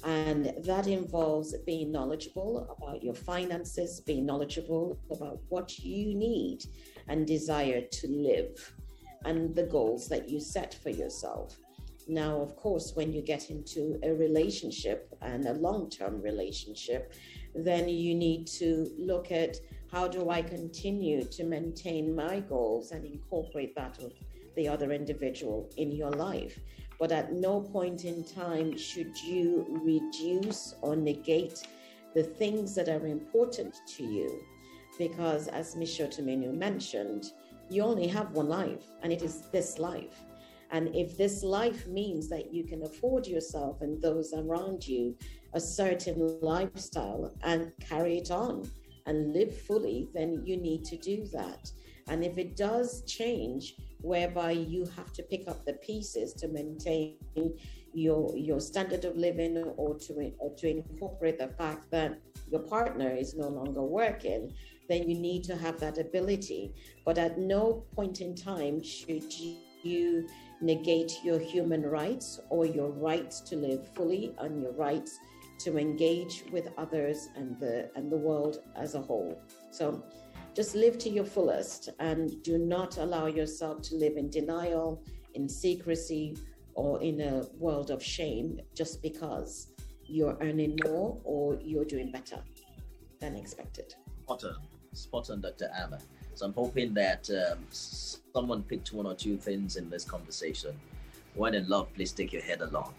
And 0.05 0.53
that 0.65 0.87
involves 0.87 1.57
being 1.59 1.93
knowledgeable 1.93 2.77
about 2.77 3.03
your 3.03 3.15
finances, 3.15 4.01
being 4.01 4.27
knowledgeable 4.27 4.99
about 5.11 5.41
what 5.49 5.79
you 5.79 6.15
need 6.15 6.65
and 7.09 7.27
desire 7.27 7.83
to 7.83 8.09
live, 8.09 8.75
and 9.25 9.55
the 9.55 9.65
goals 9.65 10.09
that 10.09 10.29
you 10.29 10.41
set 10.41 10.75
for 10.75 10.91
yourself. 10.91 11.57
Now, 12.09 12.41
of 12.41 12.57
course, 12.57 12.93
when 12.97 13.13
you 13.13 13.23
get 13.23 13.51
into 13.51 13.99
a 14.03 14.13
relationship 14.13 15.15
and 15.21 15.47
a 15.47 15.53
long 15.55 15.89
term 15.89 16.21
relationship, 16.21 17.13
then 17.55 17.89
you 17.89 18.15
need 18.15 18.47
to 18.49 18.91
look 18.99 19.31
at 19.31 19.57
how 19.93 20.09
do 20.09 20.31
I 20.31 20.43
continue 20.43 21.23
to 21.25 21.45
maintain 21.45 22.15
my 22.15 22.41
goals 22.41 22.91
and 22.93 23.05
incorporate 23.05 23.75
that 23.77 24.03
of 24.03 24.13
the 24.57 24.67
other 24.67 24.93
individual 24.93 25.71
in 25.77 25.93
your 25.93 26.11
life 26.11 26.59
but 27.03 27.11
at 27.11 27.33
no 27.33 27.61
point 27.61 28.05
in 28.05 28.23
time 28.23 28.79
should 28.79 29.21
you 29.21 29.67
reduce 29.83 30.77
or 30.83 30.95
negate 30.95 31.67
the 32.15 32.23
things 32.23 32.77
that 32.77 32.89
are 32.89 33.09
important 33.09 33.75
to 33.89 34.05
you. 34.05 34.41
Because, 34.99 35.49
as 35.49 35.75
Ms. 35.75 35.99
Shotomenu 35.99 36.55
mentioned, 36.55 37.33
you 37.69 37.83
only 37.83 38.07
have 38.07 38.31
one 38.31 38.49
life, 38.49 38.85
and 39.03 39.13
it 39.13 39.21
is 39.21 39.49
this 39.51 39.81
life. 39.81 40.23
And 40.71 40.95
if 40.95 41.19
this 41.19 41.43
life 41.43 41.89
means 41.89 42.29
that 42.29 42.55
you 42.55 42.63
can 42.63 42.85
afford 42.85 43.27
yourself 43.27 43.81
and 43.81 44.01
those 44.01 44.33
around 44.33 44.87
you 44.87 45.17
a 45.55 45.61
certain 45.61 46.39
lifestyle 46.41 47.35
and 47.43 47.73
carry 47.81 48.19
it 48.19 48.31
on 48.31 48.71
and 49.07 49.33
live 49.33 49.53
fully, 49.63 50.09
then 50.15 50.41
you 50.47 50.57
need 50.57 50.85
to 50.85 50.97
do 50.99 51.27
that. 51.33 51.69
And 52.09 52.25
if 52.25 52.39
it 52.39 52.57
does 52.57 53.03
change, 53.07 53.77
whereby 54.01 54.51
you 54.51 54.85
have 54.97 55.13
to 55.13 55.23
pick 55.23 55.49
up 55.49 55.65
the 55.65 55.75
pieces 55.75 56.33
to 56.35 56.49
maintain 56.49 57.17
your 57.95 58.37
your 58.37 58.59
standard 58.59 59.05
of 59.05 59.17
living 59.17 59.57
or 59.77 59.99
to 59.99 60.33
or 60.39 60.51
to 60.57 60.69
incorporate 60.69 61.39
the 61.39 61.49
fact 61.49 61.91
that 61.91 62.19
your 62.51 62.61
partner 62.61 63.11
is 63.11 63.35
no 63.35 63.49
longer 63.49 63.83
working 63.83 64.53
then 64.89 65.09
you 65.09 65.19
need 65.19 65.45
to 65.45 65.57
have 65.57 65.79
that 65.81 65.99
ability. 65.99 66.75
But 67.05 67.19
at 67.19 67.39
no 67.39 67.85
point 67.95 68.21
in 68.21 68.35
time 68.35 68.83
should 68.83 69.33
you 69.83 70.29
negate 70.61 71.19
your 71.25 71.39
human 71.39 71.83
rights 71.83 72.41
or 72.51 72.67
your 72.67 72.91
rights 72.91 73.41
to 73.41 73.57
live 73.57 73.89
fully 73.95 74.35
and 74.39 74.63
your 74.63 74.73
rights 74.73 75.19
to 75.61 75.79
engage 75.79 76.45
with 76.53 76.69
others 76.77 77.29
and 77.37 77.59
the 77.59 77.91
and 77.97 78.11
the 78.11 78.17
world 78.17 78.59
as 78.77 78.95
a 78.95 79.01
whole. 79.01 79.41
So 79.71 80.05
just 80.55 80.75
live 80.75 80.99
to 80.99 81.09
your 81.09 81.25
fullest 81.25 81.89
and 81.99 82.43
do 82.43 82.59
not 82.59 82.99
allow 82.99 83.27
yourself 83.27 83.81
to 83.83 83.95
live 83.95 84.17
in 84.17 84.29
denial, 84.29 85.03
in 85.35 85.49
secrecy, 85.49 86.37
or 86.75 87.03
in 87.03 87.21
a 87.21 87.45
world 87.59 87.91
of 87.91 88.03
shame 88.03 88.61
just 88.75 89.03
because 89.03 89.69
you're 90.05 90.37
earning 90.41 90.79
more 90.85 91.19
or 91.25 91.59
you're 91.63 91.85
doing 91.85 92.11
better 92.11 92.39
than 93.21 93.37
expected. 93.37 93.95
Spot 94.25 94.45
on, 94.45 94.57
spot 94.93 95.31
on, 95.31 95.41
Dr. 95.41 95.71
Amma. 95.79 95.99
So 96.35 96.47
I'm 96.47 96.55
hoping 96.55 96.95
that 96.95 97.29
um, 97.31 97.59
someone 97.71 98.63
picked 98.63 98.93
one 98.93 99.07
or 99.07 99.15
two 99.15 99.37
things 99.37 99.77
in 99.77 99.89
this 99.91 100.05
conversation. 100.05 100.79
When 101.35 101.55
in 101.55 101.69
love, 101.69 101.93
please 101.95 102.13
take 102.13 102.33
your 102.33 102.43
head 102.43 102.61
along. 102.61 102.95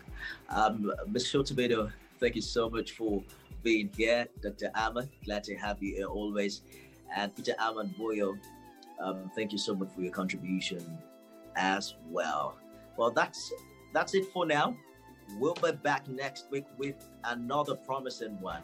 Um, 0.49 0.91
Ms. 1.07 1.25
Shotobedo, 1.25 1.91
thank 2.19 2.35
you 2.35 2.41
so 2.41 2.69
much 2.69 2.93
for 2.93 3.23
being 3.63 3.89
here. 3.95 4.27
Dr. 4.41 4.71
Amma, 4.75 5.07
glad 5.25 5.43
to 5.45 5.55
have 5.55 5.81
you 5.81 5.95
here 5.95 6.07
always. 6.07 6.61
And 7.15 7.35
Peter 7.35 7.53
Ahmad 7.59 7.95
Boyo, 7.95 8.37
um, 8.99 9.29
thank 9.35 9.51
you 9.51 9.57
so 9.57 9.75
much 9.75 9.89
for 9.93 10.01
your 10.01 10.11
contribution 10.11 10.97
as 11.55 11.95
well. 12.09 12.57
Well, 12.97 13.11
that's 13.11 13.51
that's 13.93 14.13
it 14.15 14.25
for 14.33 14.45
now. 14.45 14.75
We'll 15.39 15.53
be 15.55 15.71
back 15.71 16.07
next 16.07 16.47
week 16.51 16.65
with 16.77 17.09
another 17.23 17.75
promising 17.75 18.39
one. 18.41 18.61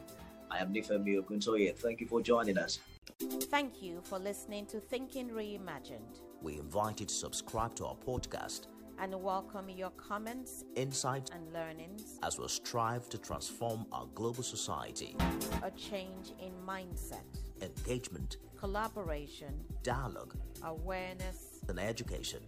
I 0.51 0.59
am 0.59 0.73
Nifemi 0.73 1.21
Oguntoye. 1.21 1.77
Thank 1.77 2.01
you 2.01 2.07
for 2.07 2.21
joining 2.21 2.57
us. 2.57 2.79
Thank 3.19 3.81
you 3.81 4.01
for 4.03 4.17
listening 4.17 4.65
to 4.67 4.79
Thinking 4.79 5.29
Reimagined. 5.29 6.21
We 6.41 6.57
invite 6.57 6.99
you 6.99 7.05
to 7.05 7.13
subscribe 7.13 7.75
to 7.75 7.85
our 7.85 7.95
podcast 7.95 8.67
and 8.99 9.13
welcome 9.21 9.69
your 9.69 9.91
comments, 9.91 10.65
insights, 10.75 11.31
and 11.31 11.53
learnings 11.53 12.19
as 12.23 12.37
we 12.37 12.47
strive 12.47 13.07
to 13.09 13.17
transform 13.17 13.85
our 13.91 14.07
global 14.15 14.43
society. 14.43 15.15
A 15.63 15.71
change 15.71 16.33
in 16.39 16.51
mindset 16.67 17.23
engagement, 17.61 18.37
collaboration, 18.59 19.53
dialogue, 19.83 20.35
awareness, 20.63 21.59
and 21.67 21.79
education. 21.79 22.39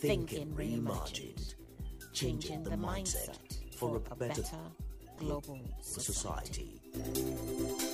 Thinking 0.00 0.52
Reimagined, 0.54 1.54
changing 2.12 2.62
the 2.62 2.70
mindset 2.70 3.36
for 3.76 4.02
a 4.10 4.16
better 4.16 4.42
global 5.18 5.60
society. 5.80 6.80
society. 6.92 7.89